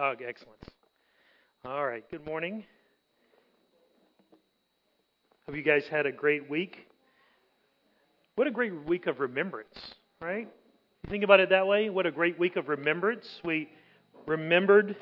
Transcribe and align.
Oh, 0.00 0.12
excellent. 0.12 0.60
All 1.64 1.84
right. 1.84 2.08
Good 2.08 2.24
morning. 2.24 2.62
Hope 5.44 5.56
you 5.56 5.64
guys 5.64 5.82
had 5.90 6.06
a 6.06 6.12
great 6.12 6.48
week. 6.48 6.86
What 8.36 8.46
a 8.46 8.52
great 8.52 8.84
week 8.86 9.08
of 9.08 9.18
remembrance, 9.18 9.76
right? 10.20 10.46
You 11.02 11.10
think 11.10 11.24
about 11.24 11.40
it 11.40 11.50
that 11.50 11.66
way. 11.66 11.90
What 11.90 12.06
a 12.06 12.12
great 12.12 12.38
week 12.38 12.54
of 12.54 12.68
remembrance. 12.68 13.26
We 13.44 13.70
remembered, 14.24 14.94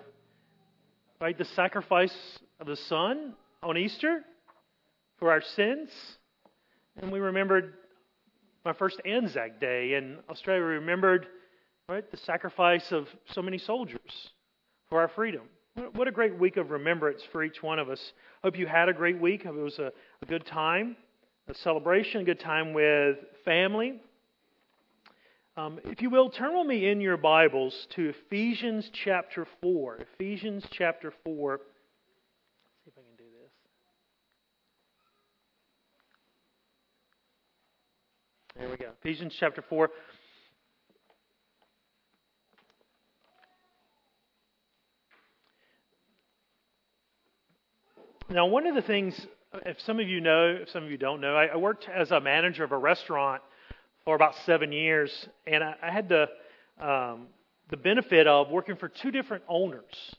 right, 1.21 1.37
the 1.37 1.45
sacrifice 1.45 2.17
of 2.59 2.67
the 2.67 2.77
Son 2.77 3.35
on 3.63 3.77
Easter 3.77 4.25
for 5.19 5.31
our 5.31 5.43
sins, 5.57 5.91
and 6.97 7.13
we 7.13 7.19
remembered 7.19 7.75
my 8.65 8.73
first 8.73 8.99
Anzac 9.05 9.61
Day 9.61 9.93
in 9.93 10.21
Australia. 10.31 10.63
We 10.63 10.75
remembered, 10.77 11.27
right, 11.87 12.11
the 12.11 12.17
sacrifice 12.17 12.93
of 12.93 13.09
so 13.35 13.43
many 13.43 13.59
soldiers 13.59 14.31
for 14.89 15.01
our 15.01 15.09
freedom. 15.09 15.43
What 15.95 16.09
a 16.09 16.13
great 16.13 16.39
week 16.39 16.57
of 16.57 16.71
remembrance 16.71 17.21
for 17.33 17.45
each 17.45 17.63
one 17.63 17.79
of 17.79 17.91
us. 17.91 18.01
Hope 18.43 18.59
you 18.59 18.67
had 18.67 18.89
a 18.89 18.95
great 18.95 19.21
week. 19.21 19.45
Hope 19.45 19.57
it 19.57 19.61
was 19.61 19.79
a, 19.79 19.93
a 20.23 20.27
good 20.27 20.47
time, 20.47 20.97
a 21.49 21.55
celebration, 21.55 22.23
a 22.23 22.25
good 22.25 22.41
time 22.41 22.73
with 22.73 23.19
family. 23.45 24.01
Um, 25.59 25.79
if 25.85 26.01
you 26.03 26.11
will, 26.11 26.31
turn 26.31 26.57
with 26.57 26.67
me 26.67 26.89
in 26.89 27.01
your 27.01 27.17
Bibles 27.17 27.87
to 27.97 28.11
Ephesians 28.11 28.91
chapter 29.05 29.47
4. 29.63 29.99
Ephesians 30.15 30.65
chapter 30.71 31.13
4. 31.25 31.53
Let's 31.53 31.63
see 32.85 32.91
if 32.91 32.95
I 32.99 33.03
can 33.03 33.17
do 33.17 33.25
this. 33.43 33.53
There 38.59 38.71
we 38.71 38.77
go. 38.77 38.91
Ephesians 39.03 39.35
chapter 39.39 39.63
4. 39.69 39.91
Now, 48.29 48.47
one 48.47 48.67
of 48.67 48.75
the 48.75 48.83
things, 48.83 49.15
if 49.65 49.81
some 49.83 50.01
of 50.01 50.09
you 50.09 50.21
know, 50.21 50.59
if 50.61 50.69
some 50.71 50.83
of 50.83 50.91
you 50.91 50.97
don't 50.97 51.21
know, 51.21 51.37
I, 51.37 51.47
I 51.47 51.57
worked 51.57 51.89
as 51.89 52.11
a 52.11 52.21
manager 52.21 52.65
of 52.65 52.73
a 52.73 52.77
restaurant 52.77 53.41
for 54.05 54.17
about 54.17 54.35
seven 54.45 54.73
years, 54.73 55.29
and 55.47 55.63
I, 55.63 55.75
I 55.81 55.91
had 55.93 56.09
the 56.09 56.29
um, 56.81 57.29
the 57.71 57.77
benefit 57.77 58.27
of 58.27 58.51
working 58.51 58.75
for 58.77 58.89
two 58.89 59.13
different 59.13 59.45
owners, 59.49 60.15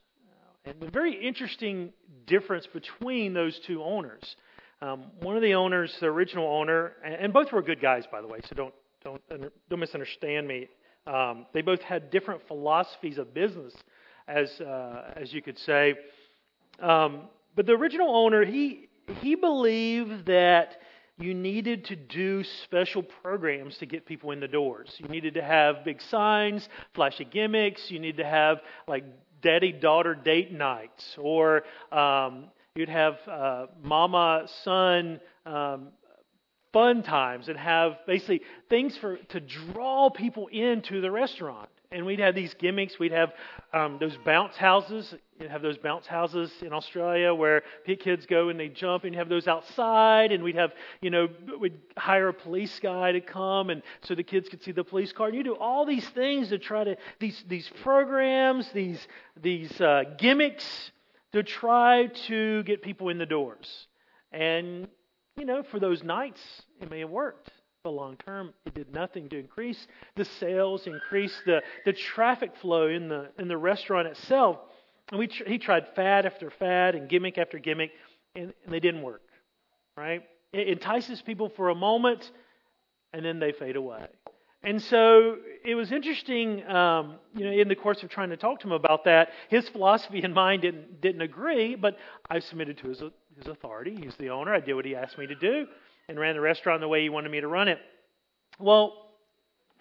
and 0.64 0.82
a 0.82 0.90
very 0.90 1.16
interesting 1.16 1.92
difference 2.26 2.66
between 2.68 3.34
those 3.34 3.60
two 3.68 3.84
owners. 3.84 4.38
Um, 4.82 5.06
one 5.20 5.36
of 5.36 5.42
the 5.42 5.56
owners, 5.56 5.94
the 6.00 6.06
original 6.06 6.48
owner, 6.48 6.94
and, 7.04 7.14
and, 7.16 7.34
both 7.34 7.52
were 7.52 7.62
good 7.62 7.82
guys, 7.82 8.06
by 8.10 8.22
the 8.22 8.28
way, 8.28 8.40
so 8.48 8.56
don't 8.56 8.74
don't 9.04 9.22
don't 9.70 9.80
misunderstand 9.80 10.48
me. 10.48 10.70
Um, 11.06 11.46
they 11.54 11.62
both 11.62 11.82
had 11.82 12.10
different 12.10 12.48
philosophies 12.48 13.18
of 13.18 13.34
business, 13.34 13.74
as 14.30 14.50
uh, 14.62 15.12
as 15.18 15.34
you 15.34 15.42
could 15.42 15.60
say. 15.60 15.96
Um, 16.80 17.24
but 17.58 17.66
the 17.66 17.74
original 17.74 18.16
owner, 18.16 18.46
he, 18.46 18.88
he 19.20 19.34
believed 19.34 20.28
that 20.28 20.78
you 21.18 21.34
needed 21.34 21.86
to 21.86 21.96
do 21.96 22.44
special 22.64 23.02
programs 23.02 23.76
to 23.80 23.88
get 23.88 24.06
people 24.06 24.30
in 24.30 24.40
the 24.40 24.48
doors. 24.48 24.94
You 25.00 25.08
needed 25.08 25.34
to 25.34 25.42
have 25.42 25.84
big 25.84 26.00
signs, 26.00 26.70
flashy 26.94 27.26
gimmicks. 27.26 27.90
You 27.90 27.98
need 28.00 28.18
to 28.18 28.24
have 28.24 28.60
like 28.88 29.04
daddy 29.42 29.72
daughter 29.72 30.14
date 30.14 30.52
nights, 30.52 31.18
or 31.18 31.64
um, 31.92 32.46
you'd 32.76 32.90
have 32.90 33.16
uh, 33.28 33.66
mama 33.82 34.48
son 34.64 35.20
um, 35.48 35.88
fun 36.72 37.02
times, 37.02 37.50
and 37.50 37.58
have 37.58 37.94
basically 38.06 38.42
things 38.70 38.96
for 38.98 39.18
to 39.30 39.40
draw 39.40 40.12
people 40.12 40.46
into 40.50 41.02
the 41.02 41.10
restaurant 41.10 41.70
and 41.92 42.06
we'd 42.06 42.20
have 42.20 42.36
these 42.36 42.54
gimmicks. 42.56 43.00
We'd 43.00 43.12
have 43.12 43.34
um, 43.74 43.98
those 44.00 44.18
bounce 44.26 44.56
houses. 44.56 45.14
You'd 45.40 45.50
have 45.50 45.62
those 45.62 45.78
bounce 45.78 46.06
houses 46.06 46.52
in 46.62 46.74
Australia 46.74 47.34
where 47.34 47.64
kids 47.86 48.26
go 48.26 48.50
and 48.50 48.60
they 48.60 48.68
jump, 48.68 49.04
and 49.04 49.14
you 49.14 49.20
have 49.20 49.30
those 49.30 49.48
outside. 49.48 50.32
And 50.32 50.44
we'd 50.44 50.56
have, 50.56 50.74
you 51.02 51.10
know, 51.10 51.30
we'd 51.60 51.78
hire 51.98 52.28
a 52.28 52.34
police 52.34 52.78
guy 52.82 53.14
to 53.14 53.22
come, 53.22 53.70
and 53.70 53.82
so 54.02 54.16
the 54.16 54.24
kids 54.24 54.50
could 54.50 54.64
see 54.64 54.72
the 54.72 54.84
police 54.84 55.14
car. 55.14 55.28
And 55.28 55.36
you 55.36 55.44
do 55.44 55.56
all 55.56 55.86
these 55.86 56.08
things 56.10 56.50
to 56.50 56.58
try 56.58 56.84
to 56.84 56.98
these 57.20 57.42
these 57.48 57.70
programs, 57.84 58.70
these 58.74 59.06
these 59.42 59.80
uh, 59.80 60.04
gimmicks 60.18 60.92
to 61.34 61.44
try 61.44 62.08
to 62.28 62.64
get 62.64 62.82
people 62.82 63.10
in 63.10 63.18
the 63.18 63.26
doors. 63.26 63.88
And 64.32 64.88
you 65.38 65.46
know, 65.46 65.64
for 65.64 65.80
those 65.80 66.04
nights, 66.04 66.42
it 66.82 66.90
may 66.90 67.00
have 67.00 67.10
worked 67.10 67.50
but 67.88 67.94
long 67.94 68.18
term, 68.18 68.54
it 68.66 68.74
did 68.74 68.94
nothing 68.94 69.30
to 69.30 69.40
increase 69.40 69.88
the 70.18 70.26
sales, 70.26 70.88
increase 70.88 71.34
the, 71.46 71.62
the 71.86 71.94
traffic 71.94 72.52
flow 72.62 72.88
in 72.90 73.08
the, 73.08 73.30
in 73.40 73.48
the 73.48 73.56
restaurant 73.56 74.10
itself. 74.10 74.58
And 75.10 75.20
we 75.20 75.30
he 75.46 75.58
tried 75.58 75.88
fad 75.96 76.26
after 76.26 76.52
fad 76.52 76.96
and 76.96 77.08
gimmick 77.08 77.38
after 77.38 77.60
gimmick, 77.60 77.92
and, 78.36 78.54
and 78.66 78.74
they 78.74 78.82
didn't 78.82 79.04
work, 79.04 79.22
right? 79.96 80.22
It 80.52 80.68
entices 80.68 81.22
people 81.22 81.48
for 81.56 81.70
a 81.70 81.76
moment, 81.76 82.30
and 83.14 83.24
then 83.24 83.40
they 83.40 83.54
fade 83.54 83.78
away. 83.78 84.06
And 84.64 84.82
so 84.82 85.38
it 85.64 85.76
was 85.76 85.94
interesting, 85.94 86.68
um, 86.68 87.16
you 87.38 87.46
know, 87.46 87.52
in 87.52 87.70
the 87.70 87.76
course 87.76 88.04
of 88.04 88.10
trying 88.10 88.32
to 88.32 88.38
talk 88.38 88.60
to 88.60 88.68
him 88.68 88.74
about 88.74 89.06
that, 89.06 89.30
his 89.48 89.70
philosophy 89.70 90.20
and 90.24 90.34
mine 90.34 90.60
didn't, 90.60 91.00
didn't 91.00 91.22
agree, 91.22 91.76
but 91.76 91.96
I 92.30 92.40
submitted 92.40 92.80
to 92.80 92.90
his, 92.90 93.02
his 93.38 93.48
authority. 93.48 93.96
He's 93.96 94.16
the 94.16 94.30
owner. 94.30 94.54
I 94.54 94.60
did 94.60 94.74
what 94.74 94.84
he 94.84 94.94
asked 94.94 95.18
me 95.18 95.28
to 95.28 95.36
do 95.36 95.68
and 96.10 96.20
ran 96.20 96.36
the 96.36 96.42
restaurant 96.42 96.82
the 96.82 96.88
way 96.88 97.02
he 97.02 97.10
wanted 97.10 97.32
me 97.32 97.42
to 97.42 97.48
run 97.48 97.68
it. 97.68 97.80
Well, 98.60 99.08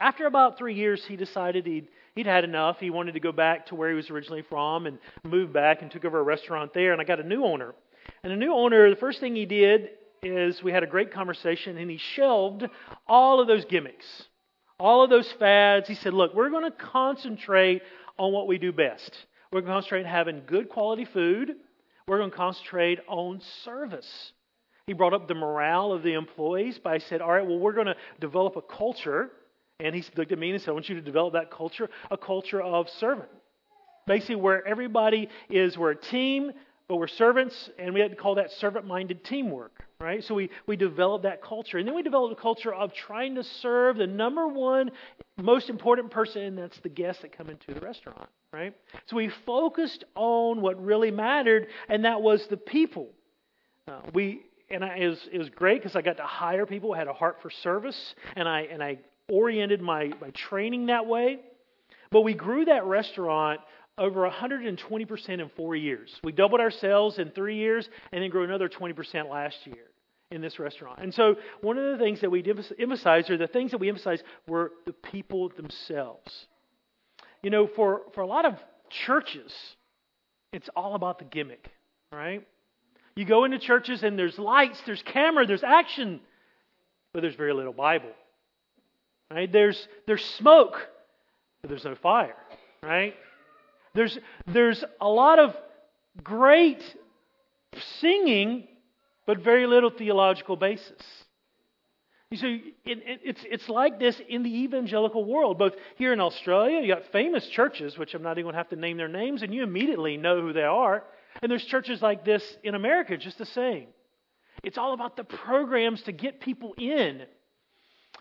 after 0.01 0.27
about 0.27 0.59
three 0.59 0.75
years, 0.75 1.05
he 1.05 1.17
decided 1.17 1.67
he'd, 1.67 1.89
he'd 2.15 2.27
had 2.27 2.45
enough. 2.45 2.79
He 2.81 2.91
wanted 2.91 3.13
to 3.13 3.21
go 3.21 3.33
back 3.33 3.67
to 3.67 3.75
where 3.75 3.89
he 3.89 3.95
was 3.95 4.11
originally 4.11 4.43
from 4.43 4.87
and 4.87 4.99
moved 5.25 5.53
back 5.53 5.83
and 5.83 5.91
took 5.91 6.05
over 6.05 6.19
a 6.19 6.23
restaurant 6.23 6.75
there. 6.75 6.93
And 6.93 7.01
I 7.01 7.05
got 7.05 7.21
a 7.21 7.27
new 7.27 7.45
owner. 7.45 7.75
And 8.23 8.33
the 8.33 8.37
new 8.37 8.53
owner, 8.53 8.91
the 8.91 8.97
first 8.97 9.21
thing 9.21 9.35
he 9.35 9.47
did 9.47 9.91
is 10.23 10.63
we 10.63 10.73
had 10.73 10.83
a 10.83 10.87
great 10.87 11.13
conversation 11.13 11.79
and 11.79 11.91
he 11.91 11.99
shelved 11.99 12.67
all 13.07 13.41
of 13.41 13.47
those 13.47 13.65
gimmicks, 13.65 14.25
all 14.79 15.05
of 15.05 15.11
those 15.11 15.31
fads. 15.39 15.89
He 15.89 15.95
said, 15.95 16.13
Look, 16.13 16.35
we're 16.35 16.51
going 16.51 16.65
to 16.65 16.77
concentrate 16.77 17.83
on 18.19 18.33
what 18.33 18.49
we 18.49 18.59
do 18.59 18.73
best. 18.73 19.17
We're 19.53 19.61
going 19.61 19.71
to 19.71 19.75
concentrate 19.75 20.01
on 20.01 20.11
having 20.11 20.43
good 20.47 20.69
quality 20.69 21.05
food. 21.05 21.55
We're 22.09 22.19
going 22.19 22.31
to 22.31 22.37
concentrate 22.37 22.99
on 23.07 23.41
service. 23.65 24.33
He 24.87 24.93
brought 24.93 25.15
up 25.15 25.27
the 25.27 25.35
morale 25.35 25.91
of 25.91 26.05
the 26.05 26.13
employees 26.13 26.79
by 26.79 26.99
said, 26.99 27.21
All 27.21 27.33
right, 27.33 27.45
well, 27.45 27.59
we're 27.59 27.73
going 27.73 27.89
to 27.89 27.97
develop 28.21 28.55
a 28.55 28.63
culture. 28.63 29.33
And 29.81 29.95
he 29.95 30.05
looked 30.17 30.31
at 30.31 30.39
me 30.39 30.53
and 30.53 30.61
said, 30.61 30.71
I 30.71 30.73
want 30.73 30.89
you 30.89 30.95
to 30.95 31.03
develop 31.03 31.33
that 31.33 31.51
culture, 31.51 31.91
a 32.11 32.17
culture 32.17 32.63
of 32.63 32.89
servant. 32.89 33.29
Basically, 34.07 34.37
where 34.37 34.65
everybody 34.67 35.29
is, 35.51 35.77
we're 35.77 35.91
a 35.91 35.97
team, 35.97 36.53
but 36.89 36.97
we're 36.97 37.09
servants, 37.09 37.69
and 37.79 37.93
we 37.93 37.99
had 37.99 38.11
to 38.11 38.17
call 38.17 38.37
that 38.37 38.53
servant 38.53 38.87
minded 38.87 39.25
teamwork, 39.25 39.85
right? 39.99 40.23
So 40.23 40.37
we, 40.37 40.51
we 40.69 40.77
developed 40.77 41.25
that 41.25 41.43
culture. 41.43 41.79
And 41.79 41.89
then 41.89 41.97
we 41.97 42.05
developed 42.05 42.39
a 42.39 42.41
culture 42.41 42.73
of 42.73 42.95
trying 42.95 43.35
to 43.35 43.43
serve 43.43 43.97
the 43.97 44.07
number 44.07 44.47
one 44.47 44.93
most 45.37 45.69
important 45.69 46.13
person, 46.13 46.43
and 46.43 46.59
that's 46.59 46.79
the 46.79 46.89
guests 46.89 47.23
that 47.23 47.37
come 47.37 47.51
into 47.51 47.75
the 47.75 47.81
restaurant, 47.81 48.29
right? 48.53 48.73
So 49.07 49.17
we 49.17 49.31
focused 49.45 50.05
on 50.15 50.61
what 50.61 50.83
really 50.83 51.11
mattered, 51.11 51.67
and 51.89 52.05
that 52.05 52.23
was 52.23 52.47
the 52.47 52.57
people. 52.57 53.09
Uh, 53.89 54.01
we 54.15 54.46
and 54.69 54.85
I, 54.85 54.97
it, 54.97 55.09
was, 55.09 55.29
it 55.33 55.39
was 55.39 55.49
great 55.51 55.81
because 55.81 55.97
I 55.97 56.03
got 56.03 56.17
to 56.17 56.25
hire 56.25 56.67
people 56.67 56.91
who 56.93 56.99
had 56.99 57.09
a 57.09 57.13
heart 57.13 57.39
for 57.43 57.51
service, 57.51 58.15
and 58.35 58.49
I 58.49 58.63
and 58.63 58.83
I 58.83 58.99
oriented 59.29 59.81
my, 59.81 60.13
my 60.21 60.31
training 60.31 60.87
that 60.87 61.07
way. 61.07 61.41
But 62.11 62.23
we 62.23 62.35
grew 62.35 62.65
that 62.67 62.85
restaurant 62.85 63.61
over 63.99 64.29
120% 64.29 65.29
in 65.29 65.51
four 65.57 65.75
years. 65.75 66.15
We 66.23 66.33
doubled 66.33 66.61
our 66.61 66.71
sales 66.71 67.19
in 67.19 67.31
three 67.31 67.57
years, 67.57 67.89
and 68.13 68.23
then 68.23 68.31
grew 68.31 68.45
another 68.45 68.69
20% 68.69 69.31
last 69.31 69.57
year 69.67 69.87
in 70.31 70.41
this 70.41 70.59
restaurant. 70.59 70.99
And 71.01 71.15
so, 71.15 71.37
one 71.61 71.79
of 71.79 71.93
the 71.93 72.05
things 72.05 72.21
that 72.21 72.31
we 72.31 72.45
emphasized, 72.79 73.31
or 73.31 73.37
the 73.37 73.47
things 73.47 73.71
that 73.71 73.79
we 73.79 73.89
emphasized, 73.89 74.23
were 74.47 74.73
the 74.85 74.93
people 74.93 75.51
themselves. 75.51 76.47
You 77.43 77.51
know, 77.51 77.67
for, 77.67 78.03
for 78.15 78.23
a 78.23 78.27
lot 78.27 78.45
of 78.45 78.55
churches, 78.91 79.53
it's 80.53 80.69
all 80.75 80.95
about 80.95 81.19
the 81.19 81.25
gimmick, 81.25 81.71
right? 82.13 82.47
You 83.17 83.25
go 83.25 83.45
into 83.45 83.59
churches 83.59 84.03
and 84.03 84.19
there's 84.19 84.39
lights, 84.39 84.79
there's 84.85 85.03
camera, 85.03 85.47
there's 85.47 85.65
action, 85.65 86.21
but 87.13 87.23
there's 87.23 87.35
very 87.35 87.55
little 87.55 87.73
Bible. 87.73 88.13
Right? 89.31 89.51
There's 89.51 89.89
there's 90.07 90.25
smoke, 90.25 90.87
but 91.63 91.71
there's 91.71 91.85
no 91.85 91.95
fire. 91.97 92.37
Right? 92.83 93.15
There's 93.95 94.19
there's 94.47 94.85
a 95.01 95.09
lot 95.09 95.39
of 95.39 95.57
great 96.23 96.83
singing, 98.01 98.69
but 99.27 99.39
very 99.39 99.67
little 99.67 99.91
theological 99.91 100.57
basis. 100.57 101.03
You 102.31 102.37
see, 102.39 102.75
it, 102.85 102.99
it, 103.07 103.21
it's, 103.23 103.41
it's 103.49 103.69
like 103.69 104.01
this 104.01 104.21
in 104.29 104.43
the 104.43 104.63
evangelical 104.65 105.25
world. 105.25 105.59
Both 105.59 105.75
here 105.95 106.13
in 106.13 106.21
Australia, 106.21 106.81
you 106.81 106.93
got 106.93 107.05
famous 107.13 107.47
churches, 107.47 107.97
which 107.97 108.15
I'm 108.15 108.23
not 108.23 108.33
even 108.33 108.45
going 108.45 108.55
to 108.55 108.59
have 108.59 108.69
to 108.71 108.77
name 108.77 108.97
their 108.97 109.09
names, 109.09 109.43
and 109.43 109.55
you 109.55 109.63
immediately 109.63 110.17
know 110.17 110.41
who 110.41 110.53
they 110.53 110.65
are. 110.65 111.05
And 111.43 111.51
there's 111.51 111.65
churches 111.65 112.03
like 112.03 112.25
this 112.25 112.57
in 112.63 112.75
America, 112.75 113.17
just 113.17 113.39
the 113.39 113.47
same. 113.47 113.89
It's 114.63 114.79
all 114.79 114.95
about 114.95 115.17
the 115.17 115.25
programs 115.25 116.03
to 116.03 116.13
get 116.13 116.41
people 116.41 116.75
in. 116.79 117.23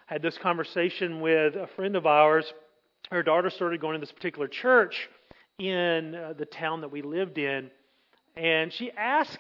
I 0.09 0.13
had 0.13 0.21
this 0.21 0.37
conversation 0.37 1.21
with 1.21 1.55
a 1.55 1.67
friend 1.75 1.95
of 1.95 2.05
ours. 2.05 2.51
Her 3.09 3.23
daughter 3.23 3.49
started 3.49 3.81
going 3.81 3.93
to 3.93 3.99
this 3.99 4.11
particular 4.11 4.47
church, 4.47 5.09
in 5.59 6.15
uh, 6.15 6.33
the 6.37 6.45
town 6.45 6.81
that 6.81 6.91
we 6.91 7.01
lived 7.01 7.37
in, 7.37 7.69
and 8.35 8.73
she 8.73 8.91
asked 8.91 9.39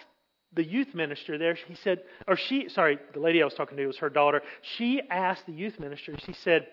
the 0.53 0.63
youth 0.63 0.93
minister 0.93 1.37
there. 1.37 1.55
He 1.55 1.75
said, 1.75 2.03
or 2.27 2.37
she, 2.37 2.69
sorry, 2.69 2.97
the 3.13 3.19
lady 3.19 3.41
I 3.41 3.45
was 3.45 3.53
talking 3.53 3.77
to 3.77 3.85
was 3.85 3.97
her 3.97 4.09
daughter. 4.09 4.41
She 4.77 5.01
asked 5.09 5.45
the 5.45 5.51
youth 5.51 5.79
minister. 5.79 6.15
She 6.25 6.33
said, 6.33 6.67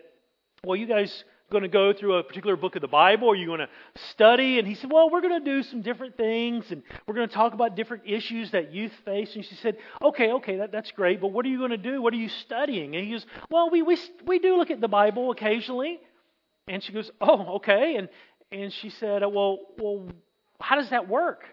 "Well, 0.64 0.76
you 0.76 0.86
guys 0.86 1.24
going 1.52 1.62
to 1.62 1.68
go 1.68 1.92
through 1.92 2.16
a 2.16 2.24
particular 2.24 2.56
book 2.56 2.74
of 2.74 2.82
the 2.82 2.88
Bible? 2.88 3.30
Are 3.30 3.36
you 3.36 3.46
going 3.46 3.60
to 3.60 3.68
study? 4.10 4.58
And 4.58 4.66
he 4.66 4.74
said, 4.74 4.90
Well, 4.90 5.10
we're 5.10 5.20
going 5.20 5.44
to 5.44 5.44
do 5.44 5.62
some 5.62 5.82
different 5.82 6.16
things 6.16 6.64
and 6.70 6.82
we're 7.06 7.14
going 7.14 7.28
to 7.28 7.34
talk 7.34 7.54
about 7.54 7.76
different 7.76 8.04
issues 8.06 8.50
that 8.50 8.72
youth 8.72 8.92
face. 9.04 9.36
And 9.36 9.44
she 9.44 9.54
said, 9.56 9.76
Okay, 10.02 10.32
okay, 10.32 10.56
that, 10.56 10.72
that's 10.72 10.90
great, 10.90 11.20
but 11.20 11.28
what 11.28 11.46
are 11.46 11.48
you 11.48 11.58
going 11.58 11.70
to 11.70 11.76
do? 11.76 12.02
What 12.02 12.12
are 12.12 12.16
you 12.16 12.28
studying? 12.28 12.96
And 12.96 13.04
he 13.04 13.12
goes, 13.12 13.26
Well, 13.50 13.70
we, 13.70 13.82
we, 13.82 13.96
we 14.26 14.38
do 14.40 14.56
look 14.56 14.70
at 14.70 14.80
the 14.80 14.88
Bible 14.88 15.30
occasionally. 15.30 16.00
And 16.66 16.82
she 16.82 16.92
goes, 16.92 17.10
Oh, 17.20 17.56
okay. 17.56 17.96
And, 17.96 18.08
and 18.50 18.72
she 18.72 18.90
said, 18.90 19.22
Well, 19.22 19.58
well, 19.78 20.08
how 20.60 20.76
does 20.76 20.90
that 20.90 21.08
work? 21.08 21.44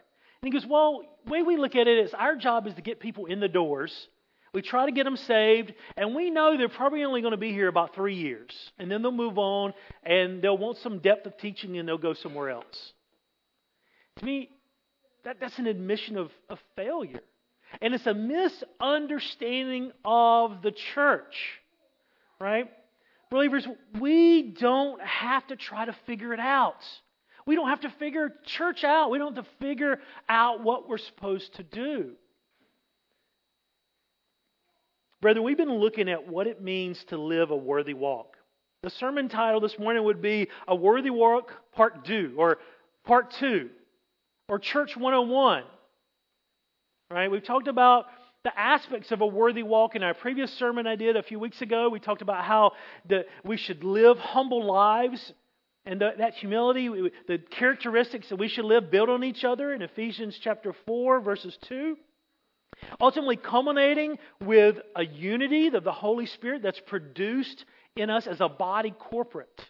And 0.42 0.52
he 0.52 0.58
goes, 0.58 0.68
Well, 0.68 1.04
the 1.26 1.32
way 1.32 1.44
we 1.44 1.58
look 1.58 1.76
at 1.76 1.88
it 1.88 2.00
is 2.00 2.14
our 2.14 2.36
job 2.36 2.66
is 2.66 2.74
to 2.76 2.82
get 2.82 3.00
people 3.00 3.26
in 3.26 3.40
the 3.40 3.48
doors 3.48 4.08
we 4.54 4.62
try 4.62 4.86
to 4.86 4.92
get 4.92 5.04
them 5.04 5.18
saved, 5.18 5.74
and 5.96 6.16
we 6.16 6.30
know 6.30 6.58
they're 6.58 6.70
probably 6.70 7.04
only 7.04 7.22
going 7.22 7.32
to 7.32 7.38
be 7.38 7.52
here 7.52 7.68
about 7.68 7.94
three 7.94 8.16
years. 8.16 8.52
And 8.78 8.92
then 8.92 9.02
they'll 9.02 9.12
move 9.12 9.38
on, 9.38 9.74
and 10.04 10.42
they'll 10.42 10.58
want 10.58 10.78
some 10.78 11.00
depth 11.00 11.26
of 11.28 11.38
teaching, 11.38 11.78
and 11.78 11.88
they'll 11.88 11.98
go 11.98 12.14
somewhere 12.14 12.50
else. 12.50 12.94
To 14.18 14.26
me, 14.26 14.50
that, 15.24 15.38
that's 15.40 15.58
an 15.60 15.68
admission 15.68 16.18
of, 16.18 16.32
of 16.50 16.60
failure. 16.76 17.22
And 17.82 17.94
it's 17.94 18.08
a 18.08 18.14
misunderstanding 18.14 19.92
of 20.04 20.62
the 20.64 20.72
church, 20.72 21.36
right? 22.40 22.70
Believers, 23.30 23.68
we 24.00 24.56
don't 24.60 25.00
have 25.02 25.46
to 25.48 25.56
try 25.56 25.86
to 25.86 25.96
figure 26.08 26.34
it 26.34 26.40
out. 26.40 26.84
We 27.46 27.56
don't 27.56 27.70
have 27.70 27.82
to 27.82 27.94
figure 28.00 28.34
church 28.46 28.84
out. 28.84 29.12
We 29.12 29.20
don't 29.20 29.36
have 29.36 29.46
to 29.46 29.52
figure 29.60 30.00
out 30.28 30.64
what 30.64 30.90
we're 30.90 30.98
supposed 30.98 31.56
to 31.56 31.64
do. 31.64 32.12
Brethren, 35.22 35.46
we've 35.46 35.58
been 35.58 35.74
looking 35.74 36.10
at 36.10 36.28
what 36.28 36.48
it 36.48 36.62
means 36.62 37.04
to 37.10 37.18
live 37.18 37.52
a 37.52 37.56
worthy 37.56 37.94
walk. 37.94 38.38
The 38.84 38.90
sermon 38.90 39.28
title 39.28 39.60
this 39.60 39.78
morning 39.78 40.06
would 40.06 40.22
be 40.22 40.48
A 40.68 40.76
Worthy 40.76 41.10
Walk 41.10 41.52
Part 41.74 42.06
2 42.06 42.36
or 42.38 42.60
Part 43.06 43.34
2 43.40 43.70
or 44.48 44.60
Church 44.60 44.96
101. 44.96 45.64
Right? 47.12 47.30
We've 47.30 47.44
talked 47.44 47.68
about 47.68 48.06
the 48.46 48.58
aspects 48.58 49.12
of 49.12 49.20
a 49.20 49.28
worthy 49.28 49.64
walk 49.64 49.96
in 49.96 50.04
our 50.04 50.14
previous 50.14 50.54
sermon 50.54 50.88
I 50.88 50.96
did 50.96 51.18
a 51.18 51.24
few 51.24 51.40
weeks 51.40 51.62
ago. 51.62 51.90
We 51.90 52.00
talked 52.00 52.22
about 52.22 52.46
how 52.46 52.72
the, 53.06 53.26
we 53.44 53.58
should 53.58 53.84
live 53.84 54.18
humble 54.18 54.66
lives 54.66 55.34
and 55.86 56.00
the, 56.00 56.12
that 56.18 56.36
humility, 56.36 57.12
the 57.28 57.40
characteristics 57.40 58.30
that 58.30 58.38
we 58.38 58.48
should 58.48 58.64
live 58.64 58.90
build 58.90 59.10
on 59.10 59.26
each 59.26 59.44
other 59.44 59.74
in 59.74 59.82
Ephesians 59.82 60.40
chapter 60.42 60.74
4, 60.86 61.20
verses 61.20 61.58
2. 61.68 61.98
Ultimately, 63.00 63.38
culminating 63.38 64.18
with 64.42 64.78
a 64.96 65.06
unity 65.06 65.68
of 65.68 65.84
the 65.84 65.92
Holy 65.92 66.26
Spirit 66.26 66.62
that's 66.62 66.80
produced 66.80 67.66
in 67.96 68.10
us 68.10 68.28
as 68.28 68.42
a 68.42 68.50
body 68.50 68.94
corporate. 68.98 69.66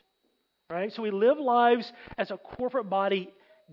Right? 0.69 0.93
So 0.93 1.01
we 1.01 1.11
live 1.11 1.39
lives 1.39 1.91
as 2.17 2.31
a 2.31 2.37
corporate 2.37 2.89
body, 2.89 3.29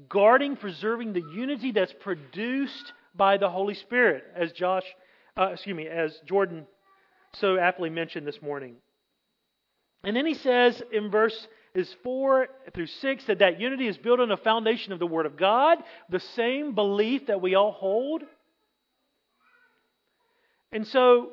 guarding, 0.09 0.57
preserving 0.57 1.13
the 1.13 1.23
unity 1.35 1.73
that's 1.73 1.93
produced 2.01 2.93
by 3.15 3.37
the 3.37 3.51
Holy 3.51 3.75
Spirit, 3.75 4.25
as 4.35 4.53
Josh, 4.53 4.85
uh, 5.39 5.51
excuse 5.53 5.77
me, 5.77 5.87
as 5.87 6.19
Jordan 6.27 6.67
so 7.35 7.59
aptly 7.59 7.91
mentioned 7.91 8.27
this 8.27 8.41
morning. 8.41 8.77
And 10.05 10.17
then 10.17 10.27
he 10.27 10.35
says 10.35 10.81
in 10.93 11.11
verse 11.11 11.49
is 11.75 11.95
4 12.03 12.49
through 12.73 12.87
6 12.87 13.25
that 13.27 13.41
that 13.41 13.61
unity 13.61 13.87
is 13.87 13.99
built 13.99 14.21
on 14.21 14.31
a 14.31 14.37
foundation 14.37 14.93
of 14.93 14.99
the 14.99 15.07
Word 15.07 15.27
of 15.27 15.37
God, 15.37 15.79
the 16.09 16.21
same 16.21 16.75
belief 16.75 17.27
that 17.27 17.43
we 17.43 17.55
all 17.55 17.73
hold, 17.73 18.23
and 20.73 20.87
so 20.87 21.31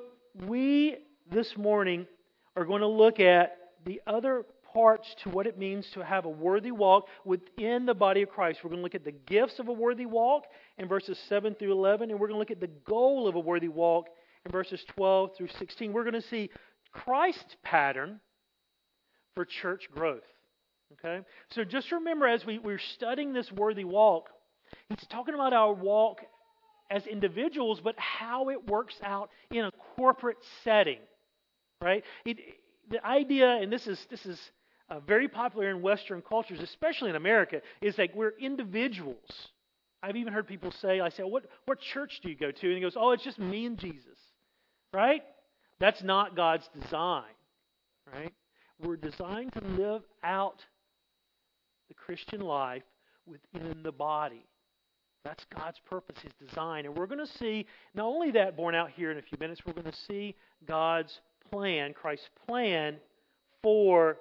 we 0.47 0.97
this 1.31 1.57
morning 1.57 2.07
are 2.55 2.65
going 2.65 2.81
to 2.81 2.87
look 2.87 3.19
at 3.19 3.57
the 3.85 4.01
other 4.07 4.45
parts 4.73 5.15
to 5.23 5.29
what 5.29 5.45
it 5.45 5.57
means 5.57 5.87
to 5.93 6.03
have 6.03 6.25
a 6.25 6.29
worthy 6.29 6.71
walk 6.71 7.07
within 7.25 7.85
the 7.85 7.93
body 7.93 8.23
of 8.23 8.29
Christ. 8.29 8.59
We're 8.63 8.69
going 8.69 8.79
to 8.79 8.83
look 8.83 8.95
at 8.95 9.05
the 9.05 9.11
gifts 9.11 9.59
of 9.59 9.67
a 9.67 9.73
worthy 9.73 10.05
walk 10.05 10.45
in 10.77 10.87
verses 10.87 11.17
7 11.29 11.55
through 11.55 11.71
11, 11.71 12.09
and 12.09 12.19
we're 12.19 12.27
going 12.27 12.35
to 12.35 12.39
look 12.39 12.51
at 12.51 12.59
the 12.59 12.71
goal 12.85 13.27
of 13.27 13.35
a 13.35 13.39
worthy 13.39 13.67
walk 13.67 14.07
in 14.45 14.51
verses 14.51 14.83
12 14.95 15.31
through 15.37 15.49
16. 15.59 15.93
We're 15.93 16.03
going 16.03 16.13
to 16.13 16.27
see 16.27 16.49
Christ's 16.91 17.55
pattern 17.63 18.19
for 19.35 19.45
church 19.45 19.87
growth. 19.93 20.23
Okay? 20.93 21.25
So 21.51 21.63
just 21.63 21.91
remember 21.91 22.27
as 22.27 22.45
we, 22.45 22.59
we're 22.59 22.79
studying 22.79 23.33
this 23.33 23.51
worthy 23.51 23.83
walk, 23.83 24.29
he's 24.89 25.05
talking 25.09 25.33
about 25.33 25.53
our 25.53 25.73
walk 25.73 26.21
as 26.93 27.07
individuals, 27.07 27.81
but 27.83 27.97
how 27.97 28.49
it 28.49 28.67
works 28.67 28.95
out 29.03 29.31
in 29.49 29.65
a 29.65 29.71
corporate 29.95 30.37
setting, 30.63 30.99
right? 31.81 32.03
It, 32.23 32.37
the 32.89 33.03
idea, 33.05 33.49
and 33.49 33.73
this 33.73 33.87
is 33.87 34.05
this 34.11 34.25
is 34.27 34.39
uh, 34.89 34.99
very 34.99 35.27
popular 35.27 35.71
in 35.71 35.81
Western 35.81 36.21
cultures, 36.21 36.59
especially 36.61 37.09
in 37.09 37.15
America, 37.15 37.61
is 37.81 37.95
that 37.95 38.15
we're 38.15 38.33
individuals. 38.39 39.49
I've 40.03 40.17
even 40.17 40.33
heard 40.33 40.47
people 40.47 40.71
say, 40.71 40.99
I 40.99 41.09
say, 41.09 41.23
what, 41.23 41.45
what 41.65 41.79
church 41.79 42.19
do 42.21 42.29
you 42.29 42.35
go 42.35 42.51
to? 42.51 42.67
And 42.67 42.75
he 42.75 42.81
goes, 42.81 42.95
oh, 42.95 43.11
it's 43.11 43.23
just 43.23 43.39
me 43.39 43.65
and 43.65 43.77
Jesus, 43.77 44.19
right? 44.93 45.23
That's 45.79 46.03
not 46.03 46.35
God's 46.35 46.69
design, 46.79 47.23
right? 48.13 48.33
We're 48.79 48.97
designed 48.97 49.53
to 49.53 49.61
live 49.61 50.01
out 50.23 50.59
the 51.87 51.93
Christian 51.95 52.41
life 52.41 52.83
within 53.25 53.81
the 53.81 53.93
body. 53.93 54.45
That's 55.23 55.45
God's 55.55 55.79
purpose, 55.89 56.17
His 56.21 56.33
design. 56.47 56.85
And 56.85 56.95
we're 56.95 57.07
going 57.07 57.25
to 57.25 57.37
see 57.39 57.65
not 57.93 58.05
only 58.05 58.31
that 58.31 58.57
borne 58.57 58.75
out 58.75 58.91
here 58.91 59.11
in 59.11 59.17
a 59.17 59.21
few 59.21 59.37
minutes, 59.39 59.61
we're 59.65 59.73
going 59.73 59.89
to 59.89 59.97
see 60.07 60.35
God's 60.67 61.19
plan, 61.49 61.93
Christ's 61.93 62.29
plan 62.45 62.97
for 63.61 64.17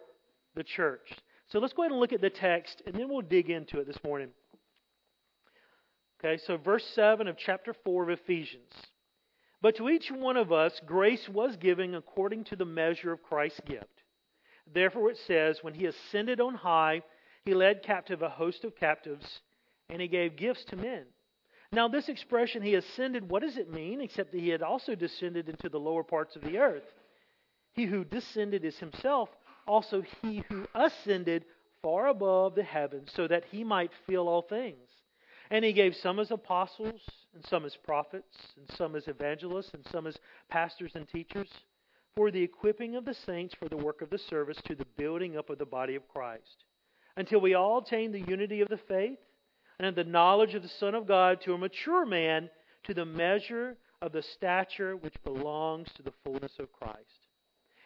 the 0.54 0.62
church. 0.62 1.10
So 1.48 1.58
let's 1.58 1.72
go 1.72 1.82
ahead 1.82 1.92
and 1.92 2.00
look 2.00 2.12
at 2.12 2.20
the 2.20 2.30
text, 2.30 2.82
and 2.86 2.94
then 2.94 3.08
we'll 3.08 3.22
dig 3.22 3.50
into 3.50 3.80
it 3.80 3.86
this 3.86 3.98
morning. 4.04 4.28
Okay, 6.24 6.40
so 6.46 6.56
verse 6.56 6.84
7 6.94 7.26
of 7.26 7.36
chapter 7.36 7.74
4 7.84 8.04
of 8.04 8.10
Ephesians. 8.10 8.72
But 9.60 9.76
to 9.76 9.88
each 9.88 10.10
one 10.10 10.36
of 10.36 10.52
us, 10.52 10.80
grace 10.86 11.28
was 11.28 11.56
given 11.56 11.94
according 11.96 12.44
to 12.44 12.56
the 12.56 12.64
measure 12.64 13.12
of 13.12 13.22
Christ's 13.22 13.60
gift. 13.66 14.02
Therefore, 14.72 15.10
it 15.10 15.18
says, 15.26 15.58
When 15.62 15.74
he 15.74 15.86
ascended 15.86 16.40
on 16.40 16.54
high, 16.54 17.02
he 17.44 17.54
led 17.54 17.82
captive 17.82 18.22
a 18.22 18.28
host 18.28 18.64
of 18.64 18.76
captives 18.76 19.40
and 19.88 20.00
he 20.00 20.08
gave 20.08 20.36
gifts 20.36 20.64
to 20.66 20.76
men. 20.76 21.04
Now, 21.72 21.88
this 21.88 22.08
expression, 22.08 22.62
he 22.62 22.74
ascended, 22.74 23.30
what 23.30 23.42
does 23.42 23.56
it 23.56 23.72
mean? 23.72 24.00
Except 24.00 24.32
that 24.32 24.40
he 24.40 24.50
had 24.50 24.62
also 24.62 24.94
descended 24.94 25.48
into 25.48 25.68
the 25.68 25.80
lower 25.80 26.04
parts 26.04 26.36
of 26.36 26.42
the 26.42 26.58
earth. 26.58 26.84
He 27.72 27.86
who 27.86 28.04
descended 28.04 28.64
is 28.64 28.78
himself 28.78 29.30
also 29.66 30.02
he 30.20 30.44
who 30.48 30.66
ascended 30.74 31.44
far 31.82 32.08
above 32.08 32.54
the 32.54 32.62
heavens, 32.62 33.10
so 33.14 33.26
that 33.26 33.44
he 33.50 33.64
might 33.64 33.90
fill 34.06 34.28
all 34.28 34.42
things. 34.42 34.88
And 35.50 35.64
he 35.64 35.72
gave 35.72 35.96
some 35.96 36.18
as 36.18 36.30
apostles, 36.30 37.00
and 37.34 37.44
some 37.46 37.64
as 37.64 37.76
prophets, 37.76 38.36
and 38.56 38.76
some 38.76 38.94
as 38.94 39.08
evangelists, 39.08 39.74
and 39.74 39.84
some 39.90 40.06
as 40.06 40.16
pastors 40.48 40.92
and 40.94 41.08
teachers, 41.08 41.48
for 42.14 42.30
the 42.30 42.42
equipping 42.42 42.94
of 42.94 43.04
the 43.04 43.14
saints 43.14 43.54
for 43.54 43.68
the 43.68 43.76
work 43.76 44.02
of 44.02 44.10
the 44.10 44.18
service 44.18 44.58
to 44.66 44.74
the 44.74 44.86
building 44.96 45.36
up 45.36 45.50
of 45.50 45.58
the 45.58 45.66
body 45.66 45.94
of 45.94 46.08
Christ, 46.08 46.64
until 47.16 47.40
we 47.40 47.54
all 47.54 47.78
attain 47.78 48.12
the 48.12 48.20
unity 48.20 48.60
of 48.60 48.68
the 48.68 48.78
faith 48.78 49.18
and 49.82 49.88
in 49.88 50.06
the 50.06 50.10
knowledge 50.10 50.54
of 50.54 50.62
the 50.62 50.68
Son 50.68 50.94
of 50.94 51.08
God 51.08 51.40
to 51.40 51.54
a 51.54 51.58
mature 51.58 52.06
man, 52.06 52.48
to 52.84 52.94
the 52.94 53.04
measure 53.04 53.76
of 54.00 54.12
the 54.12 54.22
stature 54.22 54.96
which 54.96 55.20
belongs 55.24 55.88
to 55.96 56.02
the 56.02 56.12
fullness 56.22 56.52
of 56.60 56.72
Christ. 56.72 57.26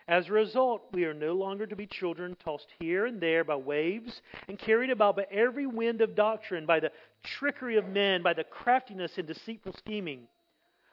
As 0.06 0.28
a 0.28 0.32
result, 0.32 0.82
we 0.92 1.06
are 1.06 1.14
no 1.14 1.32
longer 1.32 1.66
to 1.66 1.74
be 1.74 1.86
children 1.86 2.36
tossed 2.44 2.68
here 2.78 3.06
and 3.06 3.18
there 3.18 3.44
by 3.44 3.56
waves 3.56 4.20
and 4.46 4.58
carried 4.58 4.90
about 4.90 5.16
by 5.16 5.26
every 5.30 5.66
wind 5.66 6.02
of 6.02 6.14
doctrine, 6.14 6.66
by 6.66 6.80
the 6.80 6.92
trickery 7.24 7.78
of 7.78 7.88
men, 7.88 8.22
by 8.22 8.34
the 8.34 8.44
craftiness 8.44 9.16
and 9.16 9.26
deceitful 9.26 9.72
scheming. 9.78 10.28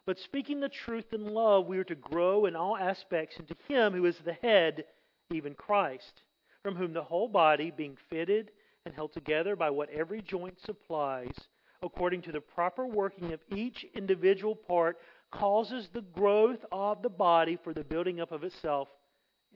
But 0.05 0.19
speaking 0.19 0.62
the 0.62 0.69
truth 0.69 1.12
in 1.12 1.33
love, 1.33 1.67
we 1.67 1.79
are 1.79 1.83
to 1.83 1.95
grow 1.95 2.45
in 2.45 2.55
all 2.55 2.77
aspects 2.77 3.36
into 3.38 3.55
Him 3.67 3.91
who 3.91 4.05
is 4.05 4.17
the 4.19 4.33
head, 4.33 4.86
even 5.31 5.53
Christ, 5.53 6.24
from 6.62 6.75
whom 6.75 6.93
the 6.93 7.03
whole 7.03 7.27
body, 7.27 7.72
being 7.72 7.98
fitted 8.10 8.51
and 8.85 8.93
held 8.93 9.13
together 9.13 9.55
by 9.55 9.69
what 9.69 9.89
every 9.89 10.21
joint 10.21 10.59
supplies, 10.65 11.33
according 11.81 12.21
to 12.23 12.31
the 12.31 12.41
proper 12.41 12.85
working 12.85 13.31
of 13.31 13.39
each 13.55 13.85
individual 13.95 14.55
part, 14.55 14.97
causes 15.31 15.87
the 15.93 16.01
growth 16.01 16.59
of 16.71 17.01
the 17.01 17.09
body 17.09 17.57
for 17.63 17.73
the 17.73 17.83
building 17.83 18.19
up 18.19 18.31
of 18.31 18.43
itself 18.43 18.89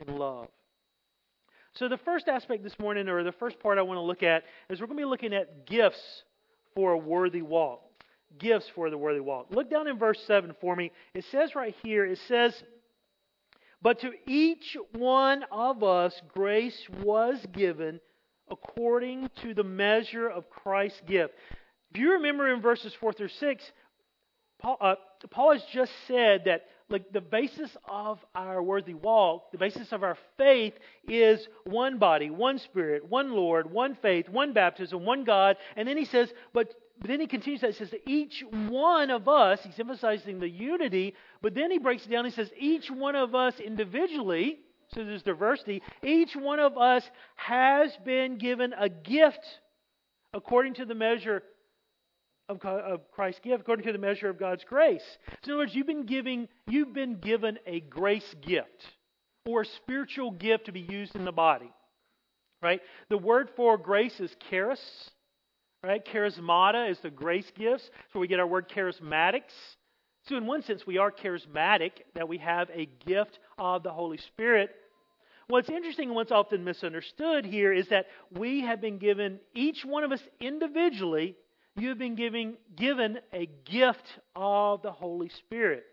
in 0.05 0.17
love. 0.17 0.47
So, 1.73 1.87
the 1.87 1.97
first 1.97 2.27
aspect 2.27 2.63
this 2.63 2.79
morning, 2.79 3.07
or 3.07 3.23
the 3.23 3.31
first 3.33 3.59
part 3.59 3.77
I 3.77 3.83
want 3.83 3.97
to 3.97 4.01
look 4.01 4.23
at, 4.23 4.43
is 4.69 4.79
we're 4.79 4.87
going 4.87 4.97
to 4.97 5.03
be 5.03 5.09
looking 5.09 5.33
at 5.33 5.67
gifts 5.67 6.23
for 6.73 6.93
a 6.93 6.97
worthy 6.97 7.41
walk. 7.41 7.81
Gifts 8.39 8.67
for 8.73 8.89
the 8.89 8.97
worthy 8.97 9.19
walk. 9.19 9.47
Look 9.51 9.69
down 9.69 9.87
in 9.87 9.97
verse 9.97 10.19
7 10.25 10.55
for 10.59 10.75
me. 10.75 10.91
It 11.13 11.25
says 11.31 11.53
right 11.55 11.75
here, 11.83 12.05
it 12.05 12.19
says, 12.27 12.53
But 13.81 13.99
to 13.99 14.11
each 14.25 14.75
one 14.93 15.43
of 15.51 15.83
us 15.83 16.19
grace 16.33 16.87
was 17.03 17.45
given 17.51 17.99
according 18.49 19.29
to 19.41 19.53
the 19.53 19.63
measure 19.63 20.27
of 20.27 20.49
Christ's 20.49 21.01
gift. 21.07 21.33
If 21.91 21.99
you 21.99 22.13
remember 22.13 22.53
in 22.53 22.61
verses 22.61 22.93
4 22.99 23.13
through 23.13 23.29
6, 23.29 23.71
Paul, 24.59 24.77
uh, 24.81 24.95
Paul 25.29 25.53
has 25.53 25.63
just 25.71 25.91
said 26.07 26.43
that 26.45 26.65
like 26.89 27.11
the 27.11 27.21
basis 27.21 27.75
of 27.87 28.19
our 28.33 28.63
worthy 28.63 28.93
walk, 28.93 29.51
the 29.51 29.57
basis 29.57 29.91
of 29.91 30.03
our 30.03 30.17
faith 30.37 30.73
is 31.07 31.45
one 31.65 31.97
body, 31.97 32.29
one 32.29 32.59
spirit, 32.59 33.09
one 33.09 33.33
Lord, 33.33 33.69
one 33.71 33.95
faith, 34.01 34.29
one 34.29 34.53
baptism, 34.53 35.03
one 35.03 35.25
God. 35.25 35.57
And 35.75 35.87
then 35.87 35.97
he 35.97 36.05
says, 36.05 36.31
but, 36.53 36.73
but 36.99 37.09
then 37.09 37.19
he 37.19 37.27
continues 37.27 37.61
that. 37.61 37.71
He 37.71 37.77
says 37.77 37.91
that 37.91 38.07
each 38.07 38.43
one 38.69 39.11
of 39.11 39.27
us, 39.27 39.59
he's 39.63 39.77
emphasizing 39.79 40.39
the 40.39 40.49
unity, 40.49 41.13
but 41.41 41.53
then 41.55 41.71
he 41.71 41.77
breaks 41.77 42.05
it 42.05 42.09
down. 42.09 42.23
He 42.23 42.31
says, 42.31 42.49
each 42.57 42.89
one 42.89 43.15
of 43.15 43.35
us 43.35 43.59
individually, 43.59 44.59
so 44.93 45.03
there's 45.03 45.23
diversity, 45.23 45.81
each 46.03 46.35
one 46.35 46.59
of 46.59 46.77
us 46.77 47.03
has 47.35 47.91
been 48.05 48.37
given 48.37 48.73
a 48.73 48.89
gift 48.89 49.45
according 50.33 50.75
to 50.75 50.85
the 50.85 50.95
measure 50.95 51.43
of, 52.49 52.61
Christ's 53.11 53.41
gift 53.41 53.61
according 53.61 53.85
to 53.85 53.91
the 53.91 53.97
measure 53.97 54.29
of 54.29 54.39
God's 54.39 54.63
grace. 54.63 55.03
So 55.43 55.51
in 55.51 55.53
other 55.53 55.57
words, 55.63 55.75
you've 55.75 55.87
been 55.87 56.05
giving, 56.05 56.47
you've 56.67 56.93
been 56.93 57.19
given 57.19 57.59
a 57.65 57.81
grace 57.81 58.35
gift 58.41 58.85
or 59.45 59.61
a 59.61 59.65
spiritual 59.65 60.31
gift 60.31 60.65
to 60.65 60.71
be 60.71 60.81
used 60.81 61.15
in 61.15 61.25
the 61.25 61.31
body. 61.31 61.71
Right? 62.61 62.81
The 63.09 63.17
word 63.17 63.49
for 63.55 63.77
grace 63.77 64.19
is 64.19 64.35
charis. 64.49 64.81
Right? 65.83 66.03
Charismata 66.05 66.89
is 66.89 66.99
the 66.99 67.09
grace 67.09 67.51
gifts. 67.55 67.89
So 68.13 68.19
we 68.19 68.27
get 68.27 68.39
our 68.39 68.47
word 68.47 68.69
charismatics. 68.69 69.53
So 70.27 70.35
in 70.35 70.45
one 70.45 70.63
sense, 70.63 70.87
we 70.87 70.97
are 70.97 71.11
charismatic 71.11 71.91
that 72.15 72.27
we 72.27 72.37
have 72.39 72.69
a 72.73 72.89
gift 73.05 73.39
of 73.57 73.83
the 73.83 73.91
Holy 73.91 74.17
Spirit. 74.17 74.69
What's 75.47 75.69
interesting 75.69 76.09
and 76.09 76.15
what's 76.15 76.31
often 76.31 76.63
misunderstood 76.63 77.45
here 77.45 77.71
is 77.71 77.87
that 77.89 78.07
we 78.37 78.61
have 78.61 78.81
been 78.81 78.97
given, 78.97 79.39
each 79.55 79.85
one 79.85 80.03
of 80.03 80.11
us 80.11 80.21
individually, 80.41 81.35
you 81.77 81.89
have 81.89 81.99
been 81.99 82.15
giving, 82.15 82.55
given 82.75 83.19
a 83.31 83.47
gift 83.65 84.05
of 84.35 84.81
the 84.81 84.91
Holy 84.91 85.29
Spirit. 85.29 85.85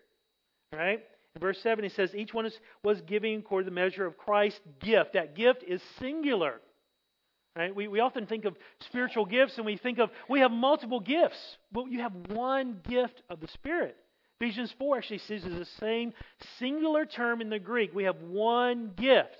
Right? 0.72 1.00
In 1.34 1.40
verse 1.40 1.58
7, 1.62 1.84
he 1.84 1.90
says, 1.90 2.14
Each 2.14 2.32
one 2.32 2.50
was 2.82 3.00
giving 3.02 3.38
according 3.38 3.66
to 3.66 3.70
the 3.70 3.74
measure 3.74 4.06
of 4.06 4.16
Christ's 4.16 4.60
gift. 4.80 5.12
That 5.12 5.36
gift 5.36 5.62
is 5.66 5.80
singular. 6.00 6.60
Right? 7.54 7.74
We, 7.74 7.86
we 7.86 8.00
often 8.00 8.26
think 8.26 8.46
of 8.46 8.56
spiritual 8.80 9.26
gifts 9.26 9.56
and 9.56 9.66
we 9.66 9.76
think 9.76 9.98
of, 9.98 10.10
we 10.28 10.40
have 10.40 10.50
multiple 10.50 11.00
gifts. 11.00 11.38
But 11.70 11.86
you 11.90 12.00
have 12.00 12.12
one 12.30 12.80
gift 12.88 13.22
of 13.28 13.40
the 13.40 13.48
Spirit. 13.48 13.96
Ephesians 14.40 14.74
4 14.78 14.98
actually 14.98 15.18
says 15.18 15.42
the 15.42 15.66
same 15.78 16.12
singular 16.58 17.06
term 17.06 17.40
in 17.40 17.50
the 17.50 17.58
Greek. 17.58 17.94
We 17.94 18.04
have 18.04 18.20
one 18.20 18.92
gift. 18.96 19.38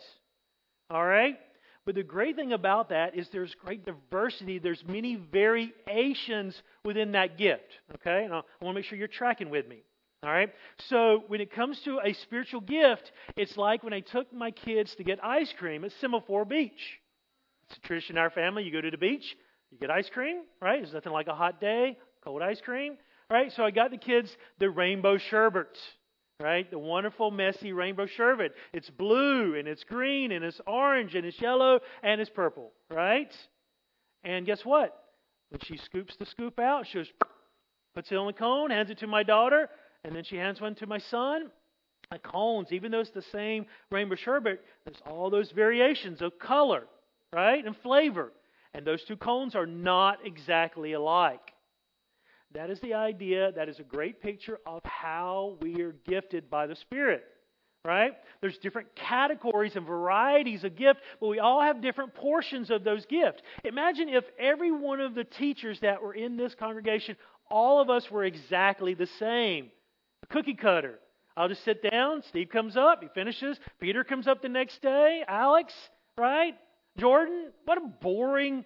All 0.90 1.04
right? 1.04 1.38
But 1.84 1.96
the 1.96 2.02
great 2.02 2.36
thing 2.36 2.52
about 2.52 2.88
that 2.90 3.16
is 3.16 3.28
there's 3.30 3.54
great 3.62 3.84
diversity. 3.84 4.58
There's 4.58 4.82
many 4.86 5.16
variations 5.16 6.60
within 6.84 7.12
that 7.12 7.36
gift. 7.36 7.68
Okay? 7.96 8.24
And 8.24 8.32
I 8.32 8.36
want 8.36 8.46
to 8.60 8.72
make 8.72 8.84
sure 8.84 8.96
you're 8.96 9.08
tracking 9.08 9.50
with 9.50 9.68
me. 9.68 9.82
All 10.22 10.30
right? 10.30 10.50
So 10.88 11.24
when 11.26 11.40
it 11.40 11.52
comes 11.52 11.78
to 11.84 12.00
a 12.02 12.14
spiritual 12.14 12.62
gift, 12.62 13.12
it's 13.36 13.56
like 13.56 13.82
when 13.82 13.92
I 13.92 14.00
took 14.00 14.32
my 14.32 14.50
kids 14.50 14.94
to 14.96 15.04
get 15.04 15.22
ice 15.22 15.52
cream 15.58 15.84
at 15.84 15.92
Semaphore 16.00 16.46
Beach. 16.46 17.00
It's 17.68 17.78
a 17.78 17.86
tradition 17.86 18.16
in 18.16 18.22
our 18.22 18.30
family. 18.30 18.62
You 18.62 18.72
go 18.72 18.80
to 18.80 18.90
the 18.90 18.98
beach, 18.98 19.36
you 19.70 19.78
get 19.78 19.90
ice 19.90 20.08
cream, 20.12 20.42
right? 20.60 20.80
There's 20.80 20.94
nothing 20.94 21.12
like 21.12 21.26
a 21.26 21.34
hot 21.34 21.60
day, 21.60 21.98
cold 22.22 22.42
ice 22.42 22.60
cream. 22.62 22.96
Right? 23.30 23.52
So 23.52 23.64
I 23.64 23.70
got 23.70 23.90
the 23.90 23.96
kids 23.96 24.36
the 24.58 24.70
rainbow 24.70 25.18
sherbet 25.18 25.76
right? 26.40 26.70
The 26.70 26.78
wonderful, 26.78 27.30
messy 27.30 27.72
rainbow 27.72 28.06
sherbet. 28.06 28.54
It's 28.72 28.90
blue 28.90 29.54
and 29.56 29.68
it's 29.68 29.84
green 29.84 30.32
and 30.32 30.44
it's 30.44 30.60
orange 30.66 31.14
and 31.14 31.24
it's 31.24 31.40
yellow 31.40 31.80
and 32.02 32.20
it's 32.20 32.30
purple, 32.30 32.72
right? 32.90 33.32
And 34.24 34.46
guess 34.46 34.64
what? 34.64 34.94
When 35.50 35.60
she 35.60 35.76
scoops 35.76 36.16
the 36.16 36.26
scoop 36.26 36.58
out, 36.58 36.86
she 36.86 36.98
just 36.98 37.12
puts 37.94 38.10
it 38.10 38.16
on 38.16 38.26
the 38.26 38.32
cone, 38.32 38.70
hands 38.70 38.90
it 38.90 38.98
to 38.98 39.06
my 39.06 39.22
daughter, 39.22 39.68
and 40.02 40.14
then 40.14 40.24
she 40.24 40.36
hands 40.36 40.60
one 40.60 40.74
to 40.76 40.86
my 40.86 40.98
son. 40.98 41.50
The 42.10 42.18
cones, 42.18 42.72
even 42.72 42.92
though 42.92 43.00
it's 43.00 43.10
the 43.10 43.22
same 43.32 43.66
rainbow 43.90 44.16
sherbet, 44.16 44.60
there's 44.84 45.00
all 45.06 45.30
those 45.30 45.50
variations 45.52 46.20
of 46.20 46.38
color, 46.38 46.84
right? 47.32 47.64
And 47.64 47.76
flavor. 47.78 48.32
And 48.74 48.84
those 48.84 49.04
two 49.04 49.16
cones 49.16 49.54
are 49.54 49.66
not 49.66 50.18
exactly 50.26 50.92
alike. 50.92 51.53
That 52.54 52.70
is 52.70 52.80
the 52.80 52.94
idea. 52.94 53.52
That 53.52 53.68
is 53.68 53.80
a 53.80 53.84
great 53.84 54.22
picture 54.22 54.58
of 54.64 54.82
how 54.84 55.58
we 55.60 55.82
are 55.82 55.94
gifted 56.08 56.48
by 56.48 56.66
the 56.66 56.76
Spirit. 56.76 57.24
Right? 57.84 58.12
There's 58.40 58.56
different 58.58 58.88
categories 58.94 59.76
and 59.76 59.86
varieties 59.86 60.64
of 60.64 60.74
gift, 60.74 61.00
but 61.20 61.26
we 61.26 61.38
all 61.38 61.60
have 61.60 61.82
different 61.82 62.14
portions 62.14 62.70
of 62.70 62.82
those 62.82 63.04
gifts. 63.04 63.42
Imagine 63.62 64.08
if 64.08 64.24
every 64.38 64.72
one 64.72 65.00
of 65.00 65.14
the 65.14 65.24
teachers 65.24 65.80
that 65.80 66.02
were 66.02 66.14
in 66.14 66.38
this 66.38 66.54
congregation, 66.54 67.16
all 67.50 67.82
of 67.82 67.90
us 67.90 68.10
were 68.10 68.24
exactly 68.24 68.94
the 68.94 69.08
same. 69.18 69.70
A 70.22 70.26
cookie 70.28 70.54
cutter. 70.54 70.98
I'll 71.36 71.48
just 71.48 71.64
sit 71.64 71.82
down. 71.90 72.22
Steve 72.28 72.48
comes 72.48 72.76
up. 72.76 73.02
He 73.02 73.08
finishes. 73.14 73.58
Peter 73.80 74.02
comes 74.02 74.26
up 74.26 74.40
the 74.40 74.48
next 74.48 74.80
day. 74.80 75.22
Alex, 75.28 75.74
right? 76.16 76.54
Jordan. 76.96 77.52
What 77.66 77.76
a 77.76 77.86
boring 78.00 78.64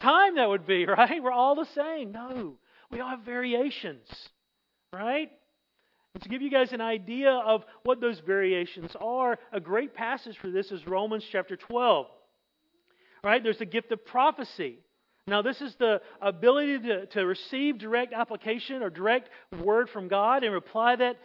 time 0.00 0.36
that 0.36 0.48
would 0.48 0.66
be, 0.66 0.86
right? 0.86 1.22
We're 1.22 1.32
all 1.32 1.54
the 1.54 1.68
same. 1.74 2.12
No. 2.12 2.56
We 2.90 3.00
all 3.00 3.10
have 3.10 3.20
variations, 3.20 4.06
right? 4.92 5.30
And 6.14 6.22
to 6.22 6.28
give 6.28 6.42
you 6.42 6.50
guys 6.50 6.72
an 6.72 6.80
idea 6.80 7.30
of 7.30 7.64
what 7.82 8.00
those 8.00 8.20
variations 8.20 8.92
are, 9.00 9.38
a 9.52 9.60
great 9.60 9.94
passage 9.94 10.36
for 10.40 10.50
this 10.50 10.70
is 10.70 10.86
Romans 10.86 11.24
chapter 11.30 11.56
12. 11.56 12.06
Right? 13.24 13.42
There's 13.42 13.58
the 13.58 13.66
gift 13.66 13.90
of 13.90 14.04
prophecy. 14.04 14.78
Now, 15.26 15.40
this 15.40 15.60
is 15.62 15.74
the 15.76 16.02
ability 16.20 16.80
to, 16.80 17.06
to 17.06 17.26
receive 17.26 17.78
direct 17.78 18.12
application 18.12 18.82
or 18.82 18.90
direct 18.90 19.30
word 19.62 19.88
from 19.88 20.08
God 20.08 20.44
and 20.44 20.52
reply 20.52 20.96
that 20.96 21.16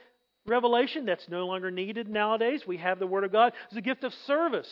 revelation. 0.47 1.05
That's 1.05 1.27
no 1.27 1.45
longer 1.45 1.69
needed 1.69 2.07
nowadays. 2.07 2.63
We 2.65 2.77
have 2.77 2.99
the 2.99 3.07
Word 3.07 3.25
of 3.25 3.31
God. 3.31 3.51
It's 3.67 3.77
a 3.77 3.81
gift 3.81 4.05
of 4.05 4.13
service. 4.25 4.69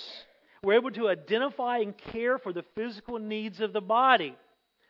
We're 0.64 0.76
able 0.76 0.92
to 0.92 1.10
identify 1.10 1.80
and 1.80 1.96
care 1.98 2.40
for 2.40 2.54
the 2.54 2.64
physical 2.76 3.20
needs 3.20 3.60
of 3.60 3.74
the 3.74 3.82
body. 3.82 4.36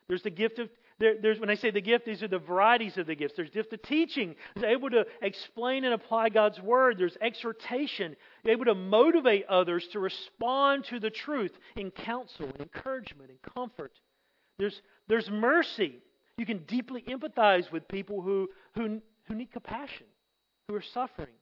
There's 0.07 0.23
the 0.23 0.29
gift 0.29 0.59
of 0.59 0.69
there, 0.99 1.15
there's, 1.21 1.39
when 1.39 1.49
I 1.49 1.55
say 1.55 1.69
the 1.69 1.81
gift, 1.81 2.05
these 2.05 2.23
are 2.23 2.27
the 2.27 2.39
varieties 2.39 2.97
of 2.97 3.05
the 3.05 3.15
gifts. 3.15 3.35
There's 3.35 3.51
gift 3.51 3.71
of 3.71 3.81
teaching, 3.83 4.35
is 4.55 4.63
able 4.63 4.89
to 4.89 5.05
explain 5.21 5.83
and 5.83 5.93
apply 5.93 6.29
God's 6.29 6.59
word. 6.59 6.97
There's 6.97 7.17
exhortation, 7.21 8.15
able 8.45 8.65
to 8.65 8.75
motivate 8.75 9.45
others 9.47 9.87
to 9.89 9.99
respond 9.99 10.85
to 10.85 10.99
the 10.99 11.11
truth 11.11 11.51
in 11.75 11.91
counsel 11.91 12.47
and 12.47 12.59
encouragement 12.61 13.29
and 13.29 13.53
comfort. 13.53 13.93
There's, 14.57 14.81
there's 15.07 15.29
mercy. 15.29 15.99
You 16.37 16.45
can 16.47 16.59
deeply 16.67 17.03
empathize 17.07 17.71
with 17.71 17.87
people 17.87 18.21
who, 18.21 18.49
who, 18.73 19.01
who 19.27 19.35
need 19.35 19.51
compassion, 19.51 20.07
who 20.67 20.75
are 20.75 20.81
suffering. 20.81 21.33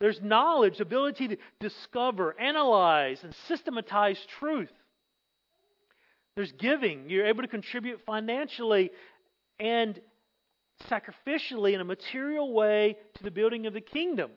There's 0.00 0.20
knowledge, 0.20 0.80
ability 0.80 1.28
to 1.28 1.36
discover, 1.60 2.34
analyze, 2.40 3.22
and 3.22 3.34
systematize 3.46 4.18
truth. 4.40 4.72
There's 6.36 6.52
giving. 6.52 7.10
You're 7.10 7.26
able 7.26 7.42
to 7.42 7.48
contribute 7.48 8.00
financially 8.06 8.90
and 9.58 10.00
sacrificially 10.88 11.74
in 11.74 11.80
a 11.80 11.84
material 11.84 12.52
way 12.52 12.96
to 13.14 13.22
the 13.22 13.30
building 13.30 13.66
of 13.66 13.74
the 13.74 13.80
kingdom. 13.80 14.30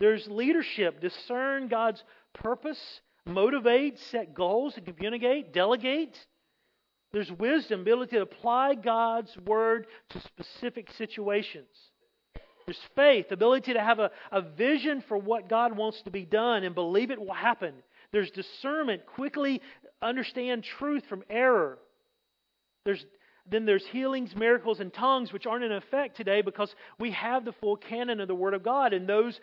There's 0.00 0.26
leadership, 0.28 1.00
discern 1.00 1.68
God's 1.68 2.02
purpose, 2.34 3.00
motivate, 3.24 3.98
set 3.98 4.34
goals, 4.34 4.76
and 4.76 4.86
communicate, 4.86 5.52
delegate. 5.52 6.18
There's 7.12 7.30
wisdom, 7.32 7.80
ability 7.80 8.16
to 8.16 8.22
apply 8.22 8.74
God's 8.74 9.34
word 9.46 9.86
to 10.10 10.20
specific 10.20 10.90
situations. 10.92 11.68
There's 12.66 12.80
faith, 12.96 13.30
ability 13.30 13.74
to 13.74 13.80
have 13.80 14.00
a, 14.00 14.10
a 14.32 14.42
vision 14.42 15.02
for 15.06 15.16
what 15.16 15.48
God 15.48 15.76
wants 15.76 16.02
to 16.02 16.10
be 16.10 16.24
done 16.24 16.64
and 16.64 16.74
believe 16.74 17.10
it 17.10 17.20
will 17.20 17.32
happen. 17.32 17.74
There's 18.12 18.30
discernment, 18.30 19.06
quickly 19.06 19.62
understand 20.02 20.64
truth 20.78 21.04
from 21.08 21.22
error. 21.28 21.78
There's, 22.84 23.04
then 23.50 23.66
there's 23.66 23.84
healings, 23.86 24.34
miracles, 24.36 24.80
and 24.80 24.92
tongues, 24.92 25.32
which 25.32 25.46
aren't 25.46 25.64
in 25.64 25.72
effect 25.72 26.16
today 26.16 26.42
because 26.42 26.74
we 26.98 27.12
have 27.12 27.44
the 27.44 27.52
full 27.52 27.76
canon 27.76 28.20
of 28.20 28.28
the 28.28 28.34
Word 28.34 28.54
of 28.54 28.62
God, 28.62 28.92
and 28.92 29.08
those 29.08 29.38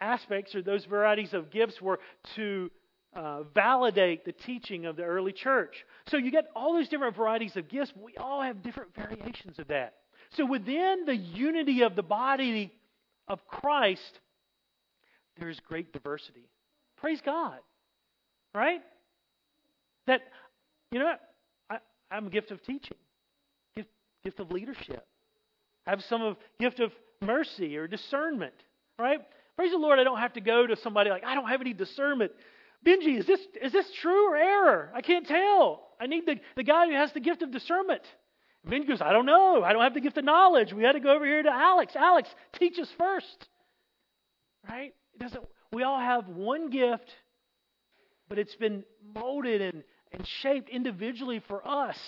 aspects 0.00 0.54
or 0.54 0.62
those 0.62 0.84
varieties 0.84 1.32
of 1.32 1.50
gifts 1.50 1.80
were 1.80 1.98
to 2.36 2.70
uh, 3.14 3.42
validate 3.54 4.24
the 4.24 4.32
teaching 4.32 4.84
of 4.84 4.96
the 4.96 5.02
early 5.02 5.32
church. 5.32 5.74
So 6.08 6.18
you 6.18 6.30
get 6.30 6.44
all 6.54 6.76
these 6.76 6.88
different 6.88 7.16
varieties 7.16 7.56
of 7.56 7.68
gifts, 7.68 7.92
we 7.96 8.16
all 8.16 8.42
have 8.42 8.62
different 8.62 8.94
variations 8.94 9.58
of 9.58 9.68
that. 9.68 9.94
So 10.32 10.44
within 10.44 11.04
the 11.06 11.16
unity 11.16 11.82
of 11.82 11.96
the 11.96 12.02
body 12.02 12.72
of 13.26 13.46
Christ, 13.46 14.20
there's 15.38 15.58
great 15.60 15.92
diversity. 15.92 16.48
Praise 16.98 17.20
God. 17.24 17.58
Right? 18.54 18.80
That, 20.06 20.22
you 20.92 20.98
know, 20.98 21.12
I, 21.70 21.78
I'm 22.10 22.26
a 22.28 22.30
gift 22.30 22.50
of 22.50 22.62
teaching, 22.62 22.96
gift, 23.74 23.88
gift 24.24 24.40
of 24.40 24.50
leadership. 24.50 25.06
I 25.86 25.90
have 25.90 26.02
some 26.08 26.22
of 26.22 26.36
gift 26.60 26.80
of 26.80 26.92
mercy 27.20 27.76
or 27.76 27.86
discernment, 27.86 28.54
right? 28.98 29.20
Praise 29.56 29.72
the 29.72 29.78
Lord, 29.78 29.98
I 29.98 30.04
don't 30.04 30.18
have 30.18 30.34
to 30.34 30.40
go 30.40 30.66
to 30.66 30.76
somebody 30.76 31.10
like, 31.10 31.24
I 31.24 31.34
don't 31.34 31.48
have 31.48 31.60
any 31.60 31.72
discernment. 31.72 32.32
Benji, 32.86 33.18
is 33.18 33.26
this, 33.26 33.40
is 33.60 33.72
this 33.72 33.86
true 34.00 34.32
or 34.32 34.36
error? 34.36 34.90
I 34.94 35.00
can't 35.00 35.26
tell. 35.26 35.88
I 36.00 36.06
need 36.06 36.26
the, 36.26 36.36
the 36.56 36.62
guy 36.62 36.86
who 36.86 36.94
has 36.94 37.12
the 37.12 37.20
gift 37.20 37.42
of 37.42 37.50
discernment. 37.50 38.02
Benji 38.68 38.86
goes, 38.86 39.00
I 39.00 39.12
don't 39.12 39.26
know. 39.26 39.62
I 39.64 39.72
don't 39.72 39.82
have 39.82 39.94
the 39.94 40.00
gift 40.00 40.18
of 40.18 40.24
knowledge. 40.24 40.72
We 40.72 40.82
had 40.82 40.92
to 40.92 41.00
go 41.00 41.14
over 41.14 41.24
here 41.24 41.42
to 41.42 41.50
Alex. 41.50 41.94
Alex, 41.96 42.28
teach 42.58 42.78
us 42.78 42.88
first. 42.98 43.48
Right? 44.68 44.92
It 45.14 45.20
doesn't, 45.20 45.44
we 45.72 45.84
all 45.84 45.98
have 45.98 46.28
one 46.28 46.70
gift, 46.70 47.10
but 48.28 48.38
it's 48.38 48.56
been 48.56 48.84
molded 49.14 49.62
and, 49.62 49.84
and 50.12 50.26
shaped 50.42 50.68
individually 50.68 51.42
for 51.48 51.66
us 51.66 51.98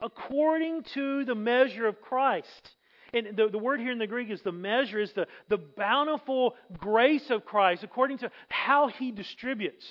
according 0.00 0.82
to 0.94 1.24
the 1.24 1.34
measure 1.34 1.86
of 1.86 2.00
Christ. 2.00 2.70
And 3.14 3.36
the, 3.36 3.48
the 3.48 3.58
word 3.58 3.80
here 3.80 3.92
in 3.92 3.98
the 3.98 4.06
Greek 4.06 4.30
is 4.30 4.40
the 4.42 4.52
measure, 4.52 4.98
is 4.98 5.12
the, 5.12 5.26
the 5.48 5.58
bountiful 5.58 6.54
grace 6.78 7.30
of 7.30 7.44
Christ 7.44 7.84
according 7.84 8.18
to 8.18 8.30
how 8.48 8.88
he 8.88 9.12
distributes. 9.12 9.84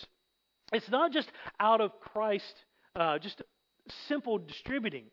It's 0.74 0.90
not 0.90 1.12
just 1.12 1.32
out 1.60 1.82
of 1.82 1.92
Christ, 2.00 2.54
uh, 2.96 3.20
just 3.20 3.42
simple 4.08 4.38
distributing. 4.38 5.06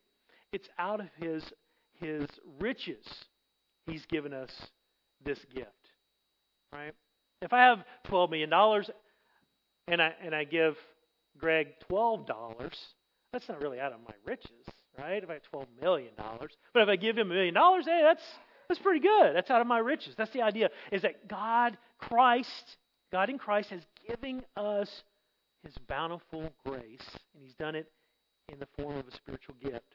It's 0.53 0.69
out 0.79 1.01
of 1.01 1.09
his, 1.21 1.45
his 2.01 2.27
riches. 2.61 3.05
He's 3.87 4.07
given 4.07 4.33
us 4.33 4.51
this 5.25 5.39
gift. 5.55 5.71
Right? 6.73 6.95
If 7.43 7.53
I 7.53 7.61
have 7.61 7.85
$12 8.07 8.31
million 8.31 8.53
and 9.87 10.03
I, 10.03 10.13
and 10.23 10.35
I 10.35 10.45
give 10.45 10.77
Greg 11.39 11.69
$12, 11.91 12.27
that's 13.33 13.49
not 13.49 13.61
really 13.61 13.81
out 13.81 13.93
of 13.93 14.01
my 14.01 14.15
riches 14.25 14.67
right? 14.99 15.23
If 15.23 15.31
I 15.31 15.35
have 15.35 15.43
twelve 15.45 15.67
million 15.81 16.15
dollars, 16.17 16.53
but 16.75 16.83
if 16.83 16.89
I 16.89 16.97
give 16.97 17.17
him 17.17 17.31
a 17.31 17.35
million 17.35 17.55
dollars, 17.55 17.85
hey, 17.87 18.01
that's 18.03 18.23
that's 18.69 18.81
pretty 18.81 19.01
good. 19.01 19.35
That's 19.35 19.51
out 19.51 19.61
of 19.61 19.67
my 19.67 19.79
riches. 19.79 20.15
That's 20.19 20.33
the 20.33 20.43
idea. 20.43 20.69
Is 20.93 21.03
that 21.03 21.29
God, 21.29 21.79
Christ, 21.99 22.77
God 23.11 23.31
in 23.31 23.39
Christ 23.39 23.71
has 23.71 23.81
given 24.07 24.43
us 24.57 24.91
His 25.65 25.75
bountiful 25.89 26.53
grace, 26.67 27.09
and 27.35 27.43
He's 27.43 27.55
done 27.55 27.75
it 27.75 27.91
in 28.53 28.59
the 28.59 28.69
form 28.79 28.97
of 28.97 29.07
a 29.07 29.15
spiritual 29.15 29.55
gift. 29.63 29.95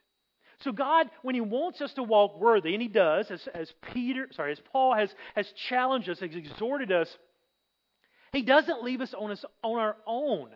So 0.61 0.71
God, 0.71 1.07
when 1.21 1.35
He 1.35 1.41
wants 1.41 1.81
us 1.81 1.93
to 1.93 2.03
walk 2.03 2.39
worthy, 2.39 2.73
and 2.73 2.81
He 2.81 2.87
does, 2.87 3.29
as, 3.29 3.47
as 3.53 3.71
Peter, 3.93 4.27
sorry, 4.31 4.53
as 4.53 4.61
Paul 4.71 4.95
has 4.95 5.13
has 5.35 5.47
challenged 5.69 6.09
us, 6.09 6.19
has 6.19 6.35
exhorted 6.35 6.91
us, 6.91 7.09
He 8.31 8.41
doesn't 8.41 8.83
leave 8.83 9.01
us 9.01 9.13
on 9.15 9.31
us 9.31 9.43
on 9.61 9.79
our 9.79 9.97
own. 10.07 10.49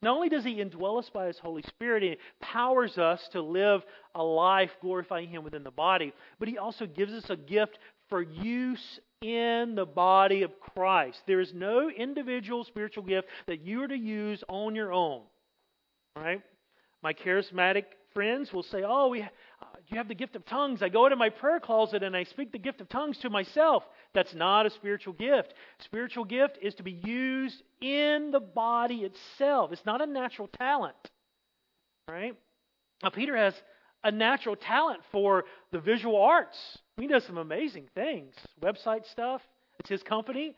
Not 0.00 0.14
only 0.14 0.28
does 0.28 0.44
He 0.44 0.62
indwell 0.62 0.98
us 0.98 1.10
by 1.12 1.26
His 1.26 1.38
Holy 1.38 1.62
Spirit, 1.62 2.02
He 2.02 2.16
empowers 2.40 2.98
us 2.98 3.26
to 3.32 3.42
live 3.42 3.82
a 4.14 4.22
life 4.22 4.70
glorifying 4.80 5.28
Him 5.28 5.44
within 5.44 5.64
the 5.64 5.70
body, 5.70 6.12
but 6.38 6.48
He 6.48 6.58
also 6.58 6.86
gives 6.86 7.12
us 7.12 7.28
a 7.30 7.36
gift 7.36 7.78
for 8.08 8.22
use 8.22 9.00
in 9.20 9.74
the 9.74 9.86
body 9.86 10.42
of 10.42 10.60
Christ. 10.60 11.18
There 11.26 11.40
is 11.40 11.52
no 11.52 11.90
individual 11.90 12.64
spiritual 12.64 13.02
gift 13.02 13.28
that 13.46 13.62
you 13.62 13.82
are 13.82 13.88
to 13.88 13.96
use 13.96 14.42
on 14.48 14.74
your 14.74 14.92
own. 14.92 15.22
Right? 16.16 16.42
My 17.02 17.12
charismatic 17.12 17.84
friends 18.14 18.52
will 18.52 18.62
say, 18.62 18.82
Oh, 18.86 19.08
we, 19.08 19.24
uh, 19.60 19.66
you 19.88 19.96
have 19.98 20.08
the 20.08 20.14
gift 20.14 20.36
of 20.36 20.44
tongues. 20.46 20.82
I 20.82 20.88
go 20.88 21.06
into 21.06 21.16
my 21.16 21.30
prayer 21.30 21.60
closet 21.60 22.02
and 22.02 22.16
I 22.16 22.24
speak 22.24 22.52
the 22.52 22.58
gift 22.58 22.80
of 22.80 22.88
tongues 22.88 23.18
to 23.18 23.30
myself. 23.30 23.82
That's 24.14 24.34
not 24.34 24.66
a 24.66 24.70
spiritual 24.70 25.14
gift. 25.14 25.54
Spiritual 25.80 26.24
gift 26.24 26.58
is 26.62 26.74
to 26.76 26.82
be 26.82 27.00
used 27.04 27.62
in 27.80 28.30
the 28.30 28.40
body 28.40 28.98
itself. 28.98 29.72
It's 29.72 29.84
not 29.84 30.00
a 30.00 30.06
natural 30.06 30.48
talent. 30.48 30.96
Right? 32.08 32.36
Now, 33.02 33.10
Peter 33.10 33.36
has 33.36 33.54
a 34.04 34.10
natural 34.10 34.56
talent 34.56 35.00
for 35.10 35.44
the 35.72 35.80
visual 35.80 36.20
arts. 36.20 36.56
He 36.96 37.06
does 37.06 37.24
some 37.24 37.38
amazing 37.38 37.88
things. 37.94 38.34
Website 38.62 39.06
stuff. 39.10 39.42
It's 39.80 39.88
his 39.88 40.02
company. 40.02 40.56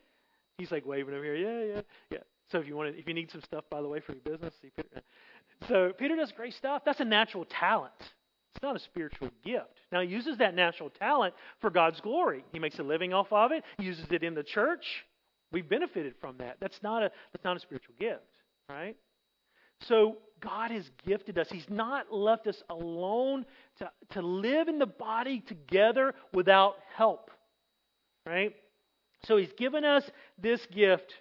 He's 0.59 0.71
like 0.71 0.87
waving 0.87 1.15
over 1.15 1.25
here. 1.25 1.37
Yeah, 1.37 1.75
yeah, 1.75 1.81
yeah. 2.11 2.19
So 2.53 2.59
if 2.59 2.67
you 2.67 2.77
want 2.77 2.93
to, 2.93 2.99
if 2.99 3.07
you 3.07 3.15
need 3.15 3.31
some 3.31 3.43
stuff, 3.43 3.65
by 3.71 3.81
the 3.81 3.89
way, 3.89 4.01
for 4.01 4.13
your 4.13 4.23
business, 4.23 4.55
see 4.61 4.71
Peter. 4.77 5.03
So 5.69 5.93
Peter 5.99 6.17
does 6.17 6.33
great 6.33 6.55
stuff. 6.55 6.83
That's 6.85 7.01
a 7.01 7.05
natural 7.05 7.45
talent. 7.45 7.93
It's 8.55 8.63
not 8.63 8.77
a 8.77 8.81
spiritual 8.81 9.31
gift. 9.45 9.81
Now, 9.93 10.01
he 10.01 10.09
uses 10.09 10.39
that 10.39 10.55
natural 10.55 10.91
talent 10.91 11.35
for 11.61 11.71
God's 11.71 12.01
glory. 12.01 12.45
He 12.53 12.59
makes 12.59 12.79
a 12.79 12.83
living 12.83 13.13
off 13.13 13.33
of 13.33 13.53
it, 13.53 13.65
he 13.79 13.85
uses 13.85 14.07
it 14.11 14.23
in 14.23 14.35
the 14.35 14.43
church. 14.43 14.85
We've 15.53 15.69
benefited 15.69 16.15
from 16.21 16.39
that. 16.39 16.59
That's 16.61 16.81
not 16.83 17.03
a, 17.03 17.11
that's 17.33 17.45
not 17.45 17.57
a 17.57 17.61
spiritual 17.61 17.95
gift, 17.99 18.23
right? 18.69 18.97
So, 19.89 20.19
God 20.41 20.71
has 20.71 20.89
gifted 21.07 21.39
us. 21.39 21.49
He's 21.51 21.69
not 21.69 22.13
left 22.13 22.47
us 22.47 22.63
alone 22.71 23.45
to, 23.79 23.91
to 24.11 24.23
live 24.23 24.69
in 24.69 24.79
the 24.79 24.87
body 24.87 25.41
together 25.47 26.15
without 26.33 26.77
help, 26.97 27.31
right? 28.25 28.55
So, 29.25 29.37
He's 29.37 29.53
given 29.59 29.85
us 29.85 30.09
this 30.39 30.65
gift 30.73 31.13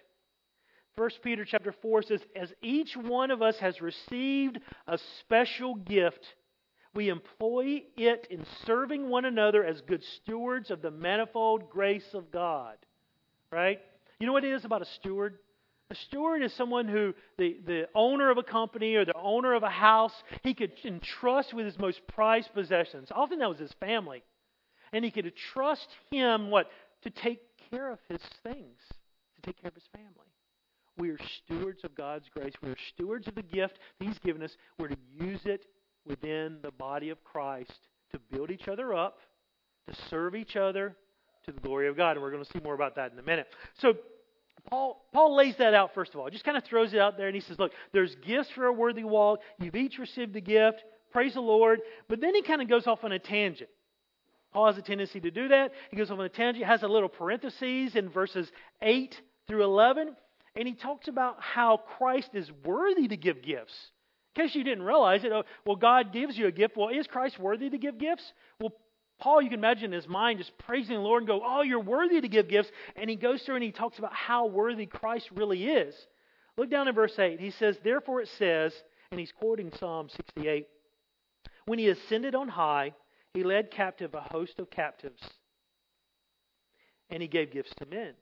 1 1.00 1.10
Peter 1.22 1.46
chapter 1.46 1.72
4 1.80 2.02
says, 2.02 2.20
As 2.36 2.52
each 2.60 2.94
one 2.94 3.30
of 3.30 3.40
us 3.40 3.56
has 3.58 3.80
received 3.80 4.60
a 4.86 4.98
special 5.20 5.74
gift, 5.74 6.34
we 6.94 7.08
employ 7.08 7.82
it 7.96 8.26
in 8.30 8.44
serving 8.66 9.08
one 9.08 9.24
another 9.24 9.64
as 9.64 9.80
good 9.82 10.02
stewards 10.16 10.70
of 10.70 10.82
the 10.82 10.90
manifold 10.90 11.70
grace 11.70 12.14
of 12.14 12.30
God. 12.32 12.76
Right? 13.52 13.80
You 14.18 14.26
know 14.26 14.32
what 14.32 14.44
it 14.44 14.52
is 14.52 14.64
about 14.64 14.82
a 14.82 14.86
steward? 14.86 15.38
A 15.90 15.94
steward 15.94 16.42
is 16.42 16.52
someone 16.54 16.86
who, 16.86 17.14
the, 17.36 17.58
the 17.66 17.88
owner 17.94 18.30
of 18.30 18.38
a 18.38 18.44
company 18.44 18.94
or 18.94 19.04
the 19.04 19.16
owner 19.16 19.54
of 19.54 19.64
a 19.64 19.70
house, 19.70 20.12
he 20.42 20.54
could 20.54 20.72
entrust 20.84 21.52
with 21.52 21.66
his 21.66 21.78
most 21.78 22.00
prized 22.06 22.52
possessions. 22.54 23.08
Often 23.10 23.40
that 23.40 23.48
was 23.48 23.58
his 23.58 23.72
family. 23.80 24.22
And 24.92 25.04
he 25.04 25.10
could 25.10 25.26
entrust 25.26 25.88
him, 26.10 26.50
what? 26.50 26.70
To 27.02 27.10
take 27.10 27.40
care 27.70 27.90
of 27.90 27.98
his 28.08 28.20
things, 28.44 28.78
to 29.36 29.42
take 29.42 29.60
care 29.60 29.68
of 29.68 29.74
his 29.74 29.88
family. 29.92 30.30
We 30.96 31.10
are 31.10 31.18
stewards 31.44 31.82
of 31.82 31.94
God's 31.94 32.28
grace. 32.28 32.52
We 32.62 32.70
are 32.70 32.76
stewards 32.94 33.26
of 33.26 33.34
the 33.34 33.42
gift 33.42 33.78
He's 33.98 34.18
given 34.18 34.42
us. 34.42 34.54
We're 34.78 34.88
to 34.88 34.96
use 35.18 35.40
it 35.44 35.64
within 36.06 36.58
the 36.62 36.70
body 36.70 37.10
of 37.10 37.22
Christ 37.24 37.88
to 38.12 38.18
build 38.32 38.50
each 38.50 38.68
other 38.68 38.94
up, 38.94 39.18
to 39.88 39.94
serve 40.08 40.34
each 40.34 40.56
other 40.56 40.96
to 41.44 41.52
the 41.52 41.60
glory 41.60 41.88
of 41.88 41.96
God. 41.96 42.12
And 42.12 42.22
we're 42.22 42.30
going 42.30 42.44
to 42.44 42.50
see 42.52 42.60
more 42.62 42.74
about 42.74 42.96
that 42.96 43.12
in 43.12 43.18
a 43.18 43.22
minute. 43.22 43.46
So, 43.80 43.94
Paul, 44.68 45.06
Paul 45.12 45.36
lays 45.36 45.56
that 45.58 45.74
out 45.74 45.94
first 45.94 46.14
of 46.14 46.20
all. 46.20 46.28
Just 46.30 46.44
kind 46.44 46.56
of 46.56 46.64
throws 46.64 46.92
it 46.92 47.00
out 47.00 47.16
there 47.16 47.26
and 47.26 47.34
he 47.34 47.40
says, 47.40 47.58
Look, 47.58 47.72
there's 47.92 48.14
gifts 48.26 48.50
for 48.54 48.66
a 48.66 48.72
worthy 48.72 49.04
walk. 49.04 49.40
You've 49.58 49.76
each 49.76 49.98
received 49.98 50.36
a 50.36 50.40
gift. 50.40 50.82
Praise 51.12 51.34
the 51.34 51.40
Lord. 51.40 51.80
But 52.08 52.20
then 52.20 52.34
he 52.34 52.42
kind 52.42 52.60
of 52.60 52.68
goes 52.68 52.86
off 52.86 53.04
on 53.04 53.12
a 53.12 53.18
tangent. 53.18 53.70
Paul 54.52 54.66
has 54.66 54.78
a 54.78 54.82
tendency 54.82 55.20
to 55.20 55.30
do 55.30 55.48
that. 55.48 55.72
He 55.90 55.96
goes 55.96 56.10
off 56.10 56.18
on 56.18 56.24
a 56.24 56.28
tangent, 56.28 56.66
has 56.66 56.82
a 56.82 56.88
little 56.88 57.08
parentheses 57.08 57.94
in 57.94 58.08
verses 58.10 58.50
8 58.82 59.18
through 59.46 59.64
11 59.64 60.16
and 60.56 60.66
he 60.66 60.74
talks 60.74 61.08
about 61.08 61.36
how 61.40 61.76
Christ 61.98 62.30
is 62.34 62.50
worthy 62.64 63.08
to 63.08 63.16
give 63.16 63.42
gifts. 63.42 63.74
In 64.34 64.42
case 64.42 64.54
you 64.54 64.62
didn't 64.62 64.84
realize 64.84 65.24
it, 65.24 65.32
oh, 65.32 65.42
well, 65.66 65.76
God 65.76 66.12
gives 66.12 66.38
you 66.38 66.46
a 66.46 66.52
gift. 66.52 66.76
Well, 66.76 66.88
is 66.88 67.06
Christ 67.06 67.38
worthy 67.38 67.68
to 67.68 67.78
give 67.78 67.98
gifts? 67.98 68.32
Well, 68.60 68.72
Paul, 69.18 69.42
you 69.42 69.50
can 69.50 69.58
imagine 69.58 69.86
in 69.86 69.92
his 69.92 70.08
mind 70.08 70.38
just 70.38 70.56
praising 70.58 70.94
the 70.96 71.02
Lord 71.02 71.22
and 71.22 71.28
go, 71.28 71.42
Oh, 71.44 71.62
you're 71.62 71.80
worthy 71.80 72.20
to 72.20 72.28
give 72.28 72.48
gifts. 72.48 72.70
And 72.96 73.10
he 73.10 73.16
goes 73.16 73.42
through 73.42 73.56
and 73.56 73.64
he 73.64 73.72
talks 73.72 73.98
about 73.98 74.14
how 74.14 74.46
worthy 74.46 74.86
Christ 74.86 75.28
really 75.34 75.66
is. 75.66 75.94
Look 76.56 76.70
down 76.70 76.88
in 76.88 76.94
verse 76.94 77.18
8. 77.18 77.40
He 77.40 77.50
says, 77.50 77.76
Therefore 77.82 78.20
it 78.20 78.28
says, 78.38 78.72
and 79.10 79.18
he's 79.18 79.32
quoting 79.32 79.72
Psalm 79.78 80.08
68, 80.08 80.68
When 81.66 81.78
he 81.78 81.88
ascended 81.88 82.34
on 82.34 82.48
high, 82.48 82.92
he 83.34 83.42
led 83.42 83.70
captive 83.70 84.14
a 84.14 84.20
host 84.20 84.58
of 84.58 84.70
captives, 84.70 85.22
and 87.10 87.22
he 87.22 87.28
gave 87.28 87.52
gifts 87.52 87.72
to 87.78 87.86
men. 87.86 88.14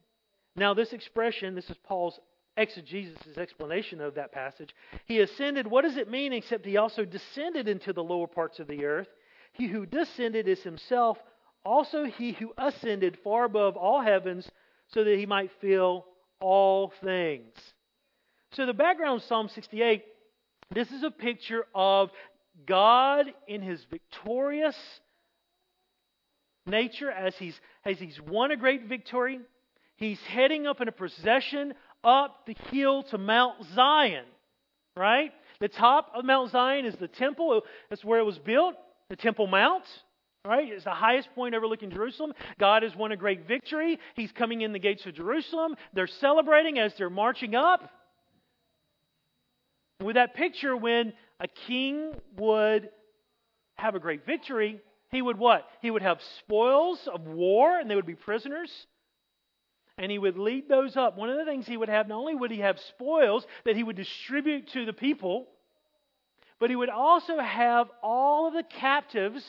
Now, 0.57 0.75
this 0.75 0.92
expression, 0.92 1.55
this 1.55 1.71
is 1.71 1.77
Paul's 1.85 2.18
exegesis' 2.59 3.38
explanation 3.38 4.01
of 4.01 4.14
that 4.16 4.33
passage. 4.33 4.75
He 5.07 5.21
ascended, 5.21 5.66
what 5.66 5.83
does 5.83 5.97
it 5.97 6.11
mean 6.11 6.33
except 6.33 6.66
he 6.66 6.77
also 6.77 7.05
descended 7.05 7.68
into 7.68 7.92
the 7.92 8.03
lower 8.03 8.27
parts 8.27 8.59
of 8.59 8.66
the 8.66 8.85
earth? 8.85 9.09
He 9.53 9.68
who 9.68 9.87
descended 9.87 10.49
is 10.49 10.62
himself, 10.62 11.18
also 11.64 12.05
he 12.05 12.33
who 12.33 12.53
ascended 12.59 13.18
far 13.25 13.44
above 13.44 13.77
all 13.77 14.03
heavens, 14.03 14.49
so 14.88 15.05
that 15.05 15.18
he 15.18 15.27
might 15.27 15.51
fill 15.61 16.07
all 16.40 16.92
things. 17.03 17.55
So, 18.53 18.66
the 18.66 18.73
background 18.73 19.21
of 19.21 19.29
Psalm 19.29 19.49
68 19.49 20.05
this 20.71 20.90
is 20.90 21.03
a 21.03 21.11
picture 21.11 21.64
of 21.75 22.11
God 22.66 23.27
in 23.47 23.62
his 23.62 23.83
victorious 23.90 24.77
nature 26.66 27.11
as 27.11 27.35
he's, 27.37 27.59
as 27.87 27.99
he's 27.99 28.21
won 28.21 28.51
a 28.51 28.57
great 28.57 28.87
victory 28.87 29.40
he's 29.97 30.21
heading 30.21 30.66
up 30.66 30.81
in 30.81 30.88
a 30.88 30.92
procession 30.92 31.73
up 32.04 32.46
the 32.46 32.56
hill 32.70 33.02
to 33.04 33.18
Mount 33.18 33.56
Zion, 33.74 34.24
right? 34.96 35.32
The 35.61 35.68
top 35.68 36.12
of 36.14 36.24
Mount 36.24 36.50
Zion 36.50 36.87
is 36.87 36.94
the 36.96 37.08
temple. 37.08 37.62
That's 37.90 38.04
where 38.04 38.20
it 38.20 38.24
was 38.24 38.38
built, 38.38 38.74
the 39.11 39.16
Temple 39.16 39.46
Mount. 39.46 39.84
Right? 40.44 40.68
It's 40.70 40.84
the 40.84 40.90
highest 40.90 41.28
point 41.34 41.54
overlooking 41.54 41.90
Jerusalem. 41.90 42.32
God 42.58 42.82
has 42.82 42.94
won 42.96 43.12
a 43.12 43.16
great 43.16 43.46
victory. 43.46 43.98
He's 44.14 44.32
coming 44.32 44.62
in 44.62 44.72
the 44.72 44.78
gates 44.78 45.04
of 45.04 45.14
Jerusalem. 45.14 45.74
They're 45.92 46.06
celebrating 46.06 46.78
as 46.78 46.94
they're 46.96 47.11
marching 47.11 47.54
up. 47.54 47.90
With 50.00 50.14
that 50.14 50.34
picture, 50.34 50.74
when 50.76 51.12
a 51.40 51.48
king 51.66 52.12
would 52.38 52.88
have 53.74 53.94
a 53.94 53.98
great 53.98 54.24
victory, 54.24 54.80
he 55.11 55.20
would 55.20 55.38
what? 55.38 55.66
He 55.82 55.90
would 55.90 56.02
have 56.02 56.18
spoils 56.38 57.06
of 57.12 57.26
war 57.26 57.78
and 57.78 57.90
they 57.90 57.96
would 57.96 58.06
be 58.06 58.14
prisoners. 58.14 58.70
And 59.98 60.11
he 60.11 60.18
would 60.18 60.38
lead 60.38 60.68
those 60.68 60.96
up. 60.96 61.16
One 61.16 61.28
of 61.28 61.37
the 61.37 61.44
things 61.44 61.66
he 61.66 61.76
would 61.76 61.88
have, 61.88 62.08
not 62.08 62.18
only 62.18 62.34
would 62.34 62.50
he 62.50 62.61
have 62.61 62.78
spoils 62.78 63.46
that 63.64 63.76
he 63.76 63.82
would 63.82 63.96
distribute 63.96 64.68
to 64.68 64.87
the 64.87 64.92
people, 64.92 65.48
but 66.58 66.70
he 66.70 66.76
would 66.76 66.88
also 66.88 67.38
have 67.38 67.88
all 68.02 68.48
of 68.48 68.54
the 68.54 68.62
captives 68.62 69.44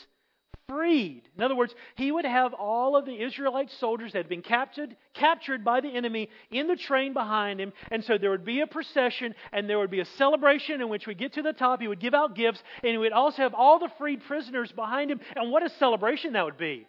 freed. 0.67 1.23
In 1.35 1.43
other 1.43 1.55
words, 1.55 1.73
he 1.95 2.11
would 2.11 2.25
have 2.25 2.53
all 2.53 2.95
of 2.95 3.05
the 3.05 3.19
Israelite 3.19 3.71
soldiers 3.79 4.13
that 4.13 4.19
had 4.19 4.29
been 4.29 4.43
captured, 4.43 4.95
captured 5.13 5.65
by 5.65 5.81
the 5.81 5.89
enemy 5.89 6.29
in 6.51 6.67
the 6.67 6.75
train 6.75 7.13
behind 7.13 7.59
him. 7.59 7.73
And 7.89 8.03
so 8.03 8.17
there 8.17 8.29
would 8.29 8.45
be 8.45 8.61
a 8.61 8.67
procession 8.67 9.33
and 9.51 9.67
there 9.67 9.79
would 9.79 9.89
be 9.89 9.99
a 9.99 10.05
celebration 10.05 10.81
in 10.81 10.89
which 10.89 11.07
we 11.07 11.15
get 11.15 11.33
to 11.33 11.41
the 11.41 11.53
top. 11.53 11.81
He 11.81 11.87
would 11.87 11.99
give 11.99 12.13
out 12.13 12.35
gifts 12.35 12.61
and 12.83 12.91
he 12.91 12.97
would 12.97 13.13
also 13.13 13.41
have 13.41 13.55
all 13.55 13.79
the 13.79 13.89
freed 13.97 14.21
prisoners 14.27 14.71
behind 14.71 15.09
him. 15.09 15.19
And 15.35 15.51
what 15.51 15.65
a 15.65 15.69
celebration 15.69 16.33
that 16.33 16.45
would 16.45 16.57
be. 16.57 16.85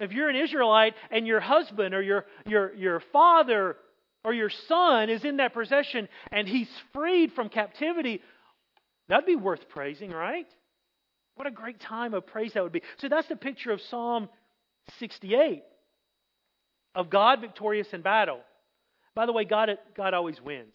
If 0.00 0.12
you're 0.12 0.28
an 0.28 0.36
Israelite 0.36 0.94
and 1.10 1.26
your 1.26 1.40
husband 1.40 1.94
or 1.94 2.02
your, 2.02 2.26
your, 2.46 2.74
your 2.74 3.02
father 3.12 3.76
or 4.24 4.32
your 4.32 4.50
son 4.68 5.10
is 5.10 5.24
in 5.24 5.38
that 5.38 5.52
procession 5.52 6.08
and 6.30 6.46
he's 6.46 6.68
freed 6.92 7.32
from 7.32 7.48
captivity, 7.48 8.20
that'd 9.08 9.26
be 9.26 9.36
worth 9.36 9.68
praising, 9.68 10.10
right? 10.10 10.46
What 11.34 11.46
a 11.46 11.50
great 11.50 11.80
time 11.80 12.14
of 12.14 12.26
praise 12.26 12.52
that 12.54 12.62
would 12.62 12.72
be. 12.72 12.82
So 12.98 13.08
that's 13.08 13.28
the 13.28 13.36
picture 13.36 13.70
of 13.70 13.80
Psalm 13.90 14.28
68 14.98 15.62
of 16.94 17.10
God 17.10 17.40
victorious 17.40 17.88
in 17.92 18.02
battle. 18.02 18.40
By 19.14 19.26
the 19.26 19.32
way, 19.32 19.44
God, 19.44 19.70
God 19.96 20.14
always 20.14 20.40
wins, 20.40 20.74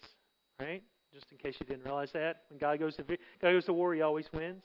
right? 0.59 0.83
Just 1.13 1.25
in 1.31 1.37
case 1.37 1.55
you 1.59 1.65
didn't 1.65 1.85
realize 1.85 2.11
that. 2.13 2.41
When 2.49 2.59
God 2.59 2.79
goes 2.79 2.95
to, 2.95 3.03
God 3.03 3.17
goes 3.41 3.65
to 3.65 3.73
war, 3.73 3.93
he 3.93 4.01
always 4.01 4.25
wins. 4.33 4.63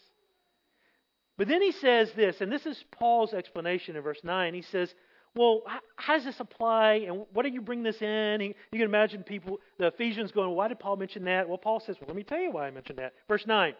But 1.38 1.48
then 1.48 1.62
he 1.62 1.72
says 1.72 2.12
this, 2.14 2.40
and 2.40 2.52
this 2.52 2.66
is 2.66 2.84
Paul's 2.90 3.32
explanation 3.32 3.96
in 3.96 4.02
verse 4.02 4.20
9. 4.22 4.52
He 4.52 4.62
says, 4.62 4.92
Well, 5.34 5.62
how 5.96 6.16
does 6.16 6.24
this 6.24 6.40
apply? 6.40 7.04
And 7.06 7.24
what 7.32 7.44
do 7.44 7.48
you 7.48 7.62
bring 7.62 7.82
this 7.82 8.02
in? 8.02 8.40
you 8.42 8.54
can 8.72 8.82
imagine 8.82 9.22
people, 9.22 9.60
the 9.78 9.86
Ephesians 9.86 10.32
going, 10.32 10.50
Why 10.50 10.68
did 10.68 10.80
Paul 10.80 10.96
mention 10.96 11.24
that? 11.24 11.48
Well, 11.48 11.56
Paul 11.56 11.80
says, 11.80 11.96
Well, 12.00 12.08
let 12.08 12.16
me 12.16 12.24
tell 12.24 12.40
you 12.40 12.50
why 12.50 12.66
I 12.66 12.70
mentioned 12.70 12.98
that. 12.98 13.14
Verse 13.28 13.46
9. 13.46 13.72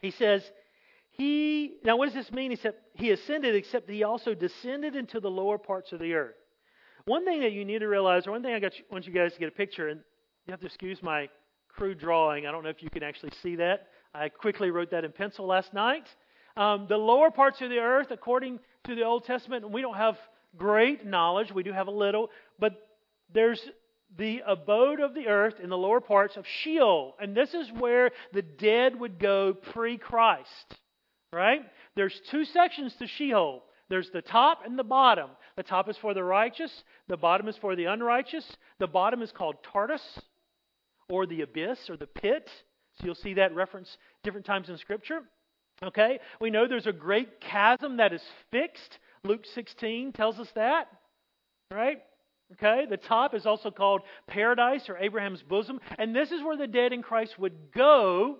He 0.00 0.12
says, 0.12 0.42
he, 1.10 1.74
now 1.84 1.96
what 1.96 2.06
does 2.06 2.14
this 2.14 2.32
mean? 2.32 2.50
He 2.50 2.56
said 2.56 2.74
he 2.94 3.10
ascended, 3.10 3.54
except 3.54 3.86
that 3.86 3.92
he 3.92 4.04
also 4.04 4.32
descended 4.32 4.96
into 4.96 5.20
the 5.20 5.30
lower 5.30 5.58
parts 5.58 5.92
of 5.92 5.98
the 5.98 6.14
earth. 6.14 6.36
One 7.04 7.24
thing 7.24 7.40
that 7.40 7.52
you 7.52 7.64
need 7.64 7.80
to 7.80 7.88
realize, 7.88 8.26
or 8.26 8.30
one 8.30 8.42
thing 8.42 8.54
I 8.54 8.60
got 8.60 8.78
you, 8.78 8.84
want 8.90 9.06
you 9.06 9.12
guys 9.12 9.34
to 9.34 9.38
get 9.38 9.48
a 9.48 9.52
picture, 9.52 9.88
and 9.88 10.00
you 10.46 10.52
have 10.52 10.60
to 10.60 10.66
excuse 10.66 11.02
my 11.02 11.28
crude 11.68 11.98
drawing. 11.98 12.46
I 12.46 12.52
don't 12.52 12.62
know 12.62 12.70
if 12.70 12.82
you 12.82 12.90
can 12.90 13.02
actually 13.02 13.32
see 13.42 13.56
that. 13.56 13.88
I 14.14 14.28
quickly 14.28 14.70
wrote 14.70 14.90
that 14.92 15.04
in 15.04 15.12
pencil 15.12 15.46
last 15.46 15.74
night. 15.74 16.06
Um, 16.56 16.86
the 16.88 16.96
lower 16.96 17.30
parts 17.30 17.60
of 17.60 17.70
the 17.70 17.78
earth, 17.78 18.08
according 18.10 18.60
to 18.84 18.94
the 18.94 19.04
Old 19.04 19.24
Testament, 19.24 19.70
we 19.70 19.80
don't 19.80 19.96
have 19.96 20.16
great 20.56 21.06
knowledge. 21.06 21.52
We 21.52 21.62
do 21.62 21.72
have 21.72 21.88
a 21.88 21.92
little, 21.92 22.30
but 22.58 22.88
there's 23.32 23.60
the 24.18 24.42
abode 24.46 25.00
of 25.00 25.14
the 25.14 25.28
earth 25.28 25.54
in 25.62 25.70
the 25.70 25.78
lower 25.78 26.00
parts 26.00 26.36
of 26.36 26.44
Sheol, 26.62 27.14
and 27.20 27.36
this 27.36 27.54
is 27.54 27.68
where 27.78 28.10
the 28.32 28.42
dead 28.42 28.98
would 28.98 29.20
go 29.20 29.54
pre-Christ 29.54 30.74
right? 31.32 31.62
There's 31.96 32.18
two 32.30 32.44
sections 32.44 32.94
to 32.98 33.06
Sheol. 33.06 33.62
There's 33.88 34.10
the 34.10 34.22
top 34.22 34.60
and 34.64 34.78
the 34.78 34.84
bottom. 34.84 35.30
The 35.56 35.62
top 35.62 35.88
is 35.88 35.96
for 35.96 36.14
the 36.14 36.22
righteous, 36.22 36.72
the 37.08 37.16
bottom 37.16 37.48
is 37.48 37.56
for 37.56 37.74
the 37.74 37.86
unrighteous. 37.86 38.44
The 38.78 38.86
bottom 38.86 39.22
is 39.22 39.32
called 39.32 39.56
Tartarus 39.62 40.20
or 41.08 41.26
the 41.26 41.42
abyss 41.42 41.78
or 41.88 41.96
the 41.96 42.06
pit. 42.06 42.48
So 42.98 43.06
you'll 43.06 43.14
see 43.16 43.34
that 43.34 43.54
reference 43.54 43.96
different 44.22 44.46
times 44.46 44.68
in 44.68 44.78
Scripture. 44.78 45.22
Okay? 45.84 46.18
We 46.40 46.50
know 46.50 46.66
there's 46.66 46.86
a 46.86 46.92
great 46.92 47.40
chasm 47.40 47.96
that 47.98 48.12
is 48.12 48.22
fixed. 48.50 48.98
Luke 49.24 49.44
16 49.54 50.12
tells 50.12 50.38
us 50.38 50.48
that. 50.54 50.88
Right? 51.70 52.02
Okay? 52.52 52.86
The 52.88 52.96
top 52.96 53.34
is 53.34 53.46
also 53.46 53.70
called 53.70 54.02
paradise 54.26 54.88
or 54.88 54.98
Abraham's 54.98 55.42
bosom. 55.42 55.80
And 55.98 56.14
this 56.14 56.30
is 56.30 56.42
where 56.42 56.56
the 56.56 56.66
dead 56.66 56.92
in 56.92 57.02
Christ 57.02 57.38
would 57.38 57.72
go 57.72 58.38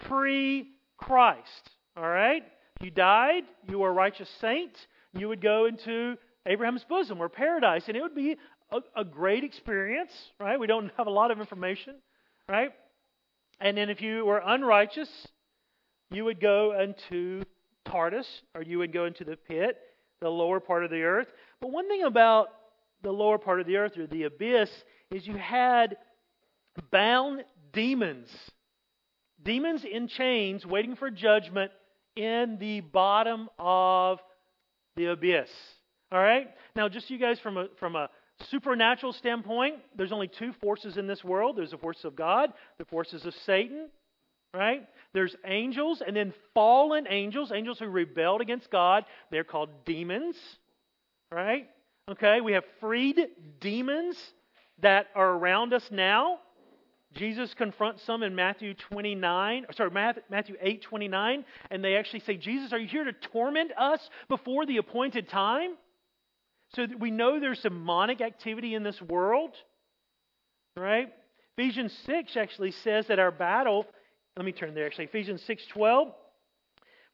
pre 0.00 0.68
Christ. 0.96 1.70
All 1.96 2.08
right? 2.08 2.42
You 2.80 2.90
died, 2.90 3.44
you 3.68 3.78
were 3.78 3.90
a 3.90 3.92
righteous 3.92 4.28
saint, 4.40 4.72
you 5.12 5.28
would 5.28 5.40
go 5.40 5.66
into 5.66 6.16
Abraham's 6.46 6.84
bosom 6.84 7.20
or 7.20 7.28
paradise, 7.28 7.84
and 7.86 7.96
it 7.96 8.02
would 8.02 8.14
be 8.14 8.36
a, 8.70 8.80
a 8.96 9.04
great 9.04 9.44
experience, 9.44 10.10
right? 10.40 10.58
We 10.58 10.66
don't 10.66 10.90
have 10.98 11.06
a 11.06 11.10
lot 11.10 11.30
of 11.30 11.38
information, 11.38 11.94
right? 12.48 12.72
And 13.60 13.76
then 13.76 13.90
if 13.90 14.02
you 14.02 14.26
were 14.26 14.42
unrighteous, 14.44 15.08
you 16.10 16.24
would 16.24 16.40
go 16.40 16.78
into 16.80 17.42
Tartarus, 17.84 18.26
or 18.54 18.62
you 18.62 18.78
would 18.78 18.92
go 18.92 19.04
into 19.04 19.24
the 19.24 19.36
pit, 19.36 19.78
the 20.20 20.28
lower 20.28 20.60
part 20.60 20.84
of 20.84 20.90
the 20.90 21.02
earth. 21.02 21.28
But 21.60 21.70
one 21.70 21.88
thing 21.88 22.02
about 22.02 22.48
the 23.02 23.12
lower 23.12 23.38
part 23.38 23.60
of 23.60 23.66
the 23.66 23.76
earth, 23.76 23.98
or 23.98 24.06
the 24.06 24.24
abyss, 24.24 24.70
is 25.10 25.26
you 25.26 25.36
had 25.36 25.96
bound 26.90 27.44
demons. 27.72 28.28
Demons 29.42 29.84
in 29.84 30.08
chains 30.08 30.64
waiting 30.64 30.96
for 30.96 31.10
judgment 31.10 31.70
in 32.16 32.56
the 32.58 32.80
bottom 32.80 33.48
of 33.58 34.18
the 34.96 35.06
abyss. 35.06 35.50
All 36.10 36.20
right? 36.20 36.48
Now, 36.76 36.88
just 36.88 37.10
you 37.10 37.18
guys 37.18 37.38
from 37.40 37.56
a, 37.56 37.66
from 37.78 37.96
a 37.96 38.08
supernatural 38.50 39.12
standpoint, 39.12 39.76
there's 39.96 40.12
only 40.12 40.28
two 40.28 40.52
forces 40.60 40.96
in 40.96 41.06
this 41.06 41.22
world 41.22 41.56
there's 41.56 41.70
the 41.70 41.78
forces 41.78 42.04
of 42.04 42.16
God, 42.16 42.52
the 42.78 42.84
forces 42.84 43.24
of 43.26 43.34
Satan. 43.44 43.88
Right? 44.54 44.86
There's 45.12 45.34
angels 45.44 46.00
and 46.06 46.14
then 46.14 46.32
fallen 46.54 47.06
angels, 47.08 47.50
angels 47.52 47.78
who 47.78 47.86
rebelled 47.86 48.40
against 48.40 48.70
God. 48.70 49.04
They're 49.30 49.44
called 49.44 49.70
demons. 49.84 50.36
Right? 51.32 51.68
Okay? 52.08 52.40
We 52.40 52.52
have 52.52 52.64
freed 52.80 53.18
demons 53.60 54.16
that 54.80 55.08
are 55.14 55.32
around 55.32 55.72
us 55.72 55.84
now. 55.90 56.38
Jesus 57.14 57.54
confronts 57.54 58.02
some 58.04 58.24
in 58.24 58.34
Matthew 58.34 58.74
29, 58.74 59.66
sorry, 59.76 59.90
Matthew 59.90 60.56
8, 60.60 60.82
29, 60.82 61.44
and 61.70 61.84
they 61.84 61.94
actually 61.96 62.20
say, 62.20 62.36
Jesus, 62.36 62.72
are 62.72 62.78
you 62.78 62.88
here 62.88 63.04
to 63.04 63.12
torment 63.12 63.70
us 63.78 64.00
before 64.28 64.66
the 64.66 64.78
appointed 64.78 65.28
time? 65.28 65.76
So 66.74 66.86
we 66.98 67.12
know 67.12 67.38
there's 67.38 67.60
demonic 67.60 68.20
activity 68.20 68.74
in 68.74 68.82
this 68.82 69.00
world, 69.00 69.52
right? 70.76 71.12
Ephesians 71.56 71.96
6 72.04 72.36
actually 72.36 72.72
says 72.72 73.06
that 73.06 73.20
our 73.20 73.30
battle, 73.30 73.86
let 74.36 74.44
me 74.44 74.52
turn 74.52 74.74
there 74.74 74.86
actually, 74.86 75.04
Ephesians 75.04 75.42
6:12. 75.42 76.14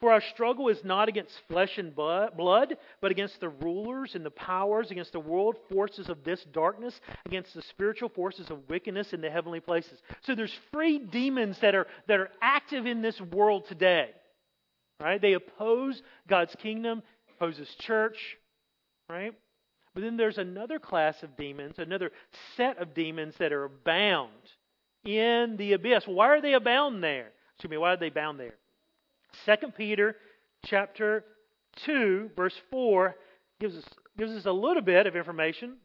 for 0.00 0.10
our 0.10 0.22
struggle 0.22 0.68
is 0.68 0.82
not 0.82 1.10
against 1.10 1.38
flesh 1.46 1.76
and 1.76 1.94
blood, 1.94 2.78
but 3.02 3.10
against 3.10 3.38
the 3.40 3.50
rulers 3.50 4.14
and 4.14 4.24
the 4.24 4.30
powers, 4.30 4.90
against 4.90 5.12
the 5.12 5.20
world 5.20 5.58
forces 5.70 6.08
of 6.08 6.24
this 6.24 6.42
darkness, 6.44 6.98
against 7.26 7.52
the 7.52 7.60
spiritual 7.60 8.08
forces 8.08 8.48
of 8.50 8.66
wickedness 8.70 9.12
in 9.12 9.20
the 9.20 9.28
heavenly 9.28 9.60
places. 9.60 10.00
So 10.22 10.34
there's 10.34 10.58
free 10.72 10.98
demons 10.98 11.58
that 11.60 11.74
are, 11.74 11.86
that 12.08 12.18
are 12.18 12.30
active 12.40 12.86
in 12.86 13.02
this 13.02 13.20
world 13.20 13.66
today. 13.68 14.10
Right? 14.98 15.20
They 15.20 15.34
oppose 15.34 16.02
God's 16.26 16.54
kingdom, 16.56 17.02
opposes 17.36 17.68
church, 17.80 18.38
right? 19.06 19.34
But 19.94 20.02
then 20.02 20.16
there's 20.16 20.38
another 20.38 20.78
class 20.78 21.22
of 21.22 21.36
demons, 21.36 21.78
another 21.78 22.10
set 22.56 22.78
of 22.78 22.94
demons 22.94 23.34
that 23.38 23.52
are 23.52 23.68
bound 23.68 24.30
in 25.04 25.56
the 25.56 25.72
abyss. 25.72 26.04
Why 26.06 26.28
are 26.28 26.40
they 26.40 26.56
bound 26.58 27.02
there? 27.02 27.32
Excuse 27.54 27.70
me, 27.70 27.76
why 27.76 27.92
are 27.92 27.96
they 27.96 28.10
bound 28.10 28.38
there? 28.38 28.54
2 29.46 29.68
Peter 29.76 30.16
chapter 30.64 31.24
2, 31.84 32.30
verse 32.36 32.54
4 32.70 33.14
gives 33.60 33.76
us, 33.76 33.84
gives 34.18 34.32
us 34.32 34.46
a 34.46 34.52
little 34.52 34.82
bit 34.82 35.06
of 35.06 35.16
information. 35.16 35.76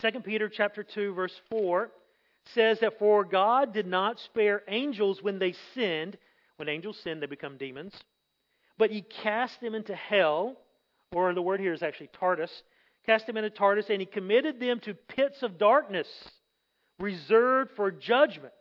2 0.00 0.20
Peter 0.20 0.48
chapter 0.48 0.82
2, 0.82 1.14
verse 1.14 1.34
4 1.50 1.90
says 2.54 2.80
that 2.80 2.98
for 2.98 3.24
God 3.24 3.72
did 3.72 3.86
not 3.86 4.18
spare 4.18 4.62
angels 4.68 5.22
when 5.22 5.38
they 5.38 5.54
sinned. 5.74 6.16
When 6.56 6.68
angels 6.68 6.98
sin, 7.02 7.20
they 7.20 7.26
become 7.26 7.56
demons. 7.56 7.94
But 8.78 8.90
he 8.90 9.02
cast 9.02 9.60
them 9.60 9.74
into 9.74 9.94
hell, 9.94 10.56
or 11.12 11.34
the 11.34 11.42
word 11.42 11.60
here 11.60 11.72
is 11.72 11.82
actually 11.82 12.10
Tartarus. 12.18 12.62
Cast 13.04 13.26
them 13.26 13.36
into 13.36 13.50
Tartarus, 13.50 13.90
and 13.90 14.00
he 14.00 14.06
committed 14.06 14.60
them 14.60 14.80
to 14.80 14.94
pits 14.94 15.42
of 15.42 15.58
darkness, 15.58 16.06
reserved 17.00 17.72
for 17.76 17.90
judgment. 17.90 18.52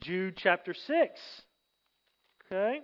Jude 0.00 0.36
chapter 0.36 0.74
6 0.74 1.20
Okay? 2.50 2.80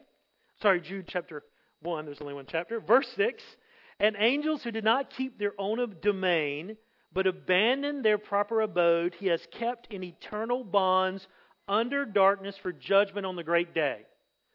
Sorry, 0.61 0.81
Jude 0.81 1.07
chapter 1.09 1.43
1, 1.81 2.05
there's 2.05 2.21
only 2.21 2.35
one 2.35 2.47
chapter. 2.49 2.81
Verse 2.81 3.09
6 3.17 3.43
And 3.99 4.17
angels 4.19 4.63
who 4.63 4.71
did 4.71 4.85
not 4.85 5.11
keep 5.11 5.39
their 5.39 5.53
own 5.59 5.97
domain, 6.03 6.77
but 7.13 7.27
abandoned 7.27 8.05
their 8.05 8.19
proper 8.19 8.61
abode, 8.61 9.15
he 9.19 9.29
has 9.29 9.41
kept 9.59 9.93
in 9.93 10.03
eternal 10.03 10.65
bonds 10.65 11.27
under 11.67 12.05
darkness 12.05 12.57
for 12.63 12.73
judgment 12.73 13.27
on 13.27 13.37
the 13.37 13.45
great 13.45 13.75
day. 13.75 14.03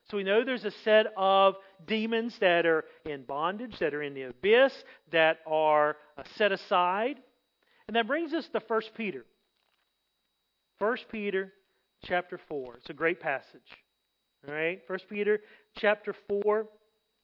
So 0.09 0.17
we 0.17 0.23
know 0.23 0.43
there's 0.43 0.65
a 0.65 0.71
set 0.83 1.07
of 1.17 1.55
demons 1.85 2.35
that 2.39 2.65
are 2.65 2.85
in 3.05 3.23
bondage, 3.23 3.77
that 3.79 3.93
are 3.93 4.01
in 4.01 4.13
the 4.13 4.23
abyss, 4.23 4.73
that 5.11 5.39
are 5.45 5.97
uh, 6.17 6.23
set 6.35 6.51
aside. 6.51 7.17
And 7.87 7.95
that 7.95 8.07
brings 8.07 8.33
us 8.33 8.47
to 8.53 8.61
1 8.65 8.81
Peter. 8.95 9.25
1 10.79 10.97
Peter 11.11 11.53
chapter 12.05 12.39
4. 12.47 12.75
It's 12.77 12.89
a 12.89 12.93
great 12.93 13.19
passage. 13.19 13.77
All 14.47 14.53
right, 14.53 14.81
First 14.87 15.09
Peter 15.09 15.41
chapter 15.75 16.15
four, 16.29 16.67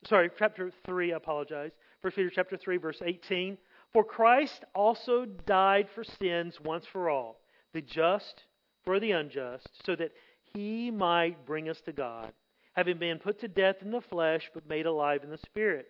sorry, 0.05 0.29
chapter 0.37 0.69
three. 0.85 1.13
I 1.13 1.17
apologize. 1.17 1.71
First 2.01 2.17
Peter 2.17 2.29
chapter 2.29 2.57
three, 2.57 2.75
verse 2.75 3.01
eighteen. 3.05 3.57
For 3.93 4.03
Christ 4.03 4.65
also 4.73 5.23
died 5.23 5.87
for 5.95 6.03
sins 6.03 6.59
once 6.61 6.85
for 6.91 7.09
all, 7.09 7.39
the 7.73 7.81
just 7.81 8.43
for 8.83 8.99
the 8.99 9.11
unjust, 9.11 9.69
so 9.85 9.95
that 9.95 10.11
he 10.53 10.91
might 10.91 11.45
bring 11.45 11.69
us 11.69 11.79
to 11.85 11.93
God, 11.93 12.33
having 12.73 12.97
been 12.97 13.17
put 13.17 13.39
to 13.39 13.47
death 13.47 13.77
in 13.81 13.91
the 13.91 14.01
flesh, 14.01 14.51
but 14.53 14.67
made 14.67 14.85
alive 14.85 15.23
in 15.23 15.29
the 15.29 15.37
Spirit, 15.37 15.87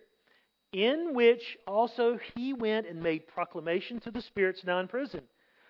in 0.72 1.12
which 1.12 1.58
also 1.66 2.20
he 2.36 2.52
went 2.52 2.86
and 2.86 3.02
made 3.02 3.26
proclamation 3.26 3.98
to 4.00 4.12
the 4.12 4.22
spirits 4.22 4.62
now 4.64 4.78
in 4.78 4.86
prison, 4.86 5.22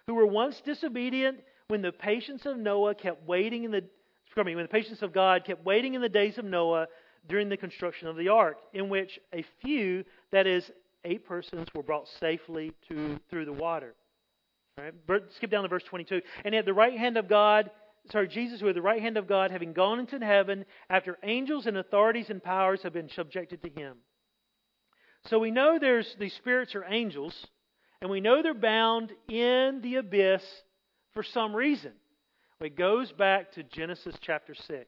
who 0.06 0.14
were 0.14 0.26
once 0.26 0.61
disobedient 0.61 1.38
when 1.68 1.83
the 1.83 1.92
patience 1.92 2.46
of 2.46 2.59
Noah 2.59 2.94
kept 2.94 3.26
waiting 3.26 3.64
in 3.64 3.70
the 3.70 3.85
excuse 4.26 4.46
me, 4.46 4.55
when 4.55 4.64
the 4.64 4.68
patience 4.68 5.02
of 5.02 5.12
God 5.12 5.44
kept 5.44 5.64
waiting 5.64 5.94
in 5.94 6.02
the 6.02 6.09
days 6.09 6.38
of 6.38 6.44
Noah 6.44 6.87
during 7.29 7.48
the 7.48 7.57
construction 7.57 8.07
of 8.07 8.16
the 8.16 8.29
ark, 8.29 8.59
in 8.72 8.88
which 8.88 9.18
a 9.33 9.44
few, 9.62 10.05
that 10.31 10.46
is, 10.46 10.70
eight 11.05 11.26
persons 11.26 11.66
were 11.74 11.83
brought 11.83 12.07
safely 12.20 12.72
to 12.88 13.18
through 13.31 13.44
the 13.44 13.52
water. 13.52 13.94
Right, 14.79 14.92
skip 15.37 15.50
down 15.50 15.62
to 15.62 15.68
verse 15.68 15.85
22. 15.85 16.20
And 16.44 16.55
at 16.55 16.66
the 16.66 16.74
right 16.74 16.98
hand 16.98 17.16
of 17.16 17.29
God, 17.29 17.70
sorry, 18.12 18.29
Jesus, 18.29 18.61
who 18.61 18.68
at 18.68 18.74
the 18.74 18.83
right 18.83 19.00
hand 19.00 19.16
of 19.16 19.26
God, 19.26 19.50
having 19.50 19.72
gone 19.72 19.98
into 20.00 20.18
heaven, 20.18 20.66
after 20.90 21.16
angels 21.22 21.66
and 21.66 21.79
authorities 21.79 22.29
and 22.29 22.42
powers 22.42 22.83
have 22.83 22.92
been 22.92 23.09
subjected 23.09 23.62
to 23.62 23.70
him. 23.70 23.96
So 25.31 25.38
we 25.38 25.50
know 25.50 25.79
there's 25.79 26.14
these 26.20 26.35
spirits 26.35 26.74
are 26.74 26.85
angels, 26.85 27.46
and 28.02 28.11
we 28.11 28.20
know 28.20 28.42
they're 28.42 28.52
bound 28.52 29.12
in 29.29 29.81
the 29.83 29.96
abyss 29.96 30.42
for 31.16 31.22
some 31.22 31.57
reason. 31.57 31.92
It 32.61 32.76
goes 32.76 33.11
back 33.11 33.52
to 33.52 33.62
Genesis 33.62 34.14
chapter 34.20 34.55
6. 34.55 34.85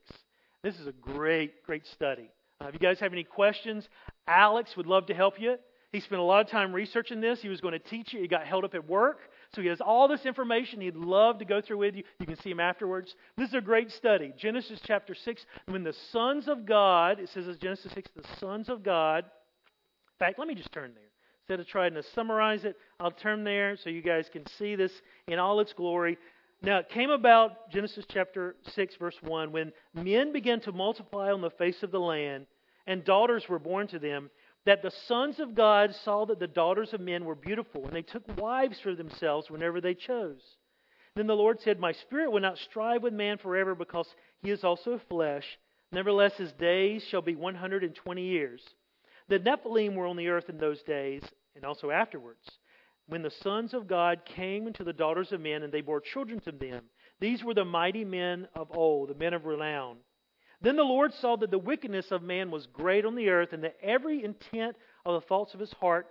This 0.63 0.79
is 0.79 0.87
a 0.87 0.93
great, 0.93 1.65
great 1.65 1.87
study. 1.87 2.31
Uh, 2.61 2.67
if 2.67 2.75
you 2.75 2.81
guys 2.81 3.01
have 3.01 3.15
any 3.15 3.25
questions, 3.25 3.89
Alex 4.27 4.77
would 4.77 4.87
love 4.87 5.07
to 5.07 5.15
help 5.15 5.41
you. 5.41 5.57
He 5.91 6.01
spent 6.01 6.21
a 6.21 6.25
lot 6.25 6.45
of 6.45 6.51
time 6.51 6.75
researching 6.75 7.23
this. 7.23 7.41
He 7.41 7.49
was 7.49 7.63
going 7.63 7.73
to 7.73 7.79
teach 7.79 8.13
you. 8.13 8.21
He 8.21 8.29
got 8.29 8.47
held 8.47 8.65
up 8.65 8.75
at 8.75 8.87
work. 8.87 9.21
So 9.55 9.63
he 9.63 9.69
has 9.69 9.81
all 9.81 10.07
this 10.07 10.27
information 10.27 10.83
he'd 10.83 10.97
love 10.97 11.39
to 11.39 11.47
go 11.47 11.63
through 11.63 11.79
with 11.79 11.95
you. 11.95 12.03
You 12.21 12.27
can 12.27 12.37
see 12.37 12.51
him 12.51 12.61
afterwards. 12.61 13.15
This 13.39 13.49
is 13.49 13.55
a 13.55 13.63
great 13.63 13.91
study. 13.91 14.35
Genesis 14.37 14.81
chapter 14.85 15.15
6. 15.15 15.47
When 15.69 15.83
the 15.83 15.95
sons 16.13 16.47
of 16.47 16.67
God, 16.67 17.21
it 17.21 17.31
says 17.31 17.49
in 17.49 17.59
Genesis 17.59 17.91
6, 17.95 18.11
the 18.15 18.29
sons 18.39 18.69
of 18.69 18.83
God. 18.83 19.25
In 19.25 20.27
fact, 20.27 20.39
let 20.39 20.47
me 20.47 20.55
just 20.55 20.73
turn 20.73 20.93
there. 20.95 21.08
Instead 21.49 21.61
of 21.61 21.67
trying 21.67 21.95
to 21.95 22.03
summarize 22.15 22.67
it, 22.67 22.77
I'll 23.01 23.11
turn 23.11 23.43
there 23.43 23.75
so 23.79 23.89
you 23.89 24.03
guys 24.03 24.29
can 24.31 24.47
see 24.59 24.77
this 24.77 24.93
in 25.29 25.39
all 25.39 25.61
its 25.61 25.73
glory. 25.73 26.19
Now, 26.61 26.81
it 26.81 26.91
came 26.91 27.09
about, 27.09 27.71
Genesis 27.71 28.05
chapter 28.07 28.57
6, 28.75 28.97
verse 28.97 29.17
1, 29.23 29.51
when 29.51 29.73
men 29.95 30.31
began 30.31 30.61
to 30.61 30.73
multiply 30.73 31.33
on 31.33 31.41
the 31.41 31.49
face 31.49 31.83
of 31.83 31.91
the 31.91 32.01
land, 32.01 32.45
and 32.87 33.03
daughters 33.03 33.49
were 33.49 33.59
born 33.59 33.87
to 33.87 33.99
them 33.99 34.29
that 34.67 34.83
the 34.83 34.93
sons 35.07 35.41
of 35.41 35.55
God 35.55 35.95
saw 36.05 36.27
that 36.27 36.39
the 36.39 36.47
daughters 36.47 36.93
of 36.93 37.01
men 37.01 37.25
were 37.25 37.35
beautiful, 37.35 37.87
and 37.87 37.97
they 37.97 38.03
took 38.03 38.25
wives 38.39 38.79
for 38.81 38.95
themselves 38.95 39.49
whenever 39.49 39.81
they 39.81 39.95
chose. 39.95 40.43
Then 41.15 41.29
the 41.29 41.35
Lord 41.35 41.63
said, 41.63 41.81
My 41.81 41.93
spirit 41.93 42.31
will 42.31 42.43
not 42.43 42.59
strive 42.59 43.03
with 43.03 43.15
man 43.15 43.39
forever, 43.39 43.75
because 43.75 44.15
he 44.43 44.51
is 44.51 44.65
also 44.65 45.01
flesh. 45.09 45.47
Nevertheless, 45.93 46.35
his 46.37 46.53
days 46.53 47.03
shall 47.11 47.23
be 47.23 47.37
120 47.37 48.23
years. 48.23 48.61
The 49.29 49.39
Nephilim 49.39 49.95
were 49.95 50.07
on 50.07 50.17
the 50.17 50.29
earth 50.29 50.49
in 50.49 50.59
those 50.59 50.83
days, 50.83 51.23
and 51.59 51.67
also 51.67 51.91
afterwards, 51.91 52.59
when 53.09 53.23
the 53.23 53.31
sons 53.43 53.75
of 53.75 53.89
God 53.89 54.21
came 54.25 54.67
into 54.67 54.85
the 54.85 54.93
daughters 54.93 55.33
of 55.33 55.41
men, 55.41 55.63
and 55.63 55.73
they 55.73 55.81
bore 55.81 56.01
children 56.01 56.41
to 56.41 56.53
them. 56.53 56.85
These 57.21 57.43
were 57.43 57.55
the 57.55 57.65
mighty 57.65 58.05
men 58.05 58.49
of 58.55 58.69
old, 58.77 59.09
the 59.09 59.15
men 59.15 59.35
of 59.35 59.45
renown. 59.45 59.97
Then 60.61 60.77
the 60.77 60.83
Lord 60.83 61.13
saw 61.15 61.37
that 61.37 61.51
the 61.51 61.59
wickedness 61.59 62.11
of 62.11 62.23
man 62.23 62.51
was 62.51 62.67
great 62.67 63.05
on 63.05 63.15
the 63.15 63.29
earth, 63.29 63.53
and 63.53 63.65
that 63.65 63.77
every 63.83 64.25
intent 64.25 64.77
of 65.05 65.21
the 65.21 65.27
thoughts 65.27 65.55
of 65.55 65.61
his 65.61 65.73
heart 65.73 66.07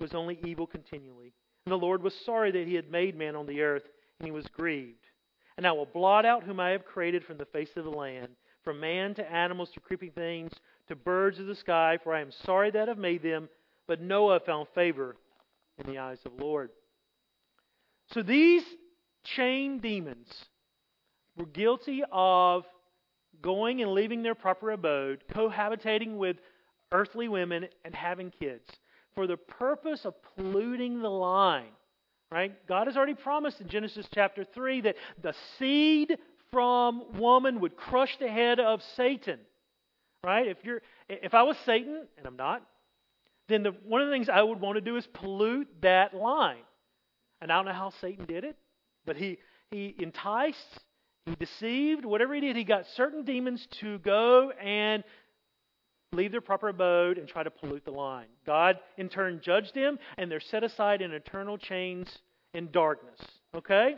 was 0.00 0.14
only 0.14 0.38
evil 0.44 0.66
continually. 0.66 1.32
And 1.64 1.72
the 1.72 1.76
Lord 1.76 2.02
was 2.02 2.14
sorry 2.26 2.50
that 2.52 2.66
he 2.66 2.74
had 2.74 2.90
made 2.90 3.16
man 3.16 3.36
on 3.36 3.46
the 3.46 3.62
earth, 3.62 3.84
and 4.18 4.26
he 4.26 4.32
was 4.32 4.46
grieved. 4.48 5.06
And 5.56 5.66
I 5.66 5.72
will 5.72 5.86
blot 5.86 6.26
out 6.26 6.42
whom 6.42 6.58
I 6.58 6.70
have 6.70 6.84
created 6.84 7.24
from 7.24 7.38
the 7.38 7.44
face 7.46 7.70
of 7.76 7.84
the 7.84 7.90
land, 7.90 8.28
from 8.64 8.80
man 8.80 9.14
to 9.14 9.32
animals 9.32 9.70
to 9.72 9.80
creeping 9.80 10.10
things 10.10 10.52
to 10.88 10.96
birds 10.96 11.38
of 11.38 11.46
the 11.46 11.54
sky, 11.54 11.98
for 12.02 12.14
I 12.14 12.20
am 12.20 12.32
sorry 12.44 12.70
that 12.70 12.88
I 12.88 12.90
have 12.90 12.98
made 12.98 13.22
them. 13.22 13.48
But 13.86 14.00
Noah 14.00 14.40
found 14.40 14.68
favor 14.74 15.16
in 15.78 15.92
the 15.92 15.98
eyes 15.98 16.18
of 16.24 16.36
the 16.36 16.44
Lord. 16.44 16.70
So 18.12 18.22
these 18.22 18.62
chained 19.24 19.82
demons 19.82 20.28
were 21.36 21.46
guilty 21.46 22.02
of 22.10 22.64
going 23.40 23.82
and 23.82 23.92
leaving 23.92 24.22
their 24.22 24.34
proper 24.34 24.70
abode, 24.70 25.24
cohabitating 25.32 26.16
with 26.16 26.36
earthly 26.92 27.28
women, 27.28 27.66
and 27.84 27.94
having 27.94 28.30
kids 28.30 28.68
for 29.14 29.26
the 29.26 29.36
purpose 29.36 30.04
of 30.04 30.14
polluting 30.36 31.00
the 31.00 31.10
line. 31.10 31.72
Right? 32.30 32.66
God 32.66 32.86
has 32.86 32.96
already 32.96 33.14
promised 33.14 33.60
in 33.60 33.68
Genesis 33.68 34.06
chapter 34.12 34.42
3 34.42 34.82
that 34.82 34.96
the 35.22 35.34
seed 35.58 36.16
from 36.50 37.18
woman 37.18 37.60
would 37.60 37.76
crush 37.76 38.16
the 38.18 38.28
head 38.28 38.58
of 38.58 38.82
Satan. 38.96 39.38
Right? 40.24 40.46
If 40.46 40.58
you're 40.64 40.80
if 41.08 41.34
I 41.34 41.42
was 41.42 41.56
Satan, 41.66 42.06
and 42.16 42.26
I'm 42.26 42.36
not, 42.36 42.62
then 43.52 43.62
the, 43.62 43.74
one 43.84 44.00
of 44.00 44.08
the 44.08 44.14
things 44.14 44.28
I 44.28 44.42
would 44.42 44.60
want 44.60 44.76
to 44.76 44.80
do 44.80 44.96
is 44.96 45.06
pollute 45.12 45.68
that 45.82 46.14
line. 46.14 46.64
And 47.40 47.52
I 47.52 47.56
don't 47.56 47.66
know 47.66 47.72
how 47.72 47.92
Satan 48.00 48.24
did 48.26 48.44
it, 48.44 48.56
but 49.04 49.16
he 49.16 49.38
he 49.70 49.94
enticed 49.98 50.80
he 51.26 51.36
deceived, 51.36 52.04
whatever 52.04 52.34
he 52.34 52.40
did, 52.40 52.56
he 52.56 52.64
got 52.64 52.84
certain 52.96 53.24
demons 53.24 53.66
to 53.80 53.98
go 53.98 54.50
and 54.60 55.04
leave 56.12 56.32
their 56.32 56.40
proper 56.40 56.68
abode 56.68 57.16
and 57.16 57.28
try 57.28 57.42
to 57.42 57.50
pollute 57.50 57.84
the 57.84 57.92
line. 57.92 58.26
God, 58.44 58.78
in 58.98 59.08
turn, 59.08 59.40
judged 59.42 59.74
them, 59.74 59.98
and 60.18 60.30
they're 60.30 60.40
set 60.40 60.64
aside 60.64 61.00
in 61.00 61.12
eternal 61.12 61.56
chains 61.58 62.08
in 62.54 62.70
darkness. 62.70 63.20
Okay? 63.54 63.94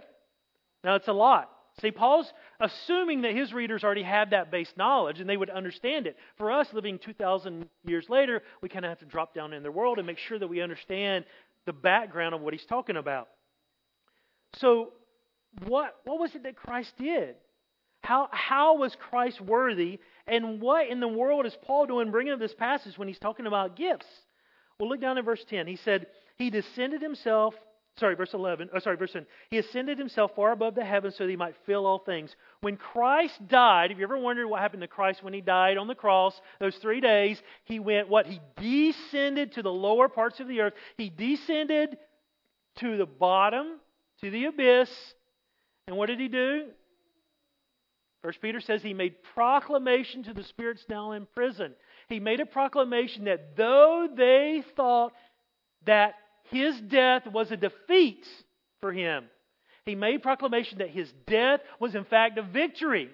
Now, 0.85 0.97
it's 0.97 1.09
a 1.09 1.13
lot. 1.13 1.51
See, 1.81 1.91
Paul's 1.91 2.33
assuming 2.61 3.23
that 3.23 3.35
his 3.35 3.53
readers 3.53 3.83
already 3.83 4.05
have 4.05 4.31
that 4.31 4.51
base 4.51 4.73
knowledge 4.77 5.21
and 5.21 5.29
they 5.29 5.37
would 5.37 5.51
understand 5.51 6.07
it. 6.07 6.17
For 6.39 6.53
us, 6.53 6.69
living 6.73 6.99
2,000 6.99 7.69
years 7.85 8.09
later, 8.09 8.43
we 8.61 8.69
kind 8.69 8.85
of 8.85 8.91
have 8.91 9.01
to 9.01 9.07
drop 9.07 9.35
down 9.35 9.53
in 9.53 9.63
their 9.63 9.73
world 9.73 9.99
and 9.99 10.07
make 10.07 10.19
sure 10.19 10.39
that 10.39 10.47
we 10.47 10.61
understand 10.61 11.25
the 11.67 11.73
background 11.73 12.35
of 12.35 12.41
what 12.41 12.55
he's 12.55 12.65
talking 12.67 12.97
about. 12.97 13.29
So, 14.57 14.93
what, 15.67 15.97
what 16.05 16.21
was 16.21 16.35
it 16.35 16.45
that 16.45 16.57
Christ 16.57 16.93
did? 16.99 17.35
How, 18.03 18.29
how 18.31 18.77
was 18.77 18.95
Christ 19.11 19.41
worthy? 19.41 19.99
And 20.27 20.61
what 20.61 20.89
in 20.89 21.01
the 21.01 21.09
world 21.09 21.47
is 21.47 21.57
Paul 21.63 21.87
doing 21.87 22.11
bringing 22.11 22.33
up 22.33 22.39
this 22.39 22.55
passage 22.55 22.99
when 22.99 23.09
he's 23.09 23.19
talking 23.19 23.47
about 23.47 23.77
gifts? 23.77 24.07
Well, 24.79 24.89
look 24.89 25.01
down 25.01 25.19
at 25.19 25.25
verse 25.25 25.45
10. 25.49 25.67
He 25.67 25.77
said, 25.77 26.07
He 26.37 26.51
descended 26.51 27.03
himself, 27.03 27.55
sorry, 27.99 28.17
verse 28.17 28.35
11, 28.35 28.71
oh, 28.75 28.79
sorry, 28.79 28.97
verse 28.97 29.13
10. 29.13 29.27
He 29.51 29.59
ascended 29.59 29.99
himself 29.99 30.33
far 30.35 30.53
above 30.53 30.75
the 30.75 30.85
heavens 30.85 31.17
so 31.17 31.25
that 31.25 31.31
he 31.31 31.37
might 31.37 31.55
fill 31.67 31.87
all 31.87 31.99
things. 31.99 32.35
When 32.61 32.77
Christ 32.77 33.47
died, 33.49 33.91
have 33.91 33.99
you 33.99 34.05
ever 34.05 34.19
wondered 34.19 34.49
what 34.49 34.61
happened 34.61 34.83
to 34.83 34.89
Christ 34.89 35.23
when 35.23 35.35
he 35.35 35.41
died 35.41 35.77
on 35.77 35.87
the 35.87 35.95
cross? 35.95 36.41
Those 36.61 36.77
three 36.77 37.01
days, 37.01 37.41
he 37.65 37.79
went, 37.79 38.09
what? 38.09 38.27
He 38.27 38.41
descended 38.57 39.53
to 39.53 39.63
the 39.63 39.73
lower 39.73 40.09
parts 40.09 40.41
of 40.41 40.49
the 40.49 40.61
earth. 40.61 40.75
He 40.97 41.11
descended 41.11 41.97
to 42.77 42.97
the 42.97 43.07
bottom, 43.07 43.79
to 44.21 44.31
the 44.31 44.47
abyss, 44.47 44.91
and 45.87 45.97
what 45.97 46.07
did 46.07 46.21
he 46.21 46.29
do? 46.29 46.67
First 48.23 48.41
Peter 48.41 48.61
says 48.61 48.83
he 48.83 48.95
made 48.95 49.23
proclamation 49.35 50.23
to 50.23 50.33
the 50.33 50.45
spirits 50.45 50.85
now 50.89 51.13
in 51.13 51.27
prison. 51.27 51.75
He 52.09 52.21
made 52.21 52.41
a 52.41 52.47
proclamation 52.47 53.25
that 53.25 53.55
though 53.55 54.09
they 54.15 54.65
thought 54.77 55.13
that 55.85 56.15
his 56.55 56.81
death 56.81 57.27
was 57.27 57.51
a 57.51 57.57
defeat 57.57 58.25
for 58.81 58.93
him, 58.93 59.25
he 59.85 59.97
made 59.97 60.23
proclamation 60.23 60.79
that 60.79 60.91
his 60.91 61.13
death 61.27 61.61
was 61.81 61.95
in 61.95 62.05
fact 62.05 62.39
a 62.39 62.43
victory. 62.43 63.11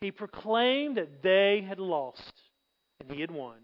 He 0.00 0.12
proclaimed 0.12 0.96
that 0.96 1.22
they 1.22 1.64
had 1.66 1.78
lost 1.78 2.32
and 3.00 3.10
he 3.10 3.20
had 3.20 3.30
won. 3.30 3.56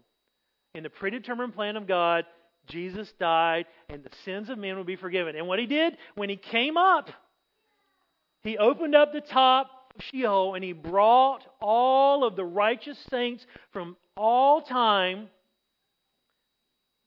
In 0.75 0.83
the 0.83 0.89
predetermined 0.89 1.55
plan 1.55 1.77
of 1.77 1.87
God, 1.87 2.25
Jesus 2.67 3.11
died 3.19 3.65
and 3.87 4.03
the 4.03 4.11
sins 4.25 4.49
of 4.49 4.57
men 4.57 4.77
would 4.77 4.85
be 4.85 4.97
forgiven. 4.97 5.35
And 5.35 5.47
what 5.47 5.59
he 5.59 5.65
did, 5.65 5.97
when 6.15 6.29
he 6.29 6.35
came 6.35 6.77
up, 6.77 7.09
he 8.43 8.57
opened 8.57 8.93
up 8.93 9.13
the 9.13 9.21
top 9.21 9.93
of 9.95 10.03
Sheol 10.03 10.55
and 10.55 10.63
he 10.63 10.73
brought 10.73 11.45
all 11.61 12.25
of 12.25 12.35
the 12.35 12.45
righteous 12.45 12.99
saints 13.09 13.45
from 13.71 13.95
all 14.15 14.61
time 14.61 15.29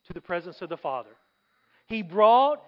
to 0.06 0.12
the 0.12 0.20
presence 0.20 0.60
of 0.60 0.68
the 0.68 0.76
Father. 0.76 1.10
He 1.86 2.02
brought 2.02 2.62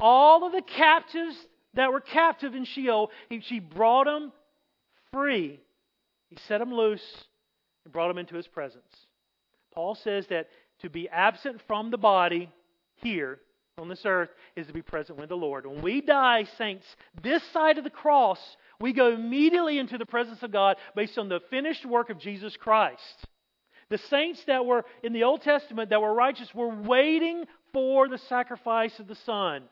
all 0.00 0.46
of 0.46 0.52
the 0.52 0.62
captives 0.62 1.36
that 1.74 1.92
were 1.92 2.00
captive 2.00 2.54
in 2.54 2.64
Sheol, 2.64 3.10
he, 3.28 3.38
he 3.38 3.60
brought 3.60 4.04
them 4.04 4.32
free. 5.12 5.60
He 6.30 6.36
set 6.46 6.58
them 6.58 6.72
loose 6.72 7.04
and 7.84 7.92
brought 7.92 8.08
them 8.08 8.18
into 8.18 8.36
his 8.36 8.46
presence. 8.46 8.84
Paul 9.72 9.94
says 9.94 10.26
that 10.28 10.48
to 10.80 10.90
be 10.90 11.08
absent 11.08 11.60
from 11.66 11.90
the 11.90 11.98
body 11.98 12.50
here 12.96 13.40
on 13.78 13.88
this 13.88 14.02
earth 14.04 14.30
is 14.56 14.66
to 14.66 14.72
be 14.72 14.82
present 14.82 15.18
with 15.18 15.28
the 15.28 15.36
Lord. 15.36 15.66
When 15.66 15.82
we 15.82 16.00
die, 16.00 16.44
saints, 16.58 16.84
this 17.22 17.42
side 17.52 17.78
of 17.78 17.84
the 17.84 17.90
cross, 17.90 18.40
we 18.80 18.92
go 18.92 19.12
immediately 19.12 19.78
into 19.78 19.98
the 19.98 20.06
presence 20.06 20.42
of 20.42 20.52
God 20.52 20.76
based 20.96 21.18
on 21.18 21.28
the 21.28 21.40
finished 21.50 21.86
work 21.86 22.10
of 22.10 22.18
Jesus 22.18 22.56
Christ. 22.56 23.26
The 23.90 23.98
saints 23.98 24.42
that 24.46 24.66
were 24.66 24.84
in 25.02 25.12
the 25.12 25.24
Old 25.24 25.42
Testament 25.42 25.90
that 25.90 26.02
were 26.02 26.12
righteous 26.12 26.54
were 26.54 26.68
waiting 26.68 27.44
for 27.72 28.08
the 28.08 28.18
sacrifice 28.18 28.98
of 28.98 29.06
the 29.06 29.14
Son. 29.14 29.62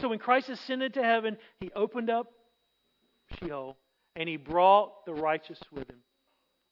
So 0.00 0.08
when 0.08 0.18
Christ 0.18 0.48
ascended 0.48 0.94
to 0.94 1.02
heaven, 1.02 1.36
he 1.60 1.70
opened 1.74 2.10
up 2.10 2.32
Sheol 3.38 3.76
and 4.16 4.28
he 4.28 4.36
brought 4.36 5.06
the 5.06 5.14
righteous 5.14 5.60
with 5.72 5.88
him. 5.88 5.98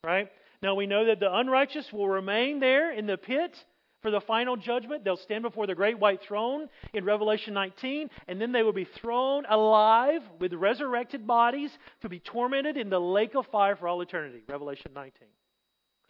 Right? 0.04 0.28
Now 0.62 0.74
we 0.74 0.86
know 0.86 1.06
that 1.06 1.20
the 1.20 1.32
unrighteous 1.32 1.92
will 1.92 2.08
remain 2.08 2.58
there 2.58 2.92
in 2.92 3.06
the 3.06 3.16
pit 3.16 3.56
for 4.00 4.10
the 4.10 4.20
final 4.20 4.56
judgment. 4.56 5.04
They'll 5.04 5.16
stand 5.16 5.42
before 5.42 5.68
the 5.68 5.76
great 5.76 5.98
white 5.98 6.22
throne 6.22 6.68
in 6.92 7.04
Revelation 7.04 7.54
19, 7.54 8.10
and 8.26 8.40
then 8.40 8.50
they 8.50 8.64
will 8.64 8.72
be 8.72 8.88
thrown 9.00 9.44
alive 9.48 10.22
with 10.40 10.52
resurrected 10.54 11.24
bodies 11.24 11.70
to 12.00 12.08
be 12.08 12.18
tormented 12.18 12.76
in 12.76 12.90
the 12.90 13.00
lake 13.00 13.36
of 13.36 13.46
fire 13.46 13.76
for 13.76 13.86
all 13.86 14.00
eternity. 14.00 14.42
Revelation 14.48 14.90
19. 14.92 15.28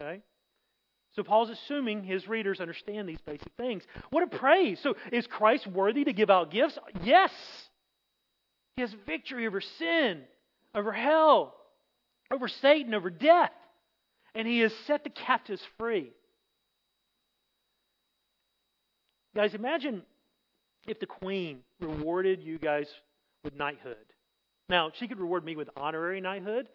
Okay? 0.01 0.21
So 1.15 1.23
Paul's 1.23 1.49
assuming 1.49 2.03
his 2.03 2.27
readers 2.27 2.59
understand 2.59 3.07
these 3.07 3.21
basic 3.25 3.51
things. 3.55 3.83
What 4.09 4.23
a 4.23 4.27
praise! 4.27 4.79
So 4.81 4.95
is 5.11 5.27
Christ 5.27 5.67
worthy 5.67 6.03
to 6.05 6.13
give 6.13 6.29
out 6.29 6.51
gifts? 6.51 6.77
Yes. 7.03 7.31
He 8.75 8.81
has 8.81 8.93
victory 9.05 9.45
over 9.45 9.61
sin, 9.61 10.23
over 10.73 10.91
hell, 10.91 11.53
over 12.31 12.47
Satan, 12.47 12.93
over 12.95 13.11
death. 13.11 13.51
And 14.33 14.47
he 14.47 14.59
has 14.61 14.73
set 14.87 15.03
the 15.03 15.11
captives 15.11 15.61
free. 15.77 16.11
Guys, 19.35 19.53
imagine 19.53 20.01
if 20.87 20.99
the 20.99 21.05
queen 21.05 21.59
rewarded 21.79 22.41
you 22.41 22.57
guys 22.57 22.87
with 23.43 23.55
knighthood. 23.55 23.97
Now, 24.69 24.91
she 24.97 25.07
could 25.07 25.19
reward 25.19 25.45
me 25.45 25.55
with 25.55 25.69
honorary 25.77 26.21
knighthood. 26.21 26.69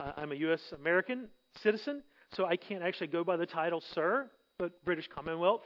I'm 0.00 0.32
a 0.32 0.36
U.S. 0.36 0.60
American 0.78 1.28
citizen, 1.62 2.02
so 2.34 2.44
I 2.44 2.56
can't 2.56 2.82
actually 2.82 3.08
go 3.08 3.24
by 3.24 3.36
the 3.36 3.46
title 3.46 3.82
sir, 3.94 4.30
but 4.58 4.84
British 4.84 5.08
Commonwealth 5.14 5.62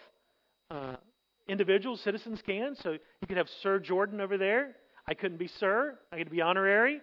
uh, 0.70 0.96
individuals, 1.49 2.01
citizens 2.03 2.40
can. 2.44 2.77
So 2.83 2.92
you 2.92 3.27
could 3.27 3.37
have 3.37 3.49
Sir 3.62 3.79
Jordan 3.79 4.20
over 4.20 4.38
there. 4.38 4.77
I 5.07 5.14
couldn't 5.14 5.38
be 5.38 5.49
sir. 5.49 5.99
I 6.12 6.18
could 6.18 6.31
be 6.31 6.40
honorary, 6.40 7.01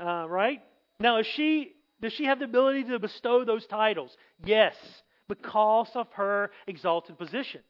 uh, 0.00 0.26
right? 0.28 0.60
Now, 0.98 1.18
is 1.18 1.26
she 1.26 1.72
does 2.00 2.12
she 2.14 2.24
have 2.24 2.38
the 2.38 2.46
ability 2.46 2.84
to 2.84 2.98
bestow 2.98 3.44
those 3.44 3.66
titles? 3.66 4.16
Yes, 4.44 4.74
because 5.28 5.90
of 5.94 6.08
her 6.14 6.50
exalted 6.66 7.16
position. 7.18 7.60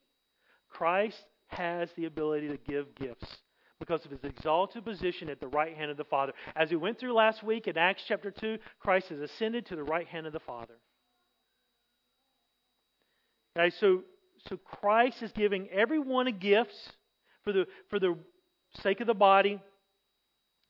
Christ 0.70 1.22
has 1.48 1.90
the 1.96 2.06
ability 2.06 2.48
to 2.48 2.56
give 2.66 2.94
gifts 2.94 3.26
because 3.78 4.04
of 4.06 4.10
his 4.10 4.24
exalted 4.24 4.84
position 4.84 5.28
at 5.28 5.40
the 5.40 5.48
right 5.48 5.76
hand 5.76 5.90
of 5.90 5.96
the 5.96 6.04
Father. 6.04 6.32
As 6.56 6.70
we 6.70 6.76
went 6.76 6.98
through 6.98 7.12
last 7.12 7.42
week 7.42 7.66
in 7.66 7.76
Acts 7.76 8.04
chapter 8.06 8.30
2, 8.30 8.56
Christ 8.78 9.08
has 9.08 9.18
ascended 9.18 9.66
to 9.66 9.76
the 9.76 9.82
right 9.82 10.06
hand 10.06 10.26
of 10.26 10.32
the 10.32 10.40
Father. 10.40 10.74
Okay, 13.56 13.74
so, 13.80 14.02
so 14.48 14.56
Christ 14.56 15.22
is 15.22 15.32
giving 15.32 15.68
everyone 15.70 16.26
a 16.26 16.32
gift 16.32 16.72
for 17.44 17.52
the, 17.52 17.66
for 17.90 17.98
the 17.98 18.16
sake 18.82 19.00
of 19.00 19.06
the 19.06 19.14
body, 19.14 19.60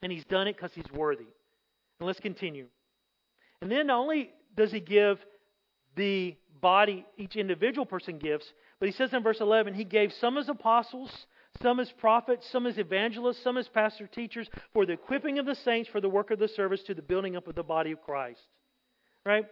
and 0.03 0.11
he's 0.11 0.25
done 0.25 0.49
it 0.49 0.57
because 0.57 0.73
he's 0.75 0.91
worthy. 0.93 1.27
And 2.01 2.07
let's 2.07 2.21
continue. 2.21 2.67
And 3.61 3.71
then 3.71 3.87
not 3.87 4.01
only 4.01 4.31
does 4.57 4.73
he 4.73 4.81
give 4.81 5.19
the 5.95 6.37
body, 6.61 7.07
each 7.17 7.37
individual 7.37 7.87
person 7.87 8.19
gifts, 8.19 8.47
but 8.81 8.89
he 8.89 8.93
says 8.93 9.13
in 9.13 9.23
verse 9.23 9.41
11, 9.41 9.75
he 9.75 9.85
gave 9.85 10.13
some 10.15 10.37
as 10.37 10.49
apostles, 10.49 11.27
some 11.63 11.79
as 11.79 11.93
prophets, 11.93 12.49
some 12.51 12.67
as 12.67 12.79
evangelists, 12.79 13.43
some 13.43 13.57
as 13.57 13.69
pastor 13.69 14.07
teachers, 14.07 14.49
for 14.73 14.87
the 14.87 14.95
equipping 14.95 15.39
of 15.39 15.47
the 15.47 15.55
saints 15.55 15.89
for 15.89 16.01
the 16.01 16.09
work 16.09 16.31
of 16.31 16.39
the 16.39 16.49
service 16.49 16.83
to 16.85 16.95
the 16.95 17.03
building 17.03 17.37
up 17.37 17.47
of 17.47 17.55
the 17.55 17.63
body 17.63 17.93
of 17.93 18.03
Christ. 18.03 18.41
Right? 19.25 19.45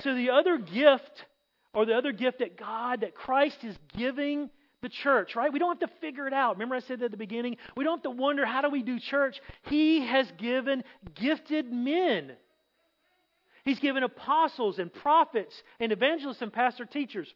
So 0.00 0.14
the 0.14 0.30
other 0.30 0.58
gift, 0.58 1.26
or 1.74 1.84
the 1.84 1.96
other 1.96 2.12
gift 2.12 2.38
that 2.38 2.56
God, 2.56 3.00
that 3.02 3.14
Christ 3.14 3.64
is 3.64 3.76
giving 3.96 4.50
the 4.80 4.88
church, 4.88 5.34
right? 5.34 5.52
We 5.52 5.58
don't 5.58 5.80
have 5.80 5.90
to 5.90 5.96
figure 6.00 6.26
it 6.26 6.32
out. 6.32 6.56
Remember, 6.56 6.76
I 6.76 6.80
said 6.80 7.02
at 7.02 7.10
the 7.10 7.16
beginning, 7.16 7.56
we 7.76 7.84
don't 7.84 7.98
have 7.98 8.02
to 8.02 8.10
wonder 8.10 8.44
how 8.44 8.60
do 8.60 8.70
we 8.70 8.82
do 8.82 9.00
church. 9.00 9.40
He 9.62 10.06
has 10.06 10.30
given 10.38 10.84
gifted 11.14 11.72
men. 11.72 12.32
He's 13.64 13.78
given 13.78 14.02
apostles 14.02 14.78
and 14.78 14.92
prophets 14.92 15.54
and 15.80 15.90
evangelists 15.90 16.42
and 16.42 16.52
pastor 16.52 16.84
teachers. 16.84 17.32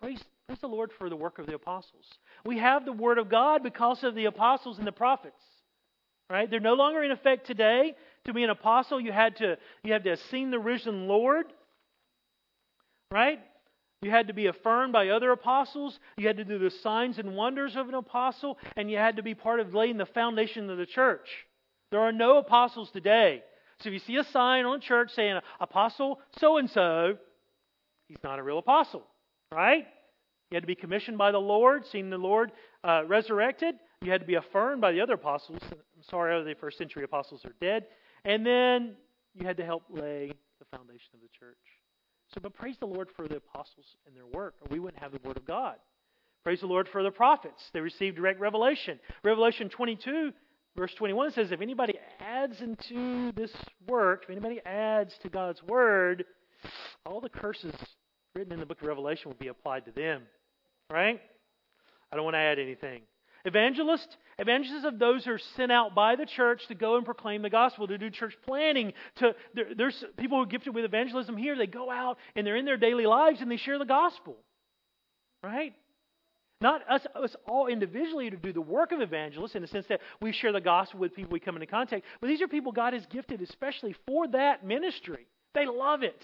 Praise, 0.00 0.22
praise 0.46 0.58
the 0.60 0.66
Lord 0.66 0.90
for 0.98 1.08
the 1.08 1.16
work 1.16 1.38
of 1.38 1.46
the 1.46 1.54
apostles. 1.54 2.04
We 2.44 2.58
have 2.58 2.84
the 2.84 2.92
Word 2.92 3.18
of 3.18 3.28
God 3.28 3.62
because 3.62 4.02
of 4.02 4.16
the 4.16 4.24
apostles 4.24 4.78
and 4.78 4.86
the 4.86 4.92
prophets. 4.92 5.40
Right? 6.28 6.50
They're 6.50 6.60
no 6.60 6.74
longer 6.74 7.02
in 7.02 7.10
effect 7.10 7.46
today. 7.46 7.94
To 8.24 8.32
be 8.32 8.44
an 8.44 8.50
apostle, 8.50 9.00
you 9.00 9.12
had 9.12 9.36
to 9.36 9.56
you 9.82 9.92
had 9.92 10.04
to 10.04 10.10
have 10.10 10.20
seen 10.30 10.50
the 10.50 10.58
risen 10.58 11.08
Lord. 11.08 11.46
Right? 13.10 13.40
You 14.02 14.10
had 14.10 14.28
to 14.28 14.34
be 14.34 14.46
affirmed 14.46 14.92
by 14.92 15.08
other 15.08 15.30
apostles. 15.32 15.98
You 16.16 16.26
had 16.26 16.38
to 16.38 16.44
do 16.44 16.58
the 16.58 16.70
signs 16.70 17.18
and 17.18 17.36
wonders 17.36 17.76
of 17.76 17.88
an 17.88 17.94
apostle, 17.94 18.58
and 18.76 18.90
you 18.90 18.96
had 18.96 19.16
to 19.16 19.22
be 19.22 19.34
part 19.34 19.60
of 19.60 19.74
laying 19.74 19.98
the 19.98 20.06
foundation 20.06 20.70
of 20.70 20.78
the 20.78 20.86
church. 20.86 21.28
There 21.90 22.00
are 22.00 22.12
no 22.12 22.38
apostles 22.38 22.90
today. 22.92 23.42
So 23.80 23.88
if 23.88 23.94
you 23.94 23.98
see 23.98 24.16
a 24.16 24.24
sign 24.24 24.64
on 24.64 24.78
a 24.78 24.80
church 24.80 25.10
saying 25.14 25.40
apostle 25.58 26.20
so 26.38 26.56
and 26.56 26.70
so, 26.70 27.18
he's 28.08 28.22
not 28.22 28.38
a 28.38 28.42
real 28.42 28.58
apostle 28.58 29.04
right? 29.52 29.86
You 30.50 30.56
had 30.56 30.62
to 30.62 30.66
be 30.66 30.74
commissioned 30.74 31.18
by 31.18 31.32
the 31.32 31.38
Lord, 31.38 31.86
seen 31.86 32.10
the 32.10 32.18
Lord 32.18 32.52
uh, 32.82 33.02
resurrected. 33.06 33.76
You 34.02 34.10
had 34.10 34.20
to 34.20 34.26
be 34.26 34.34
affirmed 34.34 34.80
by 34.80 34.92
the 34.92 35.00
other 35.00 35.14
apostles. 35.14 35.60
I'm 35.70 36.02
sorry, 36.08 36.42
the 36.44 36.58
first 36.58 36.78
century 36.78 37.04
apostles 37.04 37.44
are 37.44 37.54
dead. 37.60 37.86
And 38.24 38.44
then 38.44 38.96
you 39.34 39.46
had 39.46 39.56
to 39.58 39.64
help 39.64 39.84
lay 39.90 40.32
the 40.58 40.64
foundation 40.76 41.10
of 41.14 41.20
the 41.20 41.28
church. 41.38 41.56
So, 42.34 42.40
but 42.40 42.54
praise 42.54 42.76
the 42.78 42.86
Lord 42.86 43.08
for 43.16 43.26
the 43.26 43.36
apostles 43.36 43.86
and 44.06 44.16
their 44.16 44.26
work, 44.26 44.54
or 44.60 44.68
we 44.70 44.78
wouldn't 44.78 45.02
have 45.02 45.12
the 45.12 45.20
Word 45.24 45.36
of 45.36 45.44
God. 45.44 45.76
Praise 46.44 46.60
the 46.60 46.66
Lord 46.66 46.88
for 46.88 47.02
the 47.02 47.10
prophets. 47.10 47.62
They 47.72 47.80
received 47.80 48.16
direct 48.16 48.40
revelation. 48.40 49.00
Revelation 49.24 49.68
22, 49.68 50.32
verse 50.76 50.94
21 50.94 51.32
says, 51.32 51.50
If 51.50 51.60
anybody 51.60 51.98
adds 52.20 52.60
into 52.60 53.32
this 53.32 53.50
work, 53.88 54.24
if 54.24 54.30
anybody 54.30 54.60
adds 54.64 55.12
to 55.22 55.28
God's 55.28 55.62
Word, 55.64 56.24
all 57.04 57.20
the 57.20 57.28
curses 57.28 57.74
written 58.34 58.52
in 58.52 58.60
the 58.60 58.66
book 58.66 58.80
of 58.80 58.86
Revelation 58.86 59.28
will 59.28 59.38
be 59.38 59.48
applied 59.48 59.84
to 59.86 59.92
them. 59.92 60.22
Right? 60.90 61.20
I 62.12 62.16
don't 62.16 62.24
want 62.24 62.34
to 62.34 62.38
add 62.38 62.58
anything. 62.58 63.02
Evangelists, 63.44 64.16
evangelists 64.38 64.84
of 64.84 64.98
those 64.98 65.24
who 65.24 65.32
are 65.32 65.40
sent 65.56 65.72
out 65.72 65.94
by 65.94 66.16
the 66.16 66.26
church 66.26 66.66
to 66.68 66.74
go 66.74 66.96
and 66.96 67.04
proclaim 67.04 67.42
the 67.42 67.50
gospel, 67.50 67.86
to 67.86 67.96
do 67.96 68.10
church 68.10 68.36
planting. 68.46 68.92
To 69.16 69.34
there, 69.54 69.74
there's 69.76 70.04
people 70.18 70.38
who 70.38 70.42
are 70.42 70.46
gifted 70.46 70.74
with 70.74 70.84
evangelism 70.84 71.36
here. 71.36 71.56
They 71.56 71.66
go 71.66 71.90
out 71.90 72.18
and 72.36 72.46
they're 72.46 72.56
in 72.56 72.66
their 72.66 72.76
daily 72.76 73.06
lives 73.06 73.40
and 73.40 73.50
they 73.50 73.56
share 73.56 73.78
the 73.78 73.86
gospel, 73.86 74.36
right? 75.42 75.74
Not 76.60 76.82
us, 76.90 77.06
us 77.14 77.34
all 77.48 77.68
individually 77.68 78.28
to 78.28 78.36
do 78.36 78.52
the 78.52 78.60
work 78.60 78.92
of 78.92 79.00
evangelists 79.00 79.54
in 79.54 79.62
the 79.62 79.68
sense 79.68 79.86
that 79.88 80.00
we 80.20 80.32
share 80.32 80.52
the 80.52 80.60
gospel 80.60 81.00
with 81.00 81.14
people 81.14 81.32
we 81.32 81.40
come 81.40 81.56
into 81.56 81.66
contact, 81.66 82.04
but 82.20 82.26
these 82.26 82.42
are 82.42 82.48
people 82.48 82.72
God 82.72 82.92
has 82.92 83.06
gifted 83.06 83.40
especially 83.40 83.94
for 84.06 84.28
that 84.28 84.64
ministry. 84.66 85.26
They 85.54 85.66
love 85.66 86.02
it. 86.02 86.22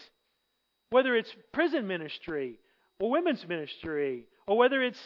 Whether 0.90 1.16
it's 1.16 1.34
prison 1.52 1.86
ministry 1.86 2.60
or 3.00 3.10
women's 3.10 3.46
ministry 3.48 4.26
or 4.46 4.58
whether 4.58 4.82
it's 4.82 5.00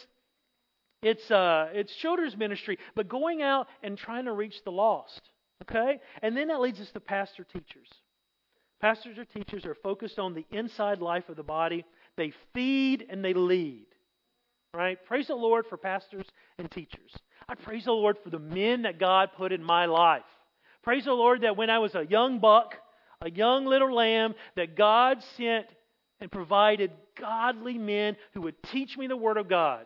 it's 1.01 1.31
uh, 1.31 1.69
it's 1.73 1.93
children's 1.95 2.37
ministry, 2.37 2.77
but 2.95 3.07
going 3.07 3.41
out 3.41 3.67
and 3.83 3.97
trying 3.97 4.25
to 4.25 4.33
reach 4.33 4.63
the 4.63 4.71
lost. 4.71 5.21
Okay, 5.63 5.99
and 6.21 6.35
then 6.35 6.47
that 6.47 6.61
leads 6.61 6.79
us 6.79 6.91
to 6.91 6.99
pastor 6.99 7.43
teachers. 7.43 7.87
Pastors 8.81 9.17
or 9.19 9.25
teachers 9.25 9.65
are 9.65 9.75
focused 9.75 10.17
on 10.17 10.33
the 10.33 10.45
inside 10.51 10.99
life 10.99 11.29
of 11.29 11.35
the 11.35 11.43
body. 11.43 11.85
They 12.17 12.33
feed 12.53 13.05
and 13.09 13.23
they 13.23 13.33
lead. 13.33 13.85
Right? 14.73 14.97
Praise 15.05 15.27
the 15.27 15.35
Lord 15.35 15.65
for 15.67 15.77
pastors 15.77 16.25
and 16.57 16.69
teachers. 16.71 17.11
I 17.47 17.55
praise 17.55 17.85
the 17.85 17.91
Lord 17.91 18.17
for 18.23 18.29
the 18.29 18.39
men 18.39 18.83
that 18.83 18.99
God 18.99 19.29
put 19.37 19.51
in 19.51 19.63
my 19.63 19.85
life. 19.85 20.23
Praise 20.81 21.05
the 21.05 21.13
Lord 21.13 21.41
that 21.41 21.57
when 21.57 21.69
I 21.69 21.79
was 21.79 21.93
a 21.93 22.05
young 22.05 22.39
buck, 22.39 22.75
a 23.21 23.29
young 23.29 23.65
little 23.65 23.93
lamb 23.93 24.33
that 24.55 24.75
God 24.75 25.21
sent 25.37 25.67
and 26.19 26.31
provided 26.31 26.91
godly 27.19 27.77
men 27.77 28.15
who 28.33 28.41
would 28.41 28.61
teach 28.63 28.97
me 28.97 29.07
the 29.07 29.17
Word 29.17 29.37
of 29.37 29.47
God. 29.47 29.85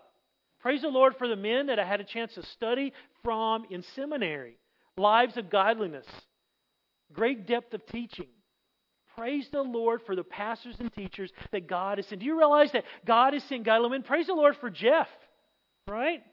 Praise 0.66 0.82
the 0.82 0.88
Lord 0.88 1.16
for 1.20 1.28
the 1.28 1.36
men 1.36 1.68
that 1.68 1.78
I 1.78 1.86
had 1.86 2.02
a 2.02 2.04
chance 2.04 2.34
to 2.34 2.44
study 2.44 2.92
from 3.24 3.66
in 3.70 3.84
seminary. 3.96 4.58
Lives 4.98 5.38
of 5.38 5.52
godliness, 5.52 6.08
great 7.14 7.46
depth 7.46 7.76
of 7.76 7.86
teaching. 7.86 8.30
Praise 9.16 9.48
the 9.52 9.62
Lord 9.62 10.02
for 10.08 10.16
the 10.16 10.24
pastors 10.24 10.76
and 10.80 10.92
teachers 10.92 11.32
that 11.52 11.68
God 11.68 12.00
has 12.00 12.08
sent. 12.08 12.22
Do 12.22 12.26
you 12.26 12.36
realize 12.36 12.72
that 12.72 12.86
God 13.06 13.34
has 13.34 13.44
sent 13.44 13.64
godly 13.64 13.92
men? 13.92 14.02
Praise 14.02 14.26
the 14.26 14.34
Lord 14.34 14.56
for 14.60 14.72
Jeff, 14.72 15.08
right? 15.88 16.24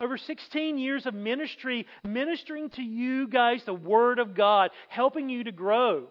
Over 0.00 0.16
16 0.16 0.78
years 0.78 1.04
of 1.04 1.14
ministry, 1.14 1.88
ministering 2.04 2.70
to 2.70 2.82
you 2.82 3.26
guys 3.26 3.64
the 3.66 3.74
Word 3.74 4.20
of 4.20 4.36
God, 4.36 4.70
helping 4.88 5.28
you 5.28 5.42
to 5.42 5.50
grow. 5.50 6.06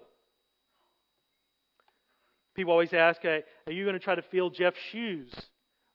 People 2.53 2.73
always 2.73 2.91
ask, 2.91 3.23
Are 3.23 3.43
you 3.71 3.85
going 3.85 3.93
to 3.93 3.99
try 3.99 4.15
to 4.15 4.23
fill 4.23 4.49
Jeff's 4.49 4.75
shoes? 4.91 5.31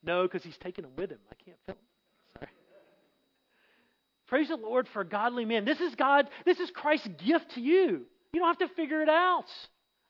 No, 0.03 0.22
because 0.22 0.42
he's 0.42 0.57
taking 0.59 0.82
them 0.82 0.92
with 0.96 1.11
him. 1.11 1.18
I 1.30 1.34
can't 1.44 1.59
film. 1.66 1.78
Sorry. 2.34 2.51
Praise 4.28 4.48
the 4.48 4.57
Lord 4.57 4.88
for 4.92 5.05
godly 5.05 5.44
men. 5.44 5.64
This 5.64 5.80
is 5.80 5.94
God, 5.94 6.28
this 6.44 6.61
is 6.61 6.70
Christ's 6.70 7.09
gift 7.24 7.53
to 7.55 7.61
you. 7.61 8.07
You 8.32 8.40
don't 8.40 8.48
have 8.48 8.68
to 8.68 8.74
figure 8.74 9.03
it 9.03 9.09
out. 9.09 9.46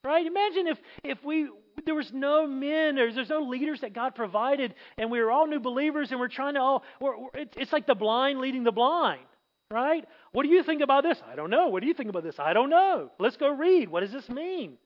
Right? 0.02 0.26
Imagine 0.26 0.66
if, 0.66 0.78
if 1.04 1.24
we 1.24 1.50
There 1.84 1.94
was 1.94 2.10
no 2.12 2.46
men, 2.46 2.94
there's, 2.94 3.14
there's 3.14 3.28
no 3.28 3.42
leaders 3.42 3.82
that 3.82 3.92
God 3.92 4.14
provided, 4.14 4.74
and 4.96 5.10
we 5.10 5.20
were 5.20 5.30
all 5.30 5.46
new 5.46 5.60
believers, 5.60 6.10
and 6.10 6.18
we're 6.18 6.28
trying 6.28 6.54
to 6.54 6.60
all, 6.60 6.84
we're, 7.00 7.18
we're, 7.18 7.28
it's 7.34 7.72
like 7.72 7.86
the 7.86 7.94
blind 7.94 8.40
leading 8.40 8.64
the 8.64 8.72
blind, 8.72 9.26
right? 9.70 10.04
What 10.32 10.44
do 10.44 10.48
you 10.48 10.62
think 10.62 10.80
about 10.82 11.02
this? 11.02 11.18
I 11.30 11.36
don't 11.36 11.50
know. 11.50 11.68
What 11.68 11.82
do 11.82 11.86
you 11.86 11.94
think 11.94 12.08
about 12.08 12.22
this? 12.22 12.38
I 12.38 12.52
don't 12.52 12.70
know. 12.70 13.10
Let's 13.18 13.36
go 13.36 13.50
read. 13.50 13.88
What 13.88 14.00
does 14.00 14.12
this 14.12 14.28
mean? 14.28 14.78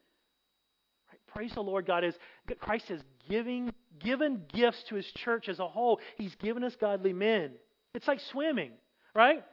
Right? 1.11 1.20
Praise 1.32 1.52
the 1.55 1.62
Lord. 1.62 1.86
God 1.86 2.02
is, 2.02 2.14
Christ 2.59 2.90
is 2.90 3.00
giving, 3.28 3.72
given 3.99 4.42
gifts 4.53 4.82
to 4.88 4.95
his 4.95 5.07
church 5.12 5.49
as 5.49 5.59
a 5.59 5.68
whole. 5.68 6.01
He's 6.16 6.34
given 6.36 6.64
us 6.64 6.74
godly 6.80 7.12
men. 7.12 7.53
It's 7.95 8.09
like 8.09 8.20
swimming, 8.32 8.72
right? 9.14 9.45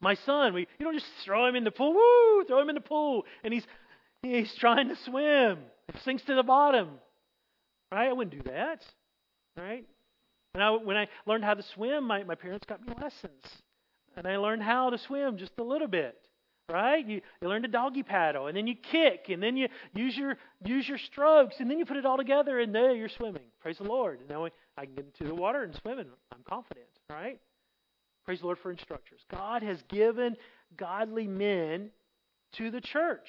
My 0.00 0.14
son, 0.14 0.54
we, 0.54 0.66
you 0.78 0.84
don't 0.84 0.94
just 0.94 1.06
throw 1.24 1.46
him 1.46 1.56
in 1.56 1.64
the 1.64 1.70
pool, 1.70 1.94
woo, 1.94 2.44
throw 2.44 2.60
him 2.60 2.68
in 2.68 2.74
the 2.74 2.80
pool, 2.80 3.24
and 3.42 3.54
he's, 3.54 3.64
he's 4.22 4.54
trying 4.56 4.88
to 4.88 4.96
swim. 4.96 5.58
It 5.88 5.96
sinks 6.04 6.22
to 6.24 6.34
the 6.34 6.42
bottom. 6.42 6.90
Right? 7.90 8.08
I 8.08 8.12
wouldn't 8.12 8.42
do 8.42 8.50
that. 8.50 8.84
Right? 9.56 9.86
When 10.52 10.62
I, 10.62 10.70
when 10.70 10.96
I 10.96 11.08
learned 11.26 11.44
how 11.44 11.54
to 11.54 11.62
swim, 11.74 12.04
my, 12.04 12.22
my 12.24 12.34
parents 12.34 12.66
got 12.68 12.84
me 12.86 12.92
lessons. 13.00 13.44
And 14.16 14.26
I 14.26 14.36
learned 14.36 14.62
how 14.62 14.90
to 14.90 14.98
swim 14.98 15.38
just 15.38 15.52
a 15.58 15.62
little 15.62 15.88
bit. 15.88 16.16
Right? 16.70 17.06
You, 17.06 17.20
you 17.42 17.48
learn 17.48 17.62
to 17.62 17.68
doggy 17.68 18.02
paddle, 18.02 18.46
and 18.46 18.56
then 18.56 18.66
you 18.66 18.74
kick, 18.74 19.26
and 19.28 19.42
then 19.42 19.56
you 19.56 19.68
use 19.94 20.16
your 20.16 20.36
use 20.64 20.88
your 20.88 20.98
strokes, 20.98 21.56
and 21.58 21.70
then 21.70 21.78
you 21.78 21.84
put 21.84 21.98
it 21.98 22.06
all 22.06 22.16
together, 22.16 22.58
and 22.58 22.74
there 22.74 22.94
you're 22.94 23.10
swimming. 23.10 23.42
Praise 23.60 23.78
the 23.78 23.84
Lord. 23.84 24.20
Now 24.28 24.46
I 24.78 24.86
can 24.86 24.94
get 24.94 25.04
into 25.04 25.24
the 25.24 25.34
water 25.34 25.62
and 25.62 25.74
swim, 25.74 25.98
and 25.98 26.08
I'm 26.32 26.42
confident. 26.48 26.86
Right? 27.10 27.38
Praise 28.24 28.40
the 28.40 28.46
Lord 28.46 28.58
for 28.58 28.70
instructors. 28.70 29.20
God 29.30 29.62
has 29.62 29.82
given 29.88 30.36
godly 30.76 31.26
men 31.26 31.90
to 32.54 32.70
the 32.70 32.80
church. 32.80 33.28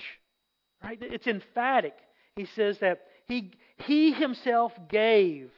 Right? 0.81 0.97
It's 1.01 1.27
emphatic 1.27 1.95
he 2.35 2.45
says 2.55 2.77
that 2.79 3.01
he, 3.27 3.51
he 3.77 4.11
himself 4.11 4.73
gave, 4.89 5.51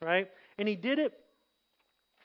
right? 0.00 0.28
And 0.58 0.66
he 0.66 0.76
did 0.76 0.98
it 0.98 1.12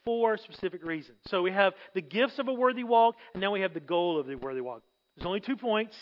for 0.06 0.38
specific 0.38 0.84
reasons. 0.84 1.18
So 1.28 1.42
we 1.42 1.52
have 1.52 1.74
the 1.94 2.02
gifts 2.02 2.40
of 2.40 2.48
a 2.48 2.54
worthy 2.54 2.84
walk, 2.84 3.16
and 3.34 3.42
now 3.42 3.52
we 3.52 3.62
have 3.62 3.74
the 3.74 3.80
goal 3.80 4.20
of 4.20 4.28
the 4.28 4.36
worthy 4.36 4.62
walk. 4.62 4.84
There's 5.16 5.26
only 5.26 5.40
two 5.40 5.56
points. 5.56 5.96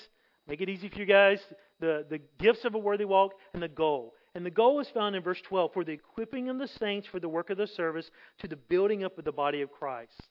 Make 0.48 0.62
it 0.62 0.70
easy 0.70 0.90
for 0.90 1.00
you 1.00 1.06
guys. 1.06 1.40
The, 1.80 2.06
the 2.10 2.20
gifts 2.40 2.66
of 2.66 2.76
a 2.76 2.80
worthy 2.80 3.06
walk 3.06 3.34
and 3.54 3.62
the 3.62 3.68
goal. 3.68 4.14
And 4.34 4.46
the 4.46 4.52
goal 4.52 4.80
is 4.80 4.88
found 4.94 5.16
in 5.16 5.24
verse 5.24 5.42
12 5.48 5.74
for 5.74 5.84
the 5.84 5.92
equipping 5.92 6.50
of 6.50 6.58
the 6.58 6.68
saints 6.68 7.08
for 7.12 7.20
the 7.20 7.28
work 7.28 7.50
of 7.50 7.58
the 7.58 7.68
service 7.68 8.10
to 8.40 8.48
the 8.48 8.56
building 8.56 9.04
up 9.04 9.18
of 9.18 9.26
the 9.26 9.32
body 9.32 9.62
of 9.62 9.72
Christ. 9.72 10.22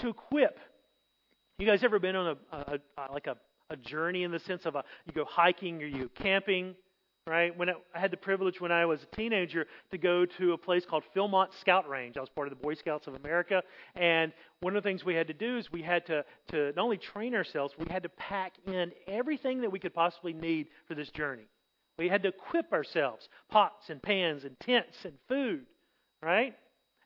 To 0.00 0.08
equip. 0.08 0.58
You 1.58 1.66
guys 1.66 1.82
ever 1.82 1.98
been 1.98 2.16
on 2.16 2.36
a, 2.52 2.56
a, 2.56 2.78
a 2.98 3.12
like 3.12 3.26
a 3.26 3.36
a 3.70 3.76
journey 3.76 4.22
in 4.22 4.30
the 4.30 4.38
sense 4.40 4.66
of 4.66 4.74
a 4.74 4.84
you 5.06 5.12
go 5.12 5.24
hiking 5.24 5.82
or 5.82 5.86
you 5.86 6.10
camping, 6.14 6.74
right? 7.26 7.56
When 7.56 7.70
I, 7.70 7.74
I 7.94 8.00
had 8.00 8.10
the 8.10 8.16
privilege 8.16 8.60
when 8.60 8.72
I 8.72 8.84
was 8.84 9.00
a 9.02 9.16
teenager 9.16 9.66
to 9.90 9.98
go 9.98 10.26
to 10.26 10.52
a 10.52 10.58
place 10.58 10.84
called 10.84 11.04
Philmont 11.16 11.48
Scout 11.60 11.88
Ranch. 11.88 12.16
I 12.16 12.20
was 12.20 12.28
part 12.28 12.48
of 12.48 12.56
the 12.56 12.62
Boy 12.62 12.74
Scouts 12.74 13.06
of 13.06 13.14
America, 13.14 13.62
and 13.94 14.32
one 14.60 14.76
of 14.76 14.82
the 14.82 14.88
things 14.88 15.04
we 15.04 15.14
had 15.14 15.26
to 15.28 15.34
do 15.34 15.56
is 15.56 15.72
we 15.72 15.82
had 15.82 16.06
to 16.06 16.24
to 16.48 16.72
not 16.76 16.82
only 16.84 16.98
train 16.98 17.34
ourselves, 17.34 17.74
we 17.78 17.86
had 17.90 18.02
to 18.02 18.08
pack 18.10 18.52
in 18.66 18.92
everything 19.08 19.62
that 19.62 19.72
we 19.72 19.78
could 19.78 19.94
possibly 19.94 20.32
need 20.32 20.68
for 20.86 20.94
this 20.94 21.10
journey. 21.10 21.46
We 21.98 22.08
had 22.08 22.22
to 22.24 22.28
equip 22.28 22.72
ourselves, 22.72 23.28
pots 23.50 23.88
and 23.88 24.02
pans 24.02 24.44
and 24.44 24.58
tents 24.60 24.96
and 25.04 25.14
food, 25.28 25.64
right? 26.22 26.54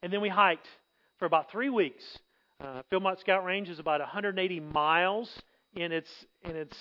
And 0.02 0.12
then 0.12 0.20
we 0.20 0.28
hiked 0.28 0.66
for 1.18 1.26
about 1.26 1.50
three 1.50 1.68
weeks. 1.68 2.04
Uh, 2.60 2.82
Philmont 2.90 3.20
Scout 3.20 3.44
Ranch 3.44 3.68
is 3.68 3.78
about 3.78 4.00
180 4.00 4.60
miles 4.60 5.30
in 5.76 5.92
its 5.92 6.08
in 6.42 6.56
its 6.56 6.76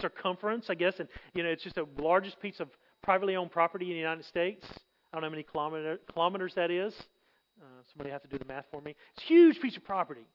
circumference, 0.00 0.66
I 0.68 0.74
guess, 0.74 0.94
and 0.98 1.08
you 1.34 1.42
know 1.42 1.50
it's 1.50 1.62
just 1.62 1.76
the 1.76 1.86
largest 1.98 2.40
piece 2.40 2.60
of 2.60 2.68
privately 3.02 3.36
owned 3.36 3.50
property 3.50 3.86
in 3.86 3.92
the 3.92 3.98
United 3.98 4.24
States. 4.24 4.64
I 4.70 5.16
don't 5.16 5.22
know 5.22 5.28
how 5.28 5.30
many 5.30 5.42
kilometer, 5.44 5.98
kilometers 6.12 6.52
that 6.56 6.70
is. 6.70 6.94
Uh, 7.60 7.64
somebody 7.92 8.10
have 8.10 8.22
to 8.22 8.28
do 8.28 8.38
the 8.38 8.44
math 8.44 8.66
for 8.70 8.80
me. 8.80 8.94
It's 9.14 9.24
a 9.24 9.26
huge 9.26 9.60
piece 9.60 9.76
of 9.76 9.84
property, 9.84 10.26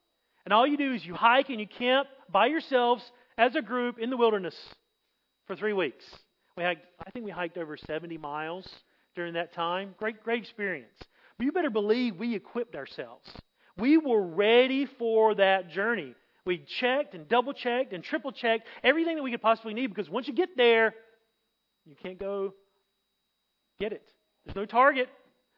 and 0.44 0.52
all 0.52 0.66
you 0.66 0.76
do 0.76 0.92
is 0.92 1.04
you 1.04 1.14
hike 1.14 1.50
and 1.50 1.60
you 1.60 1.66
camp 1.66 2.08
by 2.30 2.46
yourselves 2.46 3.02
as 3.38 3.54
a 3.54 3.62
group 3.62 3.98
in 3.98 4.10
the 4.10 4.16
wilderness 4.16 4.56
for 5.46 5.56
three 5.56 5.72
weeks. 5.72 6.04
We 6.56 6.64
hiked, 6.64 6.84
I 7.06 7.10
think 7.10 7.24
we 7.24 7.30
hiked 7.30 7.56
over 7.56 7.76
70 7.76 8.18
miles 8.18 8.68
during 9.14 9.34
that 9.34 9.54
time. 9.54 9.94
Great, 9.98 10.22
great 10.22 10.42
experience. 10.42 10.98
But 11.38 11.44
you 11.44 11.52
better 11.52 11.70
believe 11.70 12.16
we 12.16 12.34
equipped 12.34 12.74
ourselves. 12.74 13.28
We 13.76 13.96
were 13.96 14.22
ready 14.22 14.86
for 14.98 15.34
that 15.36 15.70
journey. 15.70 16.14
We 16.44 16.64
checked 16.80 17.14
and 17.14 17.28
double 17.28 17.52
checked 17.52 17.92
and 17.92 18.02
triple 18.02 18.32
checked 18.32 18.66
everything 18.82 19.16
that 19.16 19.22
we 19.22 19.30
could 19.30 19.42
possibly 19.42 19.74
need 19.74 19.88
because 19.88 20.10
once 20.10 20.26
you 20.26 20.34
get 20.34 20.56
there, 20.56 20.94
you 21.86 21.94
can't 22.02 22.18
go 22.18 22.54
get 23.78 23.92
it. 23.92 24.02
There's 24.44 24.56
no 24.56 24.66
Target, 24.66 25.08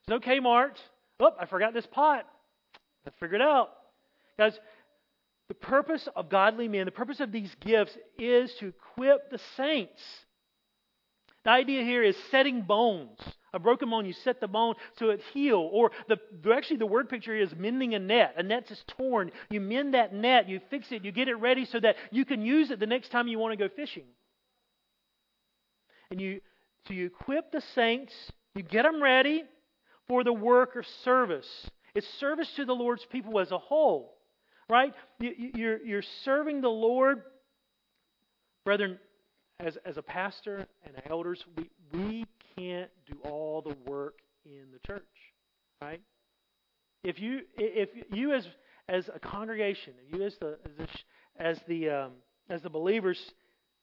there's 0.06 0.20
no 0.20 0.26
Kmart. 0.26 0.76
Oh, 1.20 1.32
I 1.40 1.46
forgot 1.46 1.72
this 1.72 1.86
pot. 1.86 2.26
Let's 3.04 3.18
figure 3.18 3.36
it 3.36 3.42
out. 3.42 3.70
Guys, 4.38 4.58
the 5.48 5.54
purpose 5.54 6.06
of 6.16 6.28
godly 6.28 6.68
men, 6.68 6.86
the 6.86 6.90
purpose 6.90 7.20
of 7.20 7.32
these 7.32 7.54
gifts 7.60 7.96
is 8.18 8.52
to 8.60 8.68
equip 8.68 9.30
the 9.30 9.38
saints. 9.56 10.02
The 11.44 11.50
idea 11.50 11.82
here 11.82 12.02
is 12.02 12.16
setting 12.30 12.62
bones. 12.62 13.18
A 13.54 13.58
broken 13.58 13.88
bone, 13.88 14.04
you 14.04 14.12
set 14.12 14.40
the 14.40 14.48
bone 14.48 14.74
so 14.98 15.10
it 15.10 15.20
heal. 15.32 15.70
Or 15.72 15.92
the 16.08 16.18
actually 16.52 16.78
the 16.78 16.86
word 16.86 17.08
picture 17.08 17.34
is 17.34 17.54
mending 17.56 17.94
a 17.94 17.98
net. 17.98 18.34
A 18.36 18.42
net 18.42 18.70
is 18.70 18.82
torn. 18.98 19.30
You 19.48 19.60
mend 19.60 19.94
that 19.94 20.12
net, 20.12 20.48
you 20.48 20.60
fix 20.70 20.90
it, 20.90 21.04
you 21.04 21.12
get 21.12 21.28
it 21.28 21.36
ready 21.36 21.64
so 21.64 21.80
that 21.80 21.96
you 22.10 22.24
can 22.24 22.42
use 22.42 22.70
it 22.70 22.80
the 22.80 22.86
next 22.86 23.10
time 23.10 23.28
you 23.28 23.38
want 23.38 23.58
to 23.58 23.68
go 23.68 23.72
fishing. 23.74 24.04
And 26.10 26.20
you 26.20 26.40
so 26.86 26.92
you 26.92 27.06
equip 27.06 27.50
the 27.50 27.62
saints, 27.74 28.12
you 28.54 28.62
get 28.62 28.82
them 28.82 29.02
ready 29.02 29.44
for 30.06 30.22
the 30.22 30.32
work 30.32 30.76
or 30.76 30.84
service. 31.04 31.46
It's 31.94 32.06
service 32.18 32.50
to 32.56 32.64
the 32.64 32.74
Lord's 32.74 33.06
people 33.10 33.40
as 33.40 33.52
a 33.52 33.58
whole, 33.58 34.18
right? 34.68 34.92
You're, 35.18 35.82
you're 35.82 36.02
serving 36.24 36.60
the 36.60 36.68
Lord. 36.68 37.22
Brethren, 38.64 38.98
as, 39.60 39.78
as 39.84 39.96
a 39.96 40.02
pastor 40.02 40.66
and 40.84 40.94
elders, 41.08 41.42
we, 41.56 41.70
we 41.92 42.26
can't 42.58 42.90
do 43.06 43.16
all 43.28 43.62
the 43.62 43.76
work 43.90 44.18
in 44.44 44.66
the 44.72 44.78
church, 44.86 45.02
right? 45.80 46.00
If 47.02 47.20
you 47.20 47.40
if 47.56 47.90
you 48.12 48.32
as 48.32 48.46
as 48.88 49.08
a 49.14 49.18
congregation, 49.18 49.94
if 50.06 50.16
you 50.16 50.24
as 50.24 50.36
the 50.40 50.58
as 50.64 50.76
the 50.78 50.88
as 51.36 51.58
the, 51.66 51.90
um, 51.90 52.12
as 52.48 52.62
the 52.62 52.70
believers 52.70 53.18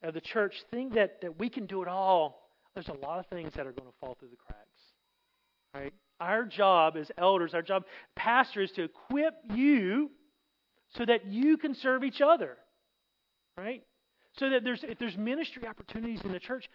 of 0.03 0.13
the 0.13 0.21
church 0.21 0.55
think 0.71 0.93
that 0.93 1.21
that 1.21 1.37
we 1.39 1.49
can 1.49 1.65
do 1.65 1.81
it 1.81 1.87
all, 1.87 2.49
there's 2.73 2.87
a 2.87 2.93
lot 2.93 3.19
of 3.19 3.27
things 3.27 3.53
that 3.55 3.67
are 3.67 3.71
going 3.71 3.87
to 3.87 3.97
fall 3.99 4.15
through 4.19 4.29
the 4.29 4.37
cracks, 4.37 4.81
right? 5.73 5.93
Our 6.19 6.45
job 6.45 6.95
as 6.97 7.11
elders, 7.17 7.53
our 7.53 7.61
job 7.61 7.83
pastor 8.15 8.61
is 8.61 8.71
to 8.73 8.83
equip 8.83 9.33
you 9.53 10.11
so 10.95 11.05
that 11.05 11.25
you 11.25 11.57
can 11.57 11.73
serve 11.75 12.03
each 12.03 12.21
other, 12.21 12.57
right? 13.57 13.83
So 14.37 14.49
that 14.49 14.63
there's 14.63 14.83
if 14.83 14.97
there's 14.97 15.17
ministry 15.17 15.67
opportunities 15.67 16.21
in 16.23 16.31
the 16.31 16.39
church, 16.39 16.69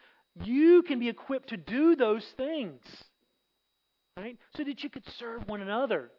you 0.45 0.83
can 0.83 0.99
be 0.99 1.09
equipped 1.09 1.51
to 1.51 1.57
do 1.57 1.97
those 1.97 2.25
things. 2.37 2.81
Right? 4.17 4.39
So 4.57 4.65
that 4.65 4.83
you 4.83 4.91
could 4.91 5.05
serve 5.19 5.47
one 5.47 5.61
another. 5.61 6.11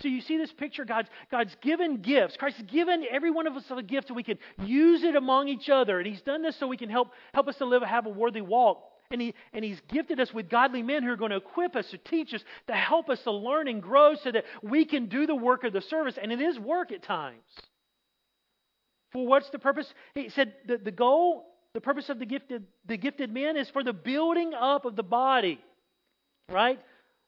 So 0.00 0.08
you 0.08 0.20
see 0.20 0.38
this 0.38 0.52
picture, 0.52 0.84
God's, 0.84 1.08
God's 1.30 1.54
given 1.60 1.96
gifts. 1.96 2.36
Christ's 2.36 2.62
given 2.62 3.04
every 3.10 3.30
one 3.30 3.46
of 3.46 3.54
us 3.54 3.64
a 3.70 3.82
gift 3.82 4.08
so 4.08 4.14
we 4.14 4.22
can 4.22 4.38
use 4.64 5.02
it 5.02 5.16
among 5.16 5.48
each 5.48 5.68
other. 5.68 5.98
And 5.98 6.06
He's 6.06 6.22
done 6.22 6.42
this 6.42 6.56
so 6.58 6.66
we 6.66 6.76
can 6.76 6.88
help, 6.88 7.10
help 7.34 7.48
us 7.48 7.56
to 7.56 7.66
live, 7.66 7.82
have 7.82 8.06
a 8.06 8.10
worthy 8.10 8.40
walk. 8.40 8.82
And, 9.10 9.20
he, 9.20 9.34
and 9.52 9.64
He's 9.64 9.80
gifted 9.92 10.20
us 10.20 10.32
with 10.32 10.48
godly 10.48 10.82
men 10.82 11.02
who 11.02 11.10
are 11.10 11.16
going 11.16 11.32
to 11.32 11.36
equip 11.36 11.74
us, 11.74 11.90
to 11.90 11.98
teach 11.98 12.32
us, 12.32 12.42
to 12.68 12.74
help 12.74 13.10
us 13.10 13.20
to 13.24 13.32
learn 13.32 13.66
and 13.66 13.82
grow 13.82 14.14
so 14.14 14.30
that 14.30 14.44
we 14.62 14.84
can 14.84 15.06
do 15.06 15.26
the 15.26 15.34
work 15.34 15.64
of 15.64 15.72
the 15.72 15.82
service. 15.82 16.16
And 16.20 16.32
it 16.32 16.40
is 16.40 16.58
work 16.58 16.92
at 16.92 17.02
times. 17.02 17.42
For 19.12 19.26
what's 19.26 19.50
the 19.50 19.58
purpose? 19.58 19.92
He 20.14 20.28
said 20.28 20.54
the, 20.66 20.78
the 20.78 20.92
goal 20.92 21.49
the 21.74 21.80
purpose 21.80 22.08
of 22.08 22.18
the 22.18 22.26
gifted, 22.26 22.66
the 22.86 22.96
gifted 22.96 23.32
men 23.32 23.56
is 23.56 23.68
for 23.70 23.84
the 23.84 23.92
building 23.92 24.52
up 24.54 24.84
of 24.84 24.96
the 24.96 25.02
body. 25.02 25.60
Right? 26.50 26.80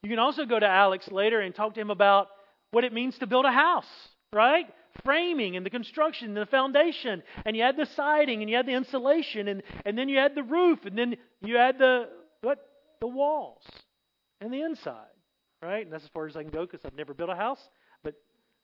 You 0.03 0.11
can 0.11 0.18
also 0.18 0.45
go 0.45 0.59
to 0.59 0.66
Alex 0.66 1.09
later 1.11 1.40
and 1.40 1.55
talk 1.55 1.74
to 1.74 1.80
him 1.80 1.90
about 1.90 2.28
what 2.72 2.84
it 2.84 2.93
means 2.93 3.16
to 3.18 3.26
build 3.26 3.45
a 3.45 3.53
house, 3.53 3.86
right? 4.32 4.66
Framing 5.05 5.57
and 5.57 5.64
the 5.64 5.70
construction 5.70 6.28
and 6.28 6.36
the 6.36 6.47
foundation. 6.47 7.22
And 7.45 7.57
you 7.57 7.62
add 7.62 7.76
the 7.76 7.86
siding 7.95 8.40
and 8.40 8.51
you 8.51 8.57
add 8.57 8.66
the 8.66 8.72
insulation 8.72 9.47
and, 9.47 9.62
and 9.84 9.97
then 9.97 10.09
you 10.09 10.18
add 10.18 10.34
the 10.34 10.43
roof 10.43 10.80
and 10.84 10.99
then 10.99 11.16
you 11.40 11.57
add 11.57 11.78
the 11.78 12.09
what? 12.40 12.59
The 13.01 13.07
walls 13.07 13.62
and 14.40 14.53
the 14.53 14.62
inside. 14.62 15.07
Right? 15.62 15.84
And 15.84 15.93
that's 15.93 16.05
as 16.05 16.11
far 16.12 16.26
as 16.26 16.36
I 16.36 16.43
can 16.43 16.51
go 16.51 16.66
because 16.66 16.80
I've 16.84 16.97
never 16.97 17.14
built 17.14 17.30
a 17.30 17.36
house. 17.36 17.61
But 18.03 18.14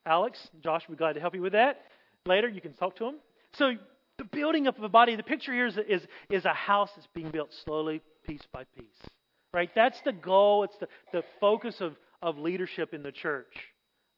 Alex, 0.05 0.39
Josh 0.65 0.87
be 0.89 0.97
glad 0.97 1.13
to 1.13 1.21
help 1.21 1.35
you 1.35 1.43
with 1.43 1.53
that. 1.53 1.83
Later 2.27 2.49
you 2.49 2.61
can 2.61 2.73
talk 2.73 2.97
to 2.97 3.05
him. 3.07 3.15
So 3.53 3.73
the 4.19 4.25
building 4.25 4.67
up 4.67 4.77
of 4.77 4.85
a 4.85 4.89
body, 4.89 5.17
the 5.17 5.23
picture 5.23 5.53
here 5.53 5.67
is, 5.67 5.79
is, 5.89 6.07
is 6.29 6.45
a 6.45 6.53
house 6.53 6.91
that's 6.95 7.09
being 7.15 7.31
built 7.31 7.55
slowly, 7.65 8.03
piece 8.27 8.43
by 8.53 8.65
piece. 8.77 9.11
Right? 9.55 9.71
That's 9.75 10.01
the 10.03 10.13
goal. 10.13 10.65
It's 10.65 10.77
the, 10.79 10.89
the 11.13 11.25
focus 11.41 11.81
of, 11.81 11.97
of 12.21 12.37
leadership 12.37 12.93
in 12.93 13.03
the 13.03 13.13
church. 13.13 13.55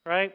Right? 0.05 0.33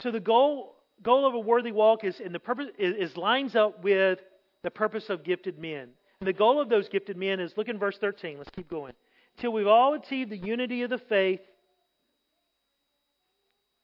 So 0.00 0.10
the 0.10 0.20
goal 0.20 0.74
goal 1.02 1.26
of 1.26 1.34
a 1.34 1.38
worthy 1.38 1.72
walk 1.72 2.04
is 2.04 2.20
in 2.20 2.32
the 2.32 2.38
purpose 2.38 2.68
is, 2.78 3.10
is 3.10 3.16
lines 3.18 3.54
up 3.54 3.82
with 3.84 4.18
the 4.62 4.70
purpose 4.70 5.10
of 5.10 5.24
gifted 5.24 5.58
men. 5.58 5.88
And 6.20 6.28
the 6.28 6.32
goal 6.32 6.60
of 6.60 6.68
those 6.68 6.88
gifted 6.88 7.16
men 7.16 7.40
is 7.40 7.52
look 7.56 7.68
in 7.68 7.78
verse 7.78 7.98
13. 7.98 8.38
Let's 8.38 8.50
keep 8.50 8.70
going. 8.70 8.94
Till 9.38 9.52
we've 9.52 9.66
all 9.66 9.94
achieved 9.94 10.30
the 10.30 10.38
unity 10.38 10.82
of 10.82 10.90
the 10.90 10.98
faith 10.98 11.40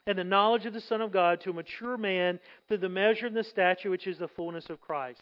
and 0.06 0.18
the 0.18 0.24
knowledge 0.24 0.66
of 0.66 0.72
the 0.72 0.80
Son 0.80 1.00
of 1.00 1.12
God 1.12 1.40
to 1.42 1.50
a 1.50 1.54
mature 1.54 1.96
man 1.96 2.40
through 2.66 2.78
the 2.78 2.88
measure 2.88 3.26
and 3.26 3.36
the 3.36 3.44
stature 3.44 3.90
which 3.90 4.06
is 4.06 4.18
the 4.18 4.28
fullness 4.28 4.68
of 4.68 4.80
Christ. 4.80 5.20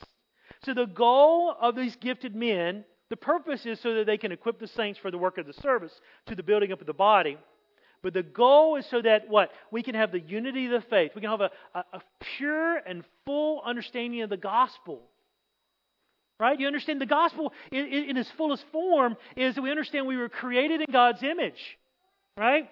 So 0.64 0.74
the 0.74 0.86
goal 0.86 1.54
of 1.60 1.76
these 1.76 1.96
gifted 1.96 2.34
men, 2.34 2.84
the 3.08 3.16
purpose 3.16 3.66
is 3.66 3.80
so 3.80 3.94
that 3.94 4.06
they 4.06 4.18
can 4.18 4.32
equip 4.32 4.58
the 4.58 4.66
saints 4.66 4.98
for 4.98 5.10
the 5.10 5.18
work 5.18 5.38
of 5.38 5.46
the 5.46 5.52
service 5.54 5.92
to 6.26 6.34
the 6.34 6.42
building 6.42 6.72
up 6.72 6.80
of 6.80 6.86
the 6.86 6.92
body. 6.92 7.38
But 8.02 8.14
the 8.14 8.22
goal 8.22 8.76
is 8.76 8.86
so 8.86 9.02
that 9.02 9.28
what? 9.28 9.50
We 9.70 9.82
can 9.82 9.94
have 9.94 10.12
the 10.12 10.20
unity 10.20 10.66
of 10.66 10.72
the 10.72 10.88
faith. 10.88 11.12
We 11.14 11.20
can 11.20 11.30
have 11.30 11.42
a, 11.42 11.50
a, 11.74 11.84
a 11.92 12.00
pure 12.38 12.76
and 12.76 13.04
full 13.26 13.60
understanding 13.64 14.22
of 14.22 14.30
the 14.30 14.38
gospel. 14.38 15.02
Right? 16.38 16.58
You 16.58 16.66
understand 16.66 17.02
the 17.02 17.06
gospel 17.06 17.52
in, 17.70 17.86
in, 17.86 18.10
in 18.10 18.16
its 18.16 18.30
fullest 18.38 18.64
form 18.72 19.18
is 19.36 19.54
that 19.54 19.62
we 19.62 19.70
understand 19.70 20.06
we 20.06 20.16
were 20.16 20.30
created 20.30 20.80
in 20.80 20.86
God's 20.90 21.22
image. 21.22 21.78
Right? 22.38 22.70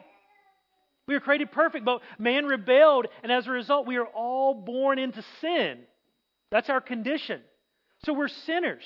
We 1.08 1.14
were 1.14 1.20
created 1.20 1.50
perfect, 1.50 1.84
but 1.86 2.02
man 2.18 2.44
rebelled, 2.44 3.06
and 3.22 3.32
as 3.32 3.46
a 3.46 3.50
result, 3.50 3.86
we 3.86 3.96
are 3.96 4.06
all 4.06 4.54
born 4.54 4.98
into 4.98 5.24
sin. 5.40 5.78
That's 6.50 6.68
our 6.68 6.82
condition. 6.82 7.40
So 8.04 8.12
we're 8.12 8.28
sinners. 8.28 8.84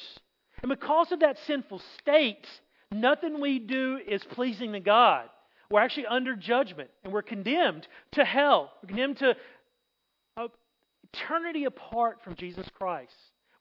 And 0.62 0.70
because 0.70 1.10
of 1.10 1.20
that 1.20 1.36
sinful 1.46 1.82
state, 1.98 2.46
nothing 2.92 3.40
we 3.40 3.58
do 3.58 3.98
is 4.08 4.22
pleasing 4.22 4.72
to 4.72 4.80
God. 4.80 5.28
We're 5.68 5.80
actually 5.80 6.06
under 6.06 6.36
judgment, 6.36 6.90
and 7.02 7.12
we're 7.12 7.22
condemned 7.22 7.88
to 8.12 8.24
hell. 8.24 8.70
We're 8.82 8.88
condemned 8.88 9.18
to 9.18 9.36
eternity 11.12 11.64
apart 11.64 12.18
from 12.22 12.36
Jesus 12.36 12.66
Christ. 12.74 13.12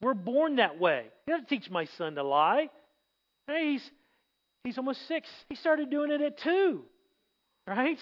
We're 0.01 0.14
born 0.14 0.57
that 0.57 0.80
way. 0.80 1.05
He 1.26 1.32
doesn't 1.32 1.49
teach 1.49 1.70
my 1.70 1.86
son 1.97 2.16
to 2.16 2.24
lie. 2.24 2.70
He's, 3.47 3.84
he's 4.64 4.78
almost 4.78 5.07
six. 5.07 5.28
He 5.49 5.55
started 5.55 5.89
doing 5.89 6.12
it 6.12 6.22
at 6.22 6.38
two, 6.38 6.84
right? 7.68 7.99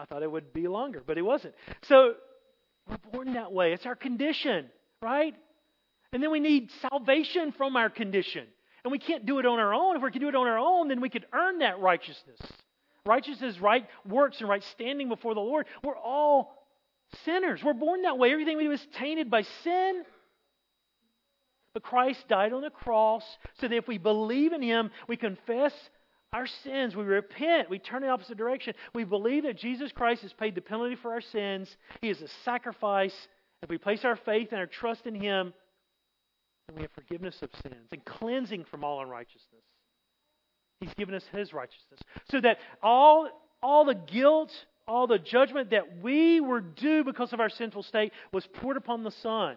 I 0.00 0.06
thought 0.06 0.22
it 0.22 0.30
would 0.30 0.54
be 0.54 0.66
longer, 0.66 1.02
but 1.06 1.18
it 1.18 1.22
wasn't. 1.22 1.54
So 1.82 2.14
we're 2.88 2.96
born 3.12 3.34
that 3.34 3.52
way. 3.52 3.74
It's 3.74 3.84
our 3.84 3.94
condition, 3.94 4.70
right? 5.02 5.34
And 6.12 6.22
then 6.22 6.30
we 6.30 6.40
need 6.40 6.70
salvation 6.90 7.52
from 7.52 7.76
our 7.76 7.90
condition. 7.90 8.46
And 8.82 8.90
we 8.90 8.98
can't 8.98 9.26
do 9.26 9.38
it 9.40 9.46
on 9.46 9.58
our 9.58 9.74
own. 9.74 9.96
If 9.96 10.02
we 10.02 10.10
could 10.10 10.22
do 10.22 10.28
it 10.28 10.34
on 10.34 10.46
our 10.46 10.58
own, 10.58 10.88
then 10.88 11.02
we 11.02 11.10
could 11.10 11.26
earn 11.34 11.58
that 11.58 11.80
righteousness. 11.80 12.40
Righteousness, 13.04 13.58
right 13.60 13.86
works, 14.08 14.40
and 14.40 14.48
right 14.48 14.62
standing 14.72 15.10
before 15.10 15.34
the 15.34 15.40
Lord. 15.40 15.66
We're 15.84 15.98
all 15.98 16.66
sinners. 17.26 17.60
We're 17.62 17.74
born 17.74 18.02
that 18.02 18.16
way. 18.16 18.32
Everything 18.32 18.56
we 18.56 18.64
do 18.64 18.72
is 18.72 18.86
tainted 18.98 19.30
by 19.30 19.42
sin. 19.64 20.02
But 21.74 21.82
Christ 21.82 22.26
died 22.26 22.54
on 22.54 22.62
the 22.62 22.70
cross 22.70 23.22
so 23.60 23.68
that 23.68 23.76
if 23.76 23.86
we 23.86 23.98
believe 23.98 24.54
in 24.54 24.62
Him, 24.62 24.90
we 25.08 25.18
confess 25.18 25.72
our 26.32 26.46
sins, 26.62 26.94
we 26.94 27.02
repent, 27.02 27.68
we 27.68 27.78
turn 27.78 28.02
in 28.02 28.08
the 28.08 28.12
opposite 28.12 28.38
direction. 28.38 28.74
We 28.94 29.04
believe 29.04 29.42
that 29.44 29.58
Jesus 29.58 29.90
Christ 29.90 30.22
has 30.22 30.32
paid 30.32 30.54
the 30.54 30.60
penalty 30.60 30.94
for 30.94 31.12
our 31.12 31.20
sins. 31.20 31.68
He 32.00 32.08
is 32.08 32.20
a 32.22 32.28
sacrifice. 32.44 33.14
If 33.62 33.68
we 33.68 33.78
place 33.78 34.04
our 34.04 34.16
faith 34.16 34.48
and 34.52 34.60
our 34.60 34.66
trust 34.66 35.06
in 35.06 35.14
Him, 35.14 35.52
then 36.68 36.76
we 36.76 36.82
have 36.82 36.92
forgiveness 36.92 37.36
of 37.42 37.50
sins 37.62 37.88
and 37.90 38.04
cleansing 38.04 38.64
from 38.70 38.84
all 38.84 39.02
unrighteousness. 39.02 39.64
He's 40.80 40.94
given 40.94 41.16
us 41.16 41.24
His 41.32 41.52
righteousness. 41.52 42.00
So 42.30 42.40
that 42.40 42.58
all, 42.80 43.28
all 43.60 43.84
the 43.84 43.94
guilt, 43.94 44.52
all 44.86 45.08
the 45.08 45.18
judgment 45.18 45.70
that 45.70 46.00
we 46.00 46.40
were 46.40 46.60
due 46.60 47.02
because 47.02 47.32
of 47.32 47.40
our 47.40 47.50
sinful 47.50 47.82
state 47.82 48.12
was 48.32 48.46
poured 48.54 48.76
upon 48.76 49.02
the 49.02 49.10
Son. 49.10 49.56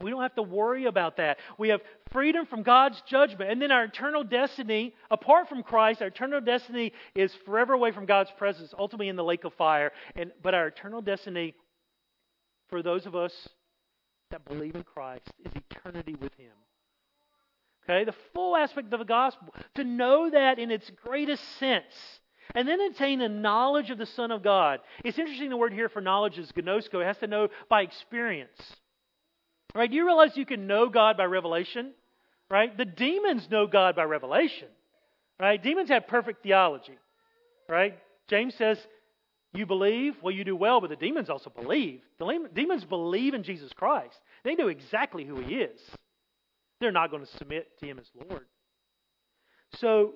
We 0.00 0.10
don't 0.10 0.22
have 0.22 0.34
to 0.36 0.42
worry 0.42 0.86
about 0.86 1.18
that. 1.18 1.38
We 1.58 1.68
have 1.68 1.82
freedom 2.10 2.46
from 2.46 2.62
God's 2.62 3.00
judgment. 3.06 3.50
And 3.50 3.60
then 3.60 3.70
our 3.70 3.84
eternal 3.84 4.24
destiny, 4.24 4.94
apart 5.10 5.48
from 5.48 5.62
Christ, 5.62 6.00
our 6.00 6.08
eternal 6.08 6.40
destiny 6.40 6.92
is 7.14 7.34
forever 7.44 7.74
away 7.74 7.92
from 7.92 8.06
God's 8.06 8.30
presence, 8.38 8.72
ultimately 8.78 9.08
in 9.08 9.16
the 9.16 9.24
lake 9.24 9.44
of 9.44 9.52
fire. 9.54 9.92
And, 10.16 10.32
but 10.42 10.54
our 10.54 10.68
eternal 10.68 11.02
destiny, 11.02 11.54
for 12.68 12.82
those 12.82 13.04
of 13.04 13.14
us 13.14 13.32
that 14.30 14.44
believe 14.46 14.74
in 14.74 14.84
Christ, 14.84 15.28
is 15.44 15.52
eternity 15.70 16.14
with 16.14 16.32
Him. 16.34 16.52
Okay? 17.84 18.04
The 18.04 18.14
full 18.34 18.56
aspect 18.56 18.92
of 18.92 19.00
the 19.00 19.04
gospel. 19.04 19.54
To 19.74 19.84
know 19.84 20.30
that 20.30 20.58
in 20.58 20.70
its 20.70 20.90
greatest 21.04 21.44
sense. 21.58 22.20
And 22.54 22.66
then 22.66 22.80
attain 22.80 23.20
a 23.20 23.28
knowledge 23.28 23.90
of 23.90 23.98
the 23.98 24.06
Son 24.06 24.30
of 24.30 24.42
God. 24.42 24.80
It's 25.04 25.18
interesting 25.18 25.50
the 25.50 25.56
word 25.58 25.74
here 25.74 25.90
for 25.90 26.00
knowledge 26.00 26.38
is 26.38 26.50
gnosko. 26.52 27.02
It 27.02 27.06
has 27.06 27.18
to 27.18 27.26
know 27.26 27.48
by 27.68 27.82
experience. 27.82 28.58
Right? 29.74 29.90
Do 29.90 29.96
you 29.96 30.04
realize 30.04 30.36
you 30.36 30.46
can 30.46 30.66
know 30.66 30.88
God 30.88 31.16
by 31.16 31.24
revelation? 31.24 31.92
Right? 32.50 32.76
The 32.76 32.84
demons 32.84 33.46
know 33.50 33.66
God 33.66 33.96
by 33.96 34.04
revelation. 34.04 34.68
Right? 35.38 35.62
Demons 35.62 35.88
have 35.88 36.08
perfect 36.08 36.42
theology. 36.42 36.98
Right? 37.68 37.96
James 38.28 38.54
says, 38.56 38.78
You 39.54 39.66
believe? 39.66 40.14
Well, 40.22 40.34
you 40.34 40.44
do 40.44 40.56
well, 40.56 40.80
but 40.80 40.90
the 40.90 40.96
demons 40.96 41.30
also 41.30 41.50
believe. 41.50 42.00
The 42.18 42.48
demons 42.54 42.84
believe 42.84 43.34
in 43.34 43.44
Jesus 43.44 43.72
Christ. 43.72 44.18
They 44.44 44.54
know 44.54 44.68
exactly 44.68 45.24
who 45.24 45.40
He 45.40 45.56
is. 45.56 45.80
They're 46.80 46.92
not 46.92 47.10
going 47.10 47.24
to 47.24 47.36
submit 47.38 47.68
to 47.80 47.86
Him 47.86 47.98
as 47.98 48.06
Lord. 48.28 48.46
So, 49.76 50.14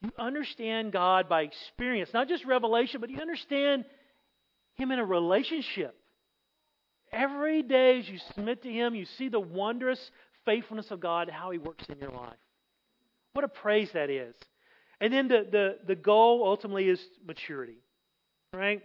you 0.00 0.10
understand 0.18 0.92
God 0.92 1.28
by 1.28 1.42
experience, 1.42 2.10
not 2.14 2.28
just 2.28 2.44
revelation, 2.44 3.00
but 3.00 3.10
you 3.10 3.20
understand 3.20 3.84
Him 4.74 4.90
in 4.90 4.98
a 4.98 5.04
relationship. 5.04 5.97
Every 7.12 7.62
day 7.62 7.98
as 7.98 8.08
you 8.08 8.18
submit 8.34 8.62
to 8.62 8.70
Him, 8.70 8.94
you 8.94 9.06
see 9.16 9.28
the 9.28 9.40
wondrous 9.40 10.10
faithfulness 10.44 10.90
of 10.90 11.00
God, 11.00 11.30
how 11.30 11.50
He 11.50 11.58
works 11.58 11.84
in 11.88 11.98
your 11.98 12.10
life. 12.10 12.36
What 13.32 13.44
a 13.44 13.48
praise 13.48 13.90
that 13.94 14.10
is. 14.10 14.34
And 15.00 15.12
then 15.12 15.28
the, 15.28 15.46
the, 15.50 15.76
the 15.86 15.94
goal 15.94 16.42
ultimately 16.44 16.88
is 16.88 17.00
maturity, 17.26 17.78
right? 18.52 18.82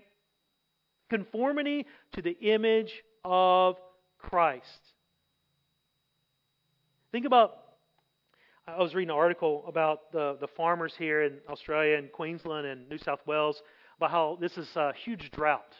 Conformity 1.09 1.86
to 2.13 2.21
the 2.21 2.38
image 2.39 2.93
of 3.26 3.78
Christ. 4.19 4.67
Think 7.11 7.26
about, 7.26 7.57
I 8.67 8.78
was 8.82 8.93
reading 8.93 9.09
an 9.09 9.15
article 9.15 9.63
about 9.67 10.11
the, 10.11 10.38
the 10.39 10.47
farmers 10.47 10.93
here 10.97 11.24
in 11.24 11.39
Australia 11.49 11.97
and 11.97 12.11
Queensland 12.11 12.67
and 12.67 12.88
New 12.89 12.97
South 12.97 13.19
Wales 13.26 13.61
about 13.97 14.11
how 14.11 14.38
this 14.39 14.57
is 14.57 14.67
a 14.76 14.93
huge 15.03 15.32
drought 15.32 15.74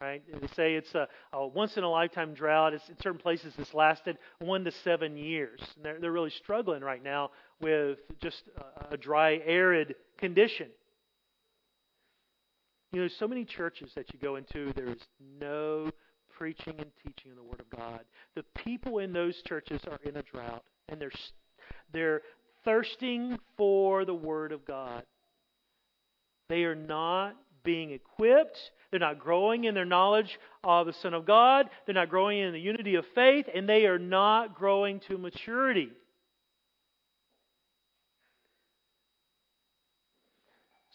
right? 0.00 0.22
They 0.40 0.46
say 0.48 0.74
it's 0.74 0.94
a, 0.94 1.08
a 1.32 1.46
once 1.46 1.76
in 1.76 1.84
a 1.84 1.90
lifetime 1.90 2.34
drought. 2.34 2.74
It's, 2.74 2.88
in 2.88 2.96
certain 3.02 3.20
places, 3.20 3.54
it's 3.58 3.74
lasted 3.74 4.18
one 4.38 4.64
to 4.64 4.72
seven 4.84 5.16
years. 5.16 5.60
And 5.76 5.84
they're, 5.84 6.00
they're 6.00 6.12
really 6.12 6.30
struggling 6.30 6.82
right 6.82 7.02
now 7.02 7.30
with 7.60 7.98
just 8.20 8.42
a, 8.56 8.94
a 8.94 8.96
dry, 8.96 9.40
arid 9.44 9.94
condition. 10.18 10.68
You 12.92 13.02
know, 13.02 13.08
so 13.08 13.26
many 13.26 13.44
churches 13.44 13.92
that 13.94 14.12
you 14.12 14.18
go 14.20 14.36
into, 14.36 14.72
there 14.74 14.88
is 14.88 15.02
no 15.40 15.90
preaching 16.36 16.74
and 16.78 16.90
teaching 17.04 17.32
of 17.32 17.36
the 17.36 17.42
Word 17.42 17.60
of 17.60 17.70
God. 17.70 18.00
The 18.34 18.44
people 18.54 18.98
in 18.98 19.12
those 19.12 19.40
churches 19.42 19.80
are 19.90 19.98
in 20.04 20.16
a 20.16 20.22
drought, 20.22 20.62
and 20.88 21.00
they're 21.00 21.10
they're 21.92 22.22
thirsting 22.64 23.38
for 23.56 24.04
the 24.04 24.14
Word 24.14 24.52
of 24.52 24.64
God. 24.64 25.04
They 26.48 26.64
are 26.64 26.74
not 26.74 27.36
being 27.64 27.90
equipped. 27.90 28.58
They're 28.96 29.08
not 29.08 29.18
growing 29.18 29.64
in 29.64 29.74
their 29.74 29.84
knowledge 29.84 30.38
of 30.64 30.86
the 30.86 30.94
Son 30.94 31.12
of 31.12 31.26
God. 31.26 31.68
They're 31.84 31.94
not 31.94 32.08
growing 32.08 32.38
in 32.38 32.54
the 32.54 32.58
unity 32.58 32.94
of 32.94 33.04
faith, 33.14 33.44
and 33.54 33.68
they 33.68 33.84
are 33.84 33.98
not 33.98 34.54
growing 34.54 35.00
to 35.00 35.18
maturity. 35.18 35.90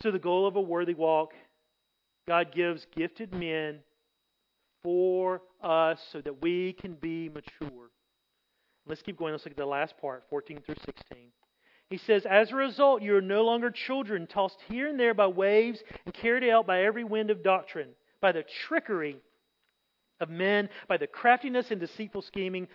So, 0.01 0.09
the 0.09 0.17
goal 0.17 0.47
of 0.47 0.55
a 0.55 0.61
worthy 0.61 0.95
walk, 0.95 1.33
God 2.27 2.51
gives 2.51 2.87
gifted 2.95 3.35
men 3.35 3.81
for 4.81 5.43
us 5.61 5.99
so 6.11 6.21
that 6.21 6.41
we 6.41 6.73
can 6.73 6.95
be 6.95 7.29
mature. 7.29 7.91
Let's 8.87 9.03
keep 9.03 9.19
going. 9.19 9.33
Let's 9.33 9.45
look 9.45 9.51
at 9.51 9.57
the 9.57 9.65
last 9.67 9.95
part, 10.01 10.23
14 10.27 10.61
through 10.65 10.73
16. 10.85 11.27
He 11.91 11.97
says, 11.97 12.25
As 12.25 12.51
a 12.51 12.55
result, 12.55 13.01
you 13.01 13.17
are 13.17 13.21
no 13.21 13.43
longer 13.43 13.69
children, 13.69 14.25
tossed 14.25 14.57
here 14.69 14.87
and 14.87 14.97
there 14.97 15.13
by 15.13 15.27
waves 15.27 15.83
and 16.05 16.13
carried 16.13 16.49
out 16.49 16.65
by 16.65 16.85
every 16.85 17.03
wind 17.03 17.29
of 17.29 17.43
doctrine, 17.43 17.89
by 18.21 18.31
the 18.31 18.45
trickery 18.65 19.17
of 20.21 20.29
men, 20.29 20.69
by 20.87 20.95
the 20.95 21.05
craftiness 21.05 21.69
and 21.69 21.81
deceitful 21.81 22.21
scheming. 22.21 22.69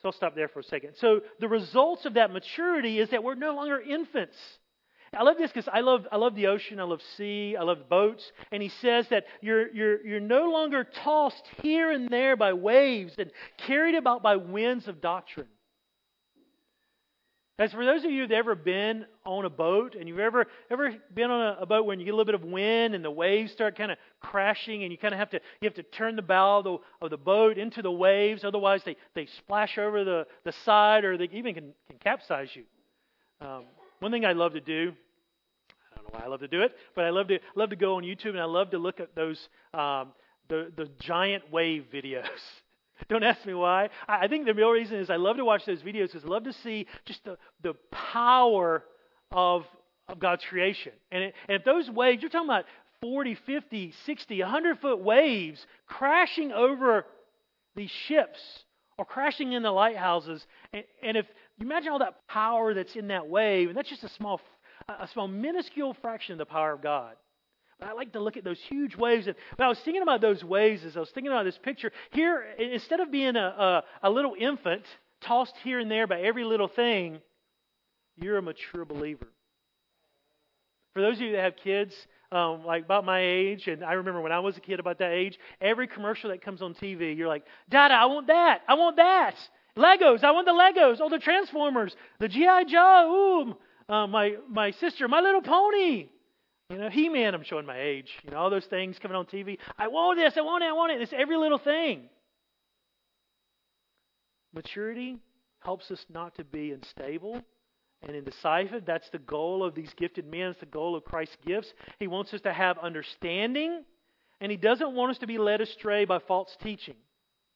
So 0.00 0.08
I'll 0.08 0.12
stop 0.12 0.34
there 0.34 0.48
for 0.48 0.60
a 0.60 0.64
second. 0.64 0.94
So 0.96 1.20
the 1.38 1.48
results 1.48 2.06
of 2.06 2.14
that 2.14 2.32
maturity 2.32 2.98
is 2.98 3.10
that 3.10 3.22
we're 3.22 3.34
no 3.34 3.54
longer 3.54 3.78
infants. 3.78 4.36
I 5.12 5.22
love 5.22 5.36
this 5.36 5.50
because 5.52 5.68
I 5.70 5.80
love, 5.80 6.06
I 6.10 6.16
love 6.16 6.34
the 6.34 6.46
ocean, 6.46 6.80
I 6.80 6.84
love 6.84 7.02
sea, 7.18 7.56
I 7.60 7.62
love 7.62 7.90
boats. 7.90 8.32
And 8.52 8.62
he 8.62 8.70
says 8.80 9.06
that 9.10 9.24
you're, 9.42 9.70
you're, 9.74 10.06
you're 10.06 10.20
no 10.20 10.50
longer 10.50 10.84
tossed 10.84 11.46
here 11.62 11.90
and 11.90 12.08
there 12.08 12.36
by 12.36 12.54
waves 12.54 13.12
and 13.18 13.30
carried 13.58 13.96
about 13.96 14.22
by 14.22 14.36
winds 14.36 14.88
of 14.88 15.02
doctrine. 15.02 15.48
As 17.60 17.72
for 17.72 17.84
those 17.84 18.06
of 18.06 18.10
you 18.10 18.26
that 18.26 18.34
ever 18.34 18.54
been 18.54 19.04
on 19.26 19.44
a 19.44 19.50
boat 19.50 19.94
and 19.94 20.08
you've 20.08 20.18
ever 20.18 20.46
ever 20.70 20.94
been 21.14 21.30
on 21.30 21.58
a, 21.58 21.60
a 21.60 21.66
boat 21.66 21.84
when 21.84 22.00
you 22.00 22.06
get 22.06 22.14
a 22.14 22.16
little 22.16 22.24
bit 22.24 22.34
of 22.34 22.42
wind 22.42 22.94
and 22.94 23.04
the 23.04 23.10
waves 23.10 23.52
start 23.52 23.76
kind 23.76 23.92
of 23.92 23.98
crashing 24.18 24.82
and 24.82 24.90
you 24.90 24.96
kind 24.96 25.12
of 25.12 25.20
have 25.20 25.28
to 25.28 25.40
you 25.60 25.66
have 25.66 25.74
to 25.74 25.82
turn 25.82 26.16
the 26.16 26.22
bow 26.22 26.60
of 26.60 26.64
the, 26.64 26.78
of 27.02 27.10
the 27.10 27.18
boat 27.18 27.58
into 27.58 27.82
the 27.82 27.92
waves, 27.92 28.44
otherwise 28.44 28.80
they, 28.86 28.96
they 29.14 29.26
splash 29.36 29.76
over 29.76 30.04
the, 30.04 30.26
the 30.44 30.52
side 30.64 31.04
or 31.04 31.18
they 31.18 31.28
even 31.32 31.52
can, 31.52 31.74
can 31.86 31.98
capsize 31.98 32.48
you. 32.54 32.64
Um, 33.46 33.64
one 33.98 34.10
thing 34.10 34.24
I 34.24 34.32
love 34.32 34.54
to 34.54 34.60
do, 34.62 34.94
I 35.92 35.96
don't 35.96 36.04
know 36.04 36.18
why 36.18 36.24
I 36.24 36.28
love 36.28 36.40
to 36.40 36.48
do 36.48 36.62
it, 36.62 36.74
but 36.96 37.04
I 37.04 37.10
love 37.10 37.28
to 37.28 37.40
love 37.56 37.68
to 37.68 37.76
go 37.76 37.96
on 37.96 38.04
YouTube 38.04 38.30
and 38.30 38.40
I 38.40 38.46
love 38.46 38.70
to 38.70 38.78
look 38.78 39.00
at 39.00 39.14
those 39.14 39.50
um, 39.74 40.14
the 40.48 40.72
the 40.78 40.88
giant 40.98 41.52
wave 41.52 41.84
videos. 41.92 42.24
Don't 43.08 43.22
ask 43.22 43.44
me 43.46 43.54
why. 43.54 43.88
I 44.08 44.28
think 44.28 44.46
the 44.46 44.54
real 44.54 44.70
reason 44.70 44.96
is 44.98 45.10
I 45.10 45.16
love 45.16 45.36
to 45.36 45.44
watch 45.44 45.64
those 45.64 45.82
videos 45.82 46.12
because 46.12 46.24
I 46.24 46.28
love 46.28 46.44
to 46.44 46.52
see 46.52 46.86
just 47.04 47.24
the, 47.24 47.38
the 47.62 47.74
power 47.90 48.84
of, 49.30 49.64
of 50.08 50.18
God's 50.18 50.44
creation. 50.44 50.92
And, 51.10 51.24
it, 51.24 51.34
and 51.48 51.56
if 51.56 51.64
those 51.64 51.90
waves, 51.90 52.22
you're 52.22 52.30
talking 52.30 52.48
about 52.48 52.64
40, 53.00 53.36
50, 53.46 53.94
60, 54.04 54.40
100 54.40 54.78
foot 54.78 55.00
waves 55.00 55.64
crashing 55.86 56.52
over 56.52 57.06
these 57.74 57.90
ships 58.08 58.38
or 58.98 59.04
crashing 59.04 59.52
in 59.52 59.62
the 59.62 59.70
lighthouses. 59.70 60.44
And, 60.72 60.84
and 61.02 61.16
if 61.16 61.26
you 61.58 61.66
imagine 61.66 61.92
all 61.92 62.00
that 62.00 62.26
power 62.28 62.74
that's 62.74 62.96
in 62.96 63.08
that 63.08 63.28
wave, 63.28 63.68
and 63.68 63.76
that's 63.76 63.88
just 63.88 64.04
a 64.04 64.08
small, 64.10 64.40
a 64.88 65.08
small 65.08 65.28
minuscule 65.28 65.94
fraction 66.02 66.32
of 66.32 66.38
the 66.38 66.46
power 66.46 66.72
of 66.72 66.82
God. 66.82 67.16
I 67.82 67.92
like 67.92 68.12
to 68.12 68.20
look 68.20 68.36
at 68.36 68.44
those 68.44 68.60
huge 68.68 68.96
waves. 68.96 69.26
And 69.26 69.36
when 69.56 69.66
I 69.66 69.68
was 69.68 69.78
thinking 69.80 70.02
about 70.02 70.20
those 70.20 70.44
waves, 70.44 70.84
as 70.84 70.96
I 70.96 71.00
was 71.00 71.10
thinking 71.10 71.32
about 71.32 71.44
this 71.44 71.58
picture, 71.58 71.92
here, 72.10 72.44
instead 72.58 73.00
of 73.00 73.10
being 73.10 73.36
a, 73.36 73.84
a, 74.02 74.08
a 74.08 74.10
little 74.10 74.34
infant 74.38 74.84
tossed 75.20 75.54
here 75.62 75.78
and 75.78 75.90
there 75.90 76.06
by 76.06 76.20
every 76.20 76.44
little 76.44 76.68
thing, 76.68 77.20
you're 78.16 78.38
a 78.38 78.42
mature 78.42 78.84
believer. 78.84 79.28
For 80.94 81.02
those 81.02 81.16
of 81.16 81.22
you 81.22 81.32
that 81.32 81.42
have 81.42 81.56
kids, 81.56 81.94
um, 82.32 82.64
like 82.64 82.84
about 82.84 83.04
my 83.04 83.20
age, 83.20 83.68
and 83.68 83.84
I 83.84 83.94
remember 83.94 84.20
when 84.20 84.32
I 84.32 84.40
was 84.40 84.56
a 84.56 84.60
kid 84.60 84.80
about 84.80 84.98
that 84.98 85.12
age, 85.12 85.38
every 85.60 85.86
commercial 85.86 86.30
that 86.30 86.42
comes 86.42 86.62
on 86.62 86.74
TV, 86.74 87.16
you're 87.16 87.28
like, 87.28 87.44
Dada, 87.68 87.94
I 87.94 88.06
want 88.06 88.26
that. 88.26 88.62
I 88.68 88.74
want 88.74 88.96
that. 88.96 89.36
Legos, 89.76 90.24
I 90.24 90.32
want 90.32 90.46
the 90.46 90.52
Legos. 90.52 90.98
Oh, 91.00 91.08
the 91.08 91.18
Transformers, 91.18 91.94
the 92.18 92.28
G.I. 92.28 92.64
Joe. 92.64 93.46
Ooh, 93.48 93.92
uh, 93.92 94.06
my, 94.06 94.36
my 94.48 94.72
sister, 94.72 95.08
My 95.08 95.20
Little 95.20 95.42
Pony. 95.42 96.08
You 96.70 96.78
know, 96.78 96.88
He 96.88 97.08
Man, 97.08 97.34
I'm 97.34 97.42
showing 97.42 97.66
my 97.66 97.80
age. 97.80 98.08
You 98.22 98.30
know, 98.30 98.38
all 98.38 98.48
those 98.48 98.64
things 98.66 98.96
coming 99.00 99.16
on 99.16 99.26
TV. 99.26 99.58
I 99.76 99.88
want 99.88 100.18
this, 100.18 100.34
I 100.36 100.40
want 100.42 100.62
it, 100.62 100.68
I 100.68 100.72
want 100.72 100.92
it. 100.92 101.02
It's 101.02 101.12
every 101.12 101.36
little 101.36 101.58
thing. 101.58 102.08
Maturity 104.54 105.18
helps 105.58 105.90
us 105.90 106.04
not 106.08 106.36
to 106.36 106.44
be 106.44 106.70
unstable 106.70 107.42
and 108.02 108.16
indecisive. 108.16 108.84
That's 108.86 109.08
the 109.10 109.18
goal 109.18 109.64
of 109.64 109.74
these 109.74 109.92
gifted 109.96 110.30
men. 110.30 110.50
It's 110.50 110.60
the 110.60 110.66
goal 110.66 110.94
of 110.94 111.04
Christ's 111.04 111.36
gifts. 111.44 111.72
He 111.98 112.06
wants 112.06 112.32
us 112.32 112.40
to 112.42 112.52
have 112.52 112.78
understanding, 112.78 113.84
and 114.40 114.50
He 114.50 114.56
doesn't 114.56 114.94
want 114.94 115.10
us 115.10 115.18
to 115.18 115.26
be 115.26 115.38
led 115.38 115.60
astray 115.60 116.04
by 116.04 116.20
false 116.20 116.56
teaching. 116.62 116.96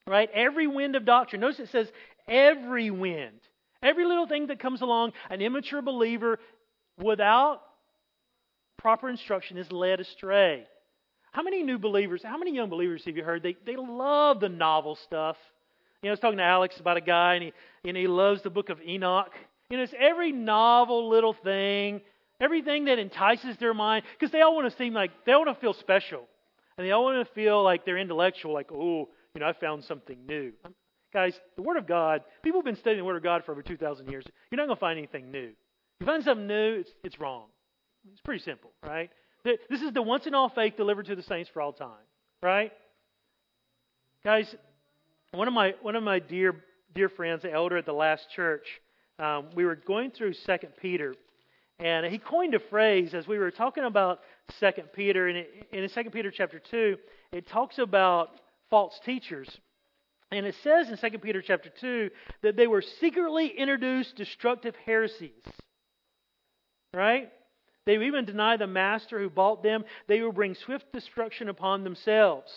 Right? 0.08 0.28
Every 0.34 0.66
wind 0.66 0.96
of 0.96 1.04
doctrine. 1.04 1.40
Notice 1.40 1.60
it 1.60 1.70
says 1.70 1.90
every 2.28 2.90
wind. 2.90 3.40
Every 3.80 4.04
little 4.04 4.26
thing 4.26 4.48
that 4.48 4.58
comes 4.58 4.82
along, 4.82 5.12
an 5.30 5.40
immature 5.40 5.82
believer 5.82 6.38
without 6.98 7.62
proper 8.84 9.08
instruction 9.08 9.56
is 9.56 9.72
led 9.72 9.98
astray. 9.98 10.66
How 11.32 11.42
many 11.42 11.62
new 11.62 11.78
believers, 11.78 12.20
how 12.22 12.36
many 12.36 12.54
young 12.54 12.68
believers 12.68 13.02
have 13.06 13.16
you 13.16 13.24
heard? 13.24 13.42
They, 13.42 13.56
they 13.64 13.76
love 13.76 14.40
the 14.40 14.50
novel 14.50 14.94
stuff. 15.06 15.38
You 16.02 16.08
know, 16.08 16.10
I 16.10 16.12
was 16.12 16.20
talking 16.20 16.36
to 16.36 16.44
Alex 16.44 16.78
about 16.78 16.98
a 16.98 17.00
guy, 17.00 17.36
and 17.36 17.44
he, 17.44 17.88
and 17.88 17.96
he 17.96 18.06
loves 18.06 18.42
the 18.42 18.50
book 18.50 18.68
of 18.68 18.78
Enoch. 18.82 19.32
You 19.70 19.78
know, 19.78 19.84
it's 19.84 19.94
every 19.98 20.32
novel 20.32 21.08
little 21.08 21.32
thing, 21.32 22.02
everything 22.42 22.84
that 22.84 22.98
entices 22.98 23.56
their 23.56 23.72
mind, 23.72 24.04
because 24.20 24.30
they 24.30 24.42
all 24.42 24.54
want 24.54 24.70
to 24.70 24.76
seem 24.76 24.92
like, 24.92 25.12
they 25.24 25.32
want 25.32 25.48
to 25.48 25.58
feel 25.62 25.72
special. 25.72 26.28
And 26.76 26.86
they 26.86 26.90
all 26.90 27.04
want 27.04 27.26
to 27.26 27.34
feel 27.34 27.64
like 27.64 27.86
they're 27.86 27.96
intellectual, 27.96 28.52
like, 28.52 28.70
oh, 28.70 29.08
you 29.34 29.40
know, 29.40 29.46
I 29.46 29.54
found 29.54 29.84
something 29.84 30.18
new. 30.28 30.52
Guys, 31.10 31.40
the 31.56 31.62
Word 31.62 31.78
of 31.78 31.86
God, 31.86 32.20
people 32.42 32.60
have 32.60 32.66
been 32.66 32.76
studying 32.76 32.98
the 32.98 33.06
Word 33.06 33.16
of 33.16 33.22
God 33.22 33.46
for 33.46 33.52
over 33.52 33.62
2,000 33.62 34.10
years. 34.10 34.26
You're 34.50 34.58
not 34.58 34.66
going 34.66 34.76
to 34.76 34.80
find 34.80 34.98
anything 34.98 35.30
new. 35.30 35.48
If 35.48 36.00
you 36.00 36.06
find 36.06 36.22
something 36.22 36.46
new, 36.46 36.80
it's, 36.80 36.90
it's 37.02 37.18
wrong. 37.18 37.46
It's 38.12 38.20
pretty 38.20 38.42
simple, 38.42 38.70
right? 38.82 39.10
This 39.44 39.82
is 39.82 39.92
the 39.92 40.02
once 40.02 40.26
and 40.26 40.34
all 40.34 40.48
faith 40.48 40.76
delivered 40.76 41.06
to 41.06 41.16
the 41.16 41.22
saints 41.22 41.50
for 41.52 41.60
all 41.60 41.72
time, 41.72 41.90
right? 42.42 42.72
Guys, 44.24 44.54
one 45.32 45.48
of 45.48 45.54
my 45.54 45.74
one 45.82 45.96
of 45.96 46.02
my 46.02 46.18
dear 46.18 46.64
dear 46.94 47.08
friends, 47.08 47.42
the 47.42 47.52
elder 47.52 47.76
at 47.76 47.84
the 47.84 47.92
last 47.92 48.26
church, 48.34 48.66
um, 49.18 49.48
we 49.54 49.64
were 49.64 49.74
going 49.74 50.10
through 50.10 50.32
Second 50.32 50.72
Peter, 50.80 51.14
and 51.78 52.06
he 52.06 52.18
coined 52.18 52.54
a 52.54 52.58
phrase 52.58 53.12
as 53.12 53.26
we 53.26 53.38
were 53.38 53.50
talking 53.50 53.84
about 53.84 54.20
Second 54.60 54.88
Peter, 54.94 55.28
and 55.28 55.44
in 55.72 55.88
Second 55.90 56.12
Peter 56.12 56.30
chapter 56.30 56.58
two, 56.58 56.96
it 57.32 57.46
talks 57.48 57.78
about 57.78 58.30
false 58.70 58.98
teachers, 59.04 59.48
and 60.30 60.46
it 60.46 60.54
says 60.62 60.88
in 60.88 60.96
Second 60.96 61.20
Peter 61.20 61.42
chapter 61.42 61.70
two 61.80 62.10
that 62.42 62.56
they 62.56 62.66
were 62.66 62.82
secretly 63.00 63.48
introduced 63.48 64.16
destructive 64.16 64.74
heresies, 64.86 65.44
right? 66.94 67.30
They 67.86 67.98
will 67.98 68.06
even 68.06 68.24
deny 68.24 68.56
the 68.56 68.66
master 68.66 69.18
who 69.18 69.28
bought 69.28 69.62
them. 69.62 69.84
They 70.06 70.20
will 70.20 70.32
bring 70.32 70.54
swift 70.54 70.92
destruction 70.92 71.48
upon 71.48 71.84
themselves. 71.84 72.50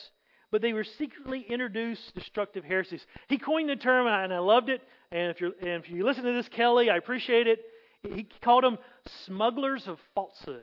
But 0.51 0.61
they 0.61 0.73
were 0.73 0.85
secretly 0.85 1.45
introduced 1.49 2.15
destructive 2.15 2.63
heresies. 2.63 3.05
He 3.27 3.37
coined 3.37 3.69
the 3.69 3.75
term, 3.75 4.07
and 4.07 4.33
I 4.33 4.39
loved 4.39 4.69
it. 4.69 4.81
And 5.11 5.31
if, 5.31 5.41
you're, 5.41 5.51
and 5.61 5.83
if 5.83 5.89
you 5.89 6.05
listen 6.05 6.23
to 6.23 6.33
this, 6.33 6.47
Kelly, 6.49 6.89
I 6.89 6.97
appreciate 6.97 7.47
it. 7.47 7.59
He 8.01 8.27
called 8.41 8.63
them 8.63 8.77
smugglers 9.25 9.87
of 9.87 9.99
falsehood. 10.15 10.61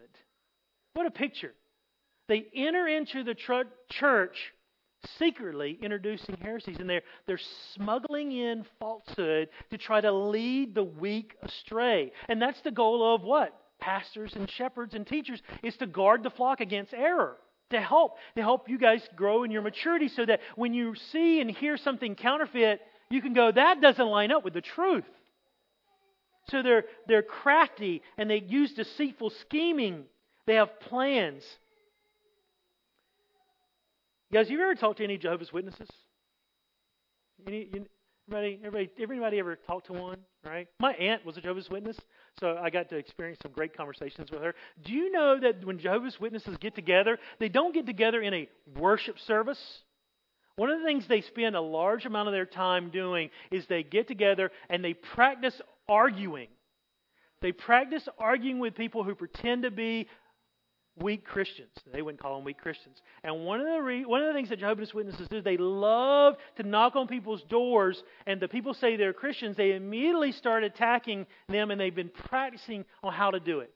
What 0.95 1.07
a 1.07 1.11
picture. 1.11 1.53
They 2.29 2.47
enter 2.55 2.87
into 2.89 3.25
the 3.25 3.35
tr- 3.35 3.69
church 3.91 4.55
secretly 5.19 5.79
introducing 5.83 6.37
heresies, 6.41 6.79
and 6.79 6.89
they're, 6.89 7.03
they're 7.27 7.41
smuggling 7.75 8.33
in 8.33 8.65
falsehood 8.81 9.49
to 9.71 9.77
try 9.77 10.01
to 10.01 10.13
lead 10.13 10.75
the 10.75 10.85
weak 10.85 11.35
astray. 11.43 12.13
And 12.29 12.41
that's 12.41 12.61
the 12.63 12.71
goal 12.71 13.15
of 13.15 13.23
what? 13.23 13.55
Pastors 13.85 14.33
and 14.35 14.51
shepherds 14.51 14.95
and 14.95 15.07
teachers 15.07 15.43
is 15.63 15.77
to 15.77 15.87
guard 15.87 16.23
the 16.23 16.31
flock 16.31 16.61
against 16.61 16.95
error 16.95 17.37
to 17.71 17.81
help 17.81 18.17
to 18.35 18.43
help 18.43 18.69
you 18.69 18.79
guys 18.79 19.07
grow 19.15 19.45
in 19.45 19.51
your 19.51 19.63
maturity 19.63 20.09
so 20.09 20.25
that 20.25 20.41
when 20.57 20.73
you 20.73 20.95
see 21.13 21.41
and 21.41 21.51
hear 21.51 21.77
something 21.77 22.15
counterfeit 22.15 22.81
you 23.11 23.21
can 23.21 23.35
go 23.35 23.53
that 23.53 23.81
doesn't 23.83 24.07
line 24.07 24.33
up 24.33 24.45
with 24.45 24.55
the 24.55 24.63
truth. 24.63 25.05
So 26.49 26.63
they're 26.63 26.85
they're 27.07 27.23
crafty 27.23 28.03
and 28.17 28.31
they 28.31 28.39
use 28.39 28.73
deceitful 28.73 29.31
scheming. 29.43 30.05
They 30.47 30.55
have 30.55 30.81
plans. 30.81 31.43
Guys 34.33 34.49
you 34.49 34.61
ever 34.63 34.75
talked 34.75 34.99
to 34.99 35.05
any 35.05 35.19
jehovah's 35.19 35.53
witnesses? 35.53 35.89
Any, 37.47 37.69
you, 37.73 37.87
Everybody, 38.27 38.59
everybody, 38.65 38.91
everybody 39.03 39.39
ever 39.39 39.57
talked 39.57 39.87
to 39.89 39.93
one, 39.93 40.19
right? 40.47 40.67
My 40.81 40.95
aunt 40.95 41.27
was 41.27 41.37
a 41.37 41.43
Jehovah's 41.43 41.69
Witness, 41.69 41.99
so 42.41 42.59
I 42.61 42.71
got 42.71 42.89
to 42.91 42.97
experience 42.97 43.39
some 43.43 43.53
great 43.53 43.77
conversations 43.77 44.31
with 44.31 44.43
her. 44.43 44.55
Do 44.85 44.93
you 44.93 45.11
know 45.11 45.39
that 45.41 45.65
when 45.65 45.79
Jehovah's 45.79 46.19
Witnesses 46.21 46.57
get 46.59 46.75
together, 46.75 47.19
they 47.39 47.49
don't 47.49 47.73
get 47.73 47.87
together 47.87 48.21
in 48.21 48.35
a 48.35 48.49
worship 48.77 49.19
service? 49.21 49.61
One 50.57 50.71
of 50.71 50.79
the 50.79 50.85
things 50.85 51.07
they 51.09 51.21
spend 51.21 51.57
a 51.57 51.61
large 51.61 52.07
amount 52.07 52.29
of 52.29 52.33
their 52.35 52.47
time 52.47 52.91
doing 52.91 53.31
is 53.51 53.67
they 53.67 53.83
get 53.83 54.07
together 54.09 54.51
and 54.69 54.85
they 54.85 54.95
practice 54.95 55.61
arguing. 55.89 56.49
They 57.41 57.53
practice 57.53 58.09
arguing 58.19 58.59
with 58.59 58.75
people 58.75 59.05
who 59.05 59.15
pretend 59.15 59.65
to 59.65 59.71
be 59.71 60.09
weak 60.97 61.25
Christians. 61.25 61.73
They 61.93 62.03
wouldn't 62.03 62.23
call 62.23 62.37
them 62.37 62.45
weak 62.45 62.59
Christians. 62.59 63.03
And 63.23 63.45
one 63.45 63.61
of 63.61 63.67
the 63.67 63.83
re- 63.83 64.05
one 64.05 64.23
of 64.23 64.29
the 64.29 64.35
things 64.35 64.49
that 64.51 64.61
Jehovah's 64.61 64.95
Witnesses 64.95 65.29
do, 65.29 65.41
they 65.41 65.57
love 65.57 66.37
to 66.57 66.63
knock 66.63 66.97
on 66.97 67.09
people's 67.09 67.43
doors, 67.43 68.03
and 68.27 68.41
the 68.41 68.49
people 68.49 68.75
say 68.75 68.97
they're 68.97 69.13
Christians. 69.13 69.57
They 69.57 69.73
immediately 69.73 70.33
start 70.33 70.63
attacking 70.63 71.27
them, 71.49 71.71
and 71.71 71.81
they've 71.81 71.95
been 71.95 72.11
practicing 72.11 72.85
on 73.03 73.13
how 73.13 73.31
to 73.31 73.41
do 73.41 73.61
it. 73.61 73.75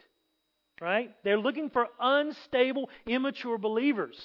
Right? 0.81 1.11
They're 1.25 1.41
looking 1.41 1.71
for 1.71 1.89
unstable, 2.01 2.89
immature 3.07 3.59
believers. 3.59 4.17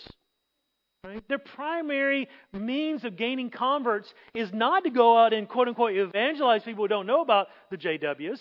Right? 1.04 1.28
Their 1.28 1.40
primary 1.40 2.30
means 2.54 3.04
of 3.04 3.18
gaining 3.18 3.50
converts 3.50 4.14
is 4.34 4.54
not 4.54 4.84
to 4.84 4.90
go 4.90 5.18
out 5.18 5.34
and 5.34 5.50
quote 5.50 5.68
unquote 5.68 5.94
evangelize 5.98 6.64
people 6.64 6.84
who 6.84 6.88
don't 6.88 7.08
know 7.08 7.22
about 7.22 7.48
the 7.72 7.78
JWs. 7.78 8.40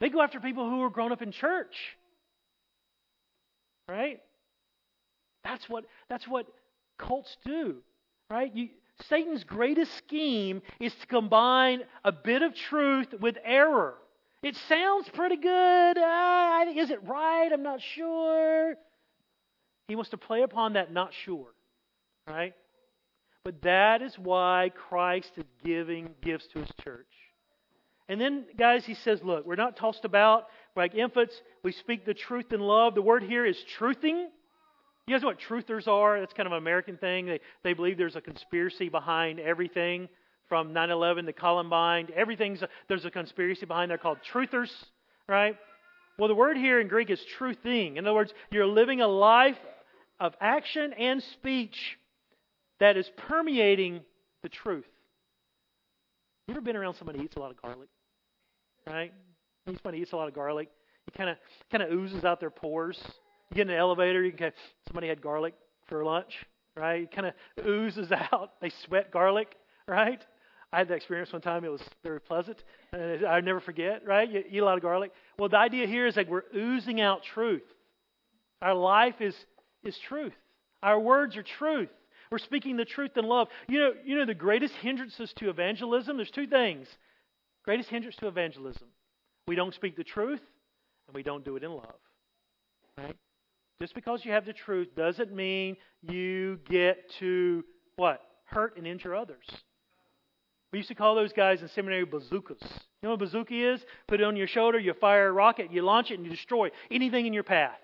They 0.00 0.08
go 0.08 0.22
after 0.22 0.40
people 0.40 0.68
who 0.68 0.82
are 0.82 0.90
grown 0.90 1.12
up 1.12 1.22
in 1.22 1.32
church 1.32 1.74
Right? 3.88 4.20
That's 5.44 5.68
what, 5.68 5.84
that's 6.08 6.26
what 6.26 6.46
cults 6.98 7.36
do. 7.44 7.76
Right? 8.30 8.54
You, 8.54 8.68
Satan's 9.08 9.44
greatest 9.44 9.96
scheme 9.98 10.62
is 10.80 10.94
to 10.94 11.06
combine 11.06 11.82
a 12.04 12.12
bit 12.12 12.42
of 12.42 12.54
truth 12.54 13.08
with 13.20 13.36
error. 13.44 13.94
It 14.42 14.56
sounds 14.68 15.08
pretty 15.12 15.36
good. 15.36 15.98
Uh, 15.98 16.64
is 16.74 16.90
it 16.90 17.02
right? 17.04 17.50
I'm 17.52 17.62
not 17.62 17.80
sure. 17.94 18.74
He 19.88 19.94
wants 19.94 20.10
to 20.10 20.16
play 20.16 20.42
upon 20.42 20.74
that 20.74 20.92
not 20.92 21.12
sure. 21.24 21.48
Right? 22.26 22.54
But 23.44 23.62
that 23.62 24.02
is 24.02 24.18
why 24.18 24.72
Christ 24.88 25.30
is 25.36 25.44
giving 25.64 26.10
gifts 26.22 26.48
to 26.52 26.58
his 26.60 26.70
church. 26.82 27.06
And 28.08 28.20
then, 28.20 28.44
guys, 28.56 28.84
he 28.84 28.94
says, 28.94 29.20
look, 29.22 29.46
we're 29.46 29.56
not 29.56 29.76
tossed 29.76 30.04
about. 30.04 30.46
Like 30.74 30.94
infants. 30.94 31.40
We 31.66 31.72
speak 31.72 32.06
the 32.06 32.14
truth 32.14 32.52
in 32.52 32.60
love. 32.60 32.94
The 32.94 33.02
word 33.02 33.24
here 33.24 33.44
is 33.44 33.56
truthing. 33.76 34.26
You 35.08 35.14
guys 35.14 35.22
know 35.22 35.26
what 35.26 35.40
truthers 35.40 35.88
are? 35.88 36.20
That's 36.20 36.32
kind 36.32 36.46
of 36.46 36.52
an 36.52 36.58
American 36.58 36.96
thing. 36.96 37.26
They, 37.26 37.40
they 37.64 37.72
believe 37.72 37.98
there's 37.98 38.14
a 38.14 38.20
conspiracy 38.20 38.88
behind 38.88 39.40
everything 39.40 40.08
from 40.48 40.72
9 40.72 40.90
11 40.90 41.26
to 41.26 41.32
Columbine. 41.32 42.06
Everything's, 42.14 42.62
a, 42.62 42.68
there's 42.86 43.04
a 43.04 43.10
conspiracy 43.10 43.66
behind. 43.66 43.90
They're 43.90 43.98
called 43.98 44.18
truthers, 44.32 44.70
right? 45.28 45.56
Well, 46.20 46.28
the 46.28 46.36
word 46.36 46.56
here 46.56 46.80
in 46.80 46.86
Greek 46.86 47.10
is 47.10 47.18
truthing. 47.36 47.96
In 47.96 48.06
other 48.06 48.14
words, 48.14 48.32
you're 48.52 48.64
living 48.64 49.00
a 49.00 49.08
life 49.08 49.58
of 50.20 50.34
action 50.40 50.92
and 50.92 51.20
speech 51.20 51.98
that 52.78 52.96
is 52.96 53.10
permeating 53.16 54.02
the 54.44 54.48
truth. 54.48 54.86
You 56.46 56.54
ever 56.54 56.60
been 56.60 56.76
around 56.76 56.94
somebody 56.94 57.18
who 57.18 57.24
eats 57.24 57.34
a 57.34 57.40
lot 57.40 57.50
of 57.50 57.60
garlic? 57.60 57.88
Right? 58.86 59.12
Somebody 59.66 59.98
eats 59.98 60.12
a 60.12 60.16
lot 60.16 60.28
of 60.28 60.34
garlic. 60.34 60.68
It 61.06 61.14
kind 61.16 61.30
of 61.30 61.36
kind 61.70 61.82
of 61.82 61.92
oozes 61.92 62.24
out 62.24 62.40
their 62.40 62.50
pores. 62.50 62.98
You 63.50 63.56
get 63.56 63.68
in 63.68 63.74
an 63.74 63.78
elevator, 63.78 64.24
you 64.24 64.30
can 64.30 64.38
kind 64.38 64.48
of, 64.48 64.54
somebody 64.88 65.08
had 65.08 65.22
garlic 65.22 65.54
for 65.88 66.04
lunch, 66.04 66.44
right? 66.76 67.02
It 67.02 67.12
kind 67.12 67.28
of 67.28 67.66
oozes 67.66 68.10
out. 68.32 68.52
They 68.60 68.70
sweat 68.86 69.12
garlic, 69.12 69.54
right? 69.86 70.24
I 70.72 70.78
had 70.78 70.88
that 70.88 70.94
experience 70.94 71.32
one 71.32 71.42
time. 71.42 71.64
It 71.64 71.70
was 71.70 71.82
very 72.02 72.20
pleasant. 72.20 72.62
And 72.92 73.24
I 73.24 73.40
never 73.40 73.60
forget, 73.60 74.04
right? 74.04 74.28
You 74.28 74.44
eat 74.50 74.58
a 74.58 74.64
lot 74.64 74.76
of 74.76 74.82
garlic. 74.82 75.12
Well, 75.38 75.48
the 75.48 75.58
idea 75.58 75.86
here 75.86 76.06
is 76.06 76.16
that 76.16 76.28
we're 76.28 76.42
oozing 76.54 77.00
out 77.00 77.22
truth. 77.22 77.62
Our 78.60 78.74
life 78.74 79.20
is, 79.20 79.34
is 79.84 79.96
truth. 80.08 80.34
Our 80.82 80.98
words 80.98 81.36
are 81.36 81.42
truth. 81.42 81.88
We're 82.30 82.38
speaking 82.38 82.76
the 82.76 82.84
truth 82.84 83.16
in 83.16 83.24
love. 83.24 83.48
You 83.68 83.78
know, 83.78 83.92
you 84.04 84.18
know 84.18 84.26
the 84.26 84.34
greatest 84.34 84.74
hindrances 84.74 85.32
to 85.36 85.50
evangelism? 85.50 86.16
There's 86.16 86.30
two 86.30 86.48
things. 86.48 86.88
Greatest 87.64 87.88
hindrance 87.88 88.16
to 88.16 88.28
evangelism. 88.28 88.88
We 89.46 89.54
don't 89.54 89.74
speak 89.74 89.96
the 89.96 90.04
truth, 90.04 90.40
and 91.06 91.14
we 91.14 91.22
don't 91.22 91.44
do 91.44 91.56
it 91.56 91.62
in 91.62 91.70
love. 91.70 92.00
Right? 92.98 93.16
Just 93.80 93.94
because 93.94 94.24
you 94.24 94.32
have 94.32 94.46
the 94.46 94.52
truth 94.52 94.88
doesn't 94.96 95.34
mean 95.34 95.76
you 96.02 96.58
get 96.68 97.10
to 97.20 97.64
what? 97.96 98.20
Hurt 98.44 98.76
and 98.76 98.86
injure 98.86 99.14
others. 99.14 99.44
We 100.72 100.78
used 100.78 100.88
to 100.88 100.94
call 100.94 101.14
those 101.14 101.32
guys 101.32 101.62
in 101.62 101.68
seminary 101.68 102.04
bazookas. 102.04 102.60
You 102.60 102.68
know 103.02 103.10
what 103.10 103.22
a 103.22 103.24
bazooka 103.24 103.72
is? 103.72 103.84
Put 104.08 104.20
it 104.20 104.24
on 104.24 104.36
your 104.36 104.46
shoulder, 104.46 104.78
you 104.78 104.94
fire 104.94 105.28
a 105.28 105.32
rocket, 105.32 105.72
you 105.72 105.82
launch 105.82 106.10
it, 106.10 106.14
and 106.14 106.24
you 106.24 106.30
destroy 106.30 106.70
anything 106.90 107.26
in 107.26 107.32
your 107.32 107.44
path. 107.44 107.78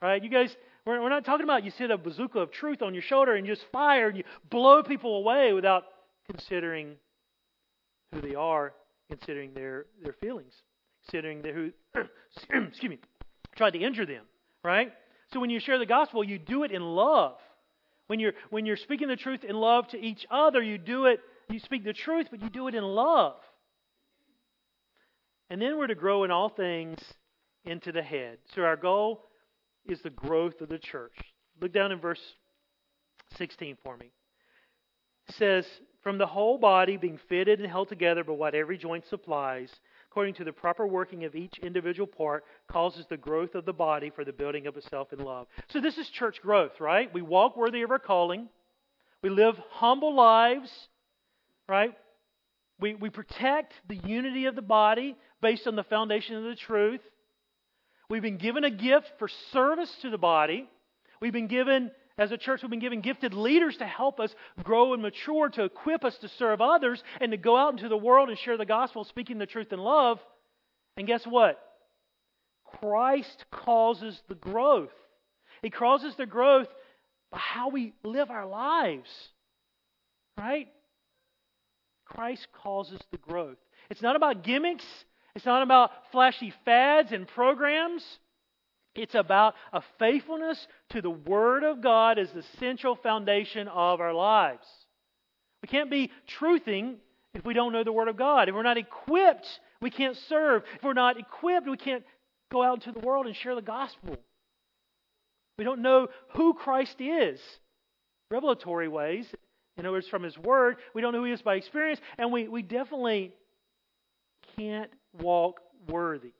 Right? 0.00 0.22
You 0.22 0.30
guys, 0.30 0.54
we're, 0.86 1.00
we're 1.02 1.08
not 1.08 1.24
talking 1.24 1.44
about 1.44 1.64
you 1.64 1.70
sit 1.70 1.90
a 1.90 1.98
bazooka 1.98 2.38
of 2.38 2.52
truth 2.52 2.82
on 2.82 2.94
your 2.94 3.02
shoulder 3.02 3.34
and 3.34 3.46
you 3.46 3.54
just 3.54 3.66
fire 3.72 4.08
and 4.08 4.18
you 4.18 4.24
blow 4.50 4.82
people 4.82 5.16
away 5.16 5.52
without 5.52 5.84
considering 6.30 6.96
who 8.12 8.20
they 8.20 8.34
are, 8.34 8.74
considering 9.10 9.54
their, 9.54 9.86
their 10.02 10.12
feelings, 10.12 10.52
considering 11.04 11.42
their, 11.42 11.54
who, 11.54 11.70
excuse 12.68 12.90
me, 12.90 12.98
tried 13.56 13.72
to 13.72 13.78
injure 13.78 14.06
them. 14.06 14.24
Right? 14.62 14.92
So 15.32 15.40
when 15.40 15.50
you 15.50 15.60
share 15.60 15.78
the 15.78 15.86
gospel, 15.86 16.24
you 16.24 16.38
do 16.38 16.64
it 16.64 16.70
in 16.70 16.82
love. 16.82 17.36
When 18.06 18.20
you're, 18.20 18.32
when 18.50 18.66
you're 18.66 18.76
speaking 18.76 19.08
the 19.08 19.16
truth 19.16 19.44
in 19.44 19.56
love 19.56 19.88
to 19.88 19.98
each 19.98 20.26
other, 20.30 20.62
you 20.62 20.78
do 20.78 21.06
it 21.06 21.20
you 21.48 21.58
speak 21.58 21.84
the 21.84 21.92
truth, 21.92 22.28
but 22.30 22.42
you 22.42 22.48
do 22.48 22.68
it 22.68 22.74
in 22.74 22.84
love. 22.84 23.36
And 25.50 25.60
then 25.60 25.76
we're 25.76 25.86
to 25.86 25.94
grow 25.94 26.24
in 26.24 26.30
all 26.30 26.48
things 26.48 26.98
into 27.64 27.92
the 27.92 28.02
head. 28.02 28.38
So 28.54 28.62
our 28.62 28.76
goal 28.76 29.24
is 29.86 30.00
the 30.02 30.10
growth 30.10 30.60
of 30.60 30.68
the 30.68 30.78
church. 30.78 31.14
Look 31.60 31.72
down 31.72 31.92
in 31.92 32.00
verse 32.00 32.20
16 33.36 33.76
for 33.82 33.96
me. 33.96 34.10
It 35.28 35.34
says, 35.36 35.66
From 36.02 36.18
the 36.18 36.26
whole 36.26 36.58
body 36.58 36.96
being 36.96 37.20
fitted 37.28 37.60
and 37.60 37.70
held 37.70 37.88
together 37.88 38.24
by 38.24 38.32
what 38.32 38.54
every 38.54 38.78
joint 38.78 39.04
supplies, 39.08 39.70
according 40.14 40.34
to 40.34 40.44
the 40.44 40.52
proper 40.52 40.86
working 40.86 41.24
of 41.24 41.34
each 41.34 41.58
individual 41.58 42.06
part, 42.06 42.44
causes 42.70 43.04
the 43.10 43.16
growth 43.16 43.56
of 43.56 43.64
the 43.64 43.72
body 43.72 44.10
for 44.14 44.24
the 44.24 44.32
building 44.32 44.68
of 44.68 44.76
itself 44.76 45.12
in 45.12 45.18
love. 45.18 45.48
So 45.70 45.80
this 45.80 45.98
is 45.98 46.08
church 46.08 46.40
growth, 46.40 46.78
right? 46.78 47.12
We 47.12 47.20
walk 47.20 47.56
worthy 47.56 47.82
of 47.82 47.90
our 47.90 47.98
calling. 47.98 48.48
We 49.22 49.30
live 49.30 49.56
humble 49.70 50.14
lives 50.14 50.70
right? 51.68 51.94
We, 52.80 52.94
we 52.94 53.10
protect 53.10 53.72
the 53.88 53.96
unity 53.96 54.46
of 54.46 54.56
the 54.56 54.62
body 54.62 55.16
based 55.40 55.66
on 55.66 55.76
the 55.76 55.84
foundation 55.84 56.36
of 56.36 56.44
the 56.44 56.56
truth. 56.56 57.00
We've 58.10 58.22
been 58.22 58.38
given 58.38 58.64
a 58.64 58.70
gift 58.70 59.12
for 59.18 59.28
service 59.52 59.92
to 60.02 60.10
the 60.10 60.18
body. 60.18 60.68
We've 61.20 61.32
been 61.32 61.46
given, 61.46 61.90
as 62.16 62.30
a 62.30 62.36
church, 62.36 62.62
we've 62.62 62.70
been 62.70 62.78
given 62.78 63.00
gifted 63.00 63.34
leaders 63.34 63.76
to 63.78 63.86
help 63.86 64.20
us 64.20 64.34
grow 64.62 64.92
and 64.92 65.02
mature, 65.02 65.48
to 65.48 65.64
equip 65.64 66.04
us 66.04 66.16
to 66.18 66.28
serve 66.28 66.60
others, 66.60 67.02
and 67.20 67.32
to 67.32 67.36
go 67.36 67.56
out 67.56 67.72
into 67.72 67.88
the 67.88 67.96
world 67.96 68.28
and 68.28 68.38
share 68.38 68.56
the 68.56 68.64
gospel, 68.64 69.04
speaking 69.04 69.38
the 69.38 69.46
truth 69.46 69.72
in 69.72 69.80
love. 69.80 70.20
And 70.96 71.08
guess 71.08 71.26
what? 71.26 71.58
Christ 72.64 73.44
causes 73.50 74.20
the 74.28 74.36
growth. 74.36 74.92
He 75.62 75.70
causes 75.70 76.14
the 76.16 76.26
growth 76.26 76.68
by 77.32 77.38
how 77.38 77.70
we 77.70 77.94
live 78.04 78.30
our 78.30 78.46
lives. 78.46 79.10
Right? 80.38 80.68
Christ 82.04 82.46
causes 82.62 83.00
the 83.10 83.18
growth. 83.18 83.58
It's 83.90 84.02
not 84.02 84.14
about 84.14 84.44
gimmicks, 84.44 84.84
it's 85.34 85.46
not 85.46 85.62
about 85.62 85.90
flashy 86.12 86.54
fads 86.64 87.10
and 87.10 87.26
programs. 87.26 88.04
It's 88.94 89.14
about 89.14 89.54
a 89.72 89.82
faithfulness 89.98 90.66
to 90.90 91.02
the 91.02 91.10
Word 91.10 91.64
of 91.64 91.80
God 91.80 92.18
as 92.18 92.30
the 92.30 92.44
central 92.60 92.94
foundation 92.94 93.66
of 93.68 94.00
our 94.00 94.14
lives. 94.14 94.66
We 95.62 95.68
can't 95.68 95.90
be 95.90 96.10
truthing 96.38 96.96
if 97.32 97.44
we 97.44 97.54
don't 97.54 97.72
know 97.72 97.82
the 97.82 97.92
Word 97.92 98.08
of 98.08 98.16
God. 98.16 98.48
If 98.48 98.54
we're 98.54 98.62
not 98.62 98.78
equipped, 98.78 99.48
we 99.80 99.90
can't 99.90 100.16
serve. 100.28 100.62
If 100.76 100.82
we're 100.84 100.92
not 100.92 101.18
equipped, 101.18 101.68
we 101.68 101.76
can't 101.76 102.04
go 102.52 102.62
out 102.62 102.86
into 102.86 102.98
the 102.98 103.04
world 103.04 103.26
and 103.26 103.34
share 103.34 103.54
the 103.54 103.62
gospel. 103.62 104.16
We 105.58 105.64
don't 105.64 105.82
know 105.82 106.08
who 106.34 106.54
Christ 106.54 107.00
is. 107.00 107.40
Revelatory 108.30 108.88
ways, 108.88 109.26
in 109.76 109.84
other 109.84 109.92
words, 109.92 110.08
from 110.08 110.22
His 110.22 110.38
Word. 110.38 110.76
We 110.94 111.02
don't 111.02 111.12
know 111.12 111.20
who 111.20 111.26
He 111.26 111.32
is 111.32 111.42
by 111.42 111.56
experience, 111.56 112.00
and 112.16 112.32
we, 112.32 112.48
we 112.48 112.62
definitely 112.62 113.32
can't 114.56 114.90
walk 115.20 115.60
worthy. 115.88 116.32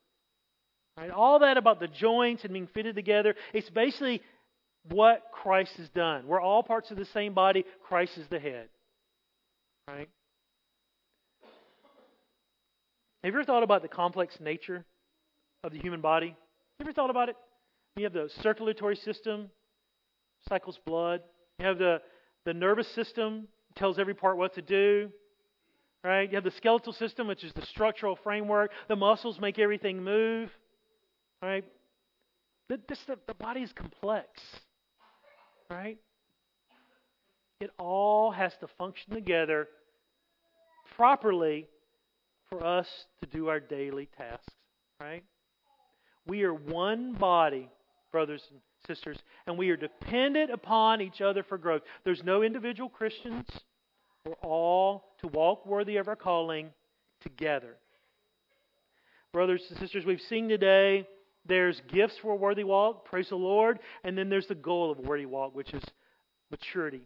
Right? 0.97 1.11
All 1.11 1.41
that 1.41 1.57
about 1.57 1.81
the 1.81 1.89
joints 1.89 2.45
and 2.45 2.53
being 2.53 2.69
fitted 2.69 2.95
together, 2.95 3.35
it's 3.53 3.69
basically 3.71 4.23
what 4.91 5.23
Christ 5.33 5.73
has 5.79 5.89
done. 5.89 6.27
We're 6.27 6.41
all 6.41 6.63
parts 6.63 6.91
of 6.91 6.97
the 6.97 7.07
same 7.07 7.35
body. 7.35 7.65
Christ 7.83 8.17
is 8.17 8.27
the 8.29 8.39
head. 8.39 8.69
Right? 9.89 10.09
Have 13.23 13.33
you 13.33 13.39
ever 13.41 13.45
thought 13.45 13.63
about 13.63 13.83
the 13.83 13.89
complex 13.89 14.39
nature 14.41 14.85
of 15.63 15.73
the 15.73 15.79
human 15.79 16.01
body? 16.01 16.29
Have 16.29 16.37
you 16.81 16.85
ever 16.87 16.93
thought 16.93 17.11
about 17.11 17.29
it? 17.29 17.37
You 17.97 18.05
have 18.05 18.13
the 18.13 18.29
circulatory 18.43 18.97
system, 18.97 19.51
cycles 20.49 20.79
blood. 20.85 21.23
You 21.59 21.67
have 21.67 21.79
the 21.79 22.03
the 22.45 22.53
nervous 22.53 22.89
system 22.95 23.49
tells 23.77 23.99
every 23.99 24.15
part 24.15 24.37
what 24.37 24.55
to 24.55 24.63
do. 24.63 25.11
Right? 26.03 26.29
You 26.29 26.37
have 26.37 26.45
the 26.45 26.51
skeletal 26.51 26.93
system, 26.93 27.27
which 27.27 27.45
is 27.45 27.53
the 27.55 27.65
structural 27.65 28.17
framework. 28.23 28.73
The 28.89 28.97
muscles 28.97 29.41
make 29.41 29.59
everything 29.59 30.05
move. 30.05 30.51
Right? 31.45 31.65
This, 32.71 32.99
the, 33.07 33.19
the 33.27 33.35
body 33.35 33.61
is 33.61 33.73
complex. 33.75 34.29
Right? 35.71 35.99
It 37.61 37.71
all 37.79 38.31
has 38.31 38.53
to 38.61 38.67
function 38.79 39.13
together 39.13 39.69
properly 40.97 41.67
for 42.49 42.65
us 42.65 42.87
to 43.21 43.27
do 43.27 43.49
our 43.49 43.61
daily 43.61 44.09
tasks. 44.17 44.55
Right? 44.99 45.23
We 46.27 46.45
are 46.45 46.55
one 46.55 47.13
body, 47.13 47.69
brothers 48.11 48.43
and 48.51 48.61
sisters, 48.87 49.19
and 49.47 49.59
we 49.59 49.69
are 49.69 49.77
dependent 49.77 50.51
upon 50.51 51.03
each 51.03 51.21
other 51.21 51.43
for 51.43 51.59
growth. 51.59 51.83
There's 52.05 52.23
no 52.25 52.43
individual 52.43 52.89
Christians. 52.89 53.47
We're 54.25 54.33
all 54.43 55.13
to 55.21 55.27
walk 55.29 55.67
worthy 55.67 55.99
of 55.99 56.09
our 56.09 56.17
calling 56.17 56.71
together. 57.21 57.77
Brothers 59.31 59.63
and 59.69 59.79
sisters, 59.79 60.07
we've 60.07 60.23
seen 60.23 60.49
today 60.49 61.07
there's 61.47 61.81
gifts 61.93 62.15
for 62.23 62.33
a 62.33 62.37
worthy 62.37 62.65
walk, 62.65 63.05
praise 63.05 63.29
the 63.29 63.37
Lord, 63.37 63.79
and 64.03 64.17
then 64.17 64.29
there's 64.29 64.47
the 64.47 64.55
goal 64.55 64.91
of 64.91 64.99
a 64.99 65.03
worthy 65.03 65.27
walk, 65.27 65.55
which 65.55 65.75
is 65.75 65.83
maturity, 66.51 67.03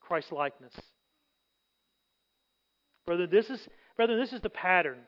Christ 0.00 0.32
likeness. 0.32 0.74
Brother, 3.06 3.26
this 3.26 3.48
is 3.48 3.60
brother, 3.96 4.16
this 4.16 4.32
is 4.32 4.40
the 4.40 4.50
pattern. 4.50 4.98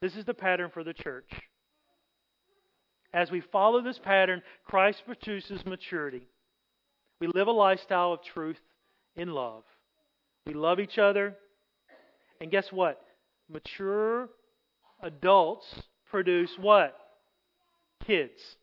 This 0.00 0.16
is 0.16 0.24
the 0.24 0.34
pattern 0.34 0.70
for 0.72 0.84
the 0.84 0.94
church. 0.94 1.30
As 3.12 3.30
we 3.30 3.40
follow 3.40 3.82
this 3.82 3.98
pattern, 3.98 4.42
Christ 4.64 5.02
produces 5.06 5.64
maturity. 5.66 6.22
We 7.20 7.26
live 7.26 7.48
a 7.48 7.52
lifestyle 7.52 8.12
of 8.12 8.22
truth 8.22 8.58
in 9.16 9.32
love. 9.32 9.64
We 10.46 10.54
love 10.54 10.78
each 10.78 10.98
other. 10.98 11.36
And 12.40 12.50
guess 12.50 12.70
what? 12.70 13.00
Mature 13.50 14.28
adults 15.02 15.66
produce 16.10 16.50
what? 16.60 16.96
Kids. 18.04 18.56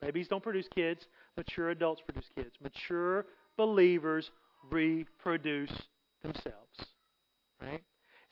Babies 0.00 0.28
don't 0.28 0.42
produce 0.42 0.66
kids. 0.74 1.06
Mature 1.36 1.70
adults 1.70 2.02
produce 2.02 2.28
kids. 2.34 2.54
Mature 2.62 3.26
believers 3.56 4.30
reproduce 4.70 5.72
themselves. 6.22 6.78
Right? 7.60 7.82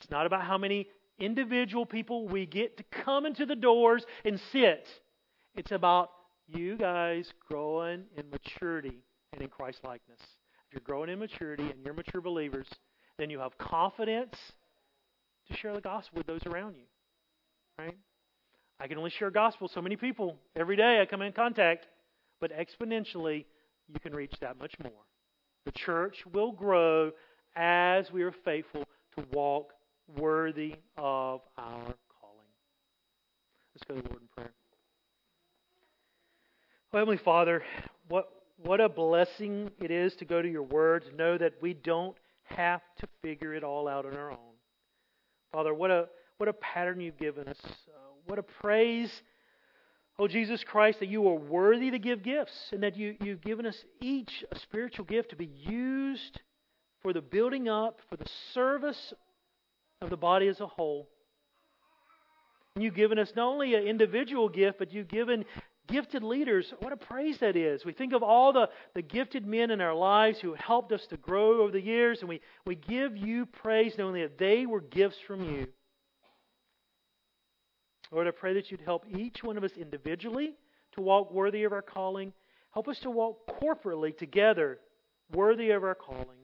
It's 0.00 0.10
not 0.10 0.26
about 0.26 0.42
how 0.42 0.56
many 0.56 0.86
individual 1.18 1.84
people 1.84 2.28
we 2.28 2.46
get 2.46 2.76
to 2.78 2.84
come 3.04 3.26
into 3.26 3.44
the 3.44 3.56
doors 3.56 4.04
and 4.24 4.40
sit. 4.52 4.86
It's 5.54 5.72
about 5.72 6.10
you 6.46 6.76
guys 6.76 7.30
growing 7.48 8.04
in 8.16 8.30
maturity 8.30 9.02
and 9.32 9.42
in 9.42 9.48
Christ 9.48 9.80
likeness. 9.84 10.20
If 10.20 10.74
you're 10.74 10.80
growing 10.84 11.10
in 11.10 11.18
maturity 11.18 11.70
and 11.70 11.84
you're 11.84 11.94
mature 11.94 12.20
believers, 12.20 12.66
then 13.18 13.30
you 13.30 13.38
have 13.40 13.58
confidence 13.58 14.36
to 15.50 15.56
share 15.56 15.74
the 15.74 15.80
gospel 15.80 16.18
with 16.18 16.26
those 16.26 16.46
around 16.46 16.76
you. 16.76 16.84
Right? 17.78 17.96
I 18.80 18.86
can 18.86 18.98
only 18.98 19.10
share 19.10 19.30
gospel 19.30 19.68
so 19.68 19.82
many 19.82 19.96
people 19.96 20.36
every 20.54 20.76
day 20.76 21.00
I 21.00 21.06
come 21.06 21.22
in 21.22 21.32
contact, 21.32 21.86
but 22.40 22.52
exponentially 22.52 23.44
you 23.88 24.00
can 24.00 24.14
reach 24.14 24.34
that 24.40 24.58
much 24.58 24.74
more. 24.82 24.92
The 25.64 25.72
church 25.72 26.24
will 26.32 26.52
grow 26.52 27.10
as 27.56 28.12
we 28.12 28.22
are 28.22 28.32
faithful 28.44 28.84
to 29.16 29.24
walk 29.32 29.72
worthy 30.16 30.76
of 30.96 31.40
our 31.56 31.94
calling. 32.20 32.48
Let's 33.74 33.84
go 33.86 33.96
to 33.96 34.02
the 34.02 34.08
Lord 34.08 34.22
in 34.22 34.28
prayer. 34.28 34.52
Oh, 36.92 36.98
Heavenly 36.98 37.18
Father, 37.18 37.62
what 38.08 38.30
what 38.64 38.80
a 38.80 38.88
blessing 38.88 39.70
it 39.80 39.90
is 39.90 40.14
to 40.16 40.24
go 40.24 40.42
to 40.42 40.48
your 40.50 40.64
word, 40.64 41.04
to 41.04 41.14
know 41.14 41.38
that 41.38 41.54
we 41.60 41.74
don't 41.74 42.16
have 42.44 42.80
to 42.98 43.06
figure 43.22 43.54
it 43.54 43.62
all 43.62 43.86
out 43.86 44.06
on 44.06 44.16
our 44.16 44.30
own. 44.30 44.54
Father, 45.52 45.74
what 45.74 45.90
a 45.90 46.08
what 46.38 46.48
a 46.48 46.52
pattern 46.54 47.00
you've 47.00 47.18
given 47.18 47.46
us. 47.48 47.58
Uh, 47.64 48.07
what 48.28 48.38
a 48.38 48.42
praise, 48.42 49.10
oh 50.18 50.28
Jesus 50.28 50.62
Christ, 50.62 51.00
that 51.00 51.08
you 51.08 51.26
are 51.28 51.34
worthy 51.34 51.90
to 51.90 51.98
give 51.98 52.22
gifts 52.22 52.70
and 52.72 52.82
that 52.82 52.96
you, 52.96 53.16
you've 53.22 53.40
given 53.40 53.66
us 53.66 53.76
each 54.00 54.44
a 54.52 54.58
spiritual 54.58 55.06
gift 55.06 55.30
to 55.30 55.36
be 55.36 55.50
used 55.56 56.40
for 57.02 57.12
the 57.12 57.22
building 57.22 57.68
up, 57.68 58.00
for 58.10 58.16
the 58.16 58.28
service 58.52 59.14
of 60.02 60.10
the 60.10 60.16
body 60.16 60.46
as 60.48 60.60
a 60.60 60.66
whole. 60.66 61.08
And 62.74 62.84
you've 62.84 62.94
given 62.94 63.18
us 63.18 63.32
not 63.34 63.48
only 63.48 63.74
an 63.74 63.84
individual 63.84 64.48
gift, 64.48 64.78
but 64.78 64.92
you've 64.92 65.08
given 65.08 65.44
gifted 65.88 66.22
leaders. 66.22 66.72
What 66.80 66.92
a 66.92 66.96
praise 66.96 67.38
that 67.38 67.56
is. 67.56 67.84
We 67.84 67.92
think 67.92 68.12
of 68.12 68.22
all 68.22 68.52
the, 68.52 68.68
the 68.94 69.02
gifted 69.02 69.46
men 69.46 69.70
in 69.70 69.80
our 69.80 69.94
lives 69.94 70.38
who 70.38 70.54
helped 70.54 70.92
us 70.92 71.06
to 71.06 71.16
grow 71.16 71.62
over 71.62 71.72
the 71.72 71.80
years, 71.80 72.20
and 72.20 72.28
we, 72.28 72.40
we 72.66 72.74
give 72.74 73.16
you 73.16 73.46
praise 73.46 73.94
knowing 73.96 74.20
that 74.20 74.38
they 74.38 74.66
were 74.66 74.82
gifts 74.82 75.16
from 75.26 75.42
you. 75.42 75.68
Lord, 78.10 78.26
I 78.26 78.30
pray 78.30 78.54
that 78.54 78.70
you'd 78.70 78.80
help 78.80 79.04
each 79.16 79.42
one 79.42 79.56
of 79.56 79.64
us 79.64 79.72
individually 79.78 80.54
to 80.92 81.00
walk 81.00 81.32
worthy 81.32 81.64
of 81.64 81.72
our 81.72 81.82
calling. 81.82 82.32
Help 82.72 82.88
us 82.88 82.98
to 83.00 83.10
walk 83.10 83.38
corporately 83.60 84.16
together 84.16 84.78
worthy 85.32 85.70
of 85.70 85.84
our 85.84 85.94
calling. 85.94 86.38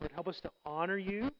Lord, 0.00 0.12
help 0.12 0.28
us 0.28 0.40
to 0.40 0.50
honor 0.64 0.96
you. 0.96 1.30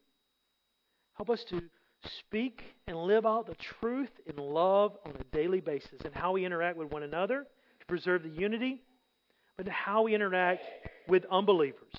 Help 1.14 1.30
us 1.30 1.44
to 1.48 1.62
speak 2.04 2.62
and 2.86 2.96
live 2.96 3.26
out 3.26 3.46
the 3.46 3.54
truth 3.54 4.10
in 4.26 4.36
love 4.36 4.96
on 5.04 5.14
a 5.18 5.36
daily 5.36 5.60
basis 5.60 6.00
and 6.04 6.14
how 6.14 6.32
we 6.32 6.44
interact 6.44 6.76
with 6.76 6.90
one 6.90 7.02
another 7.02 7.46
to 7.80 7.86
preserve 7.86 8.22
the 8.22 8.28
unity, 8.28 8.82
but 9.56 9.66
how 9.68 10.02
we 10.02 10.14
interact 10.14 10.62
with 11.08 11.24
unbelievers 11.30 11.94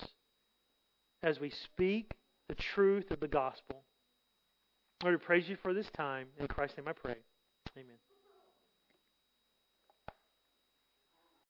as 1.22 1.39
we 1.39 1.49
speak 1.49 2.12
the 2.47 2.55
truth 2.55 3.12
of 3.12 3.20
the 3.20 3.28
gospel. 3.28 3.84
Lord, 5.04 5.16
we 5.16 5.26
praise 5.26 5.47
you 5.47 5.56
for 5.62 5.74
this 5.74 5.89
time. 5.95 6.28
In 6.39 6.47
Christ's 6.47 6.78
name 6.78 6.88
I 6.88 6.93
pray. 6.93 7.16
Amen. 7.78 8.09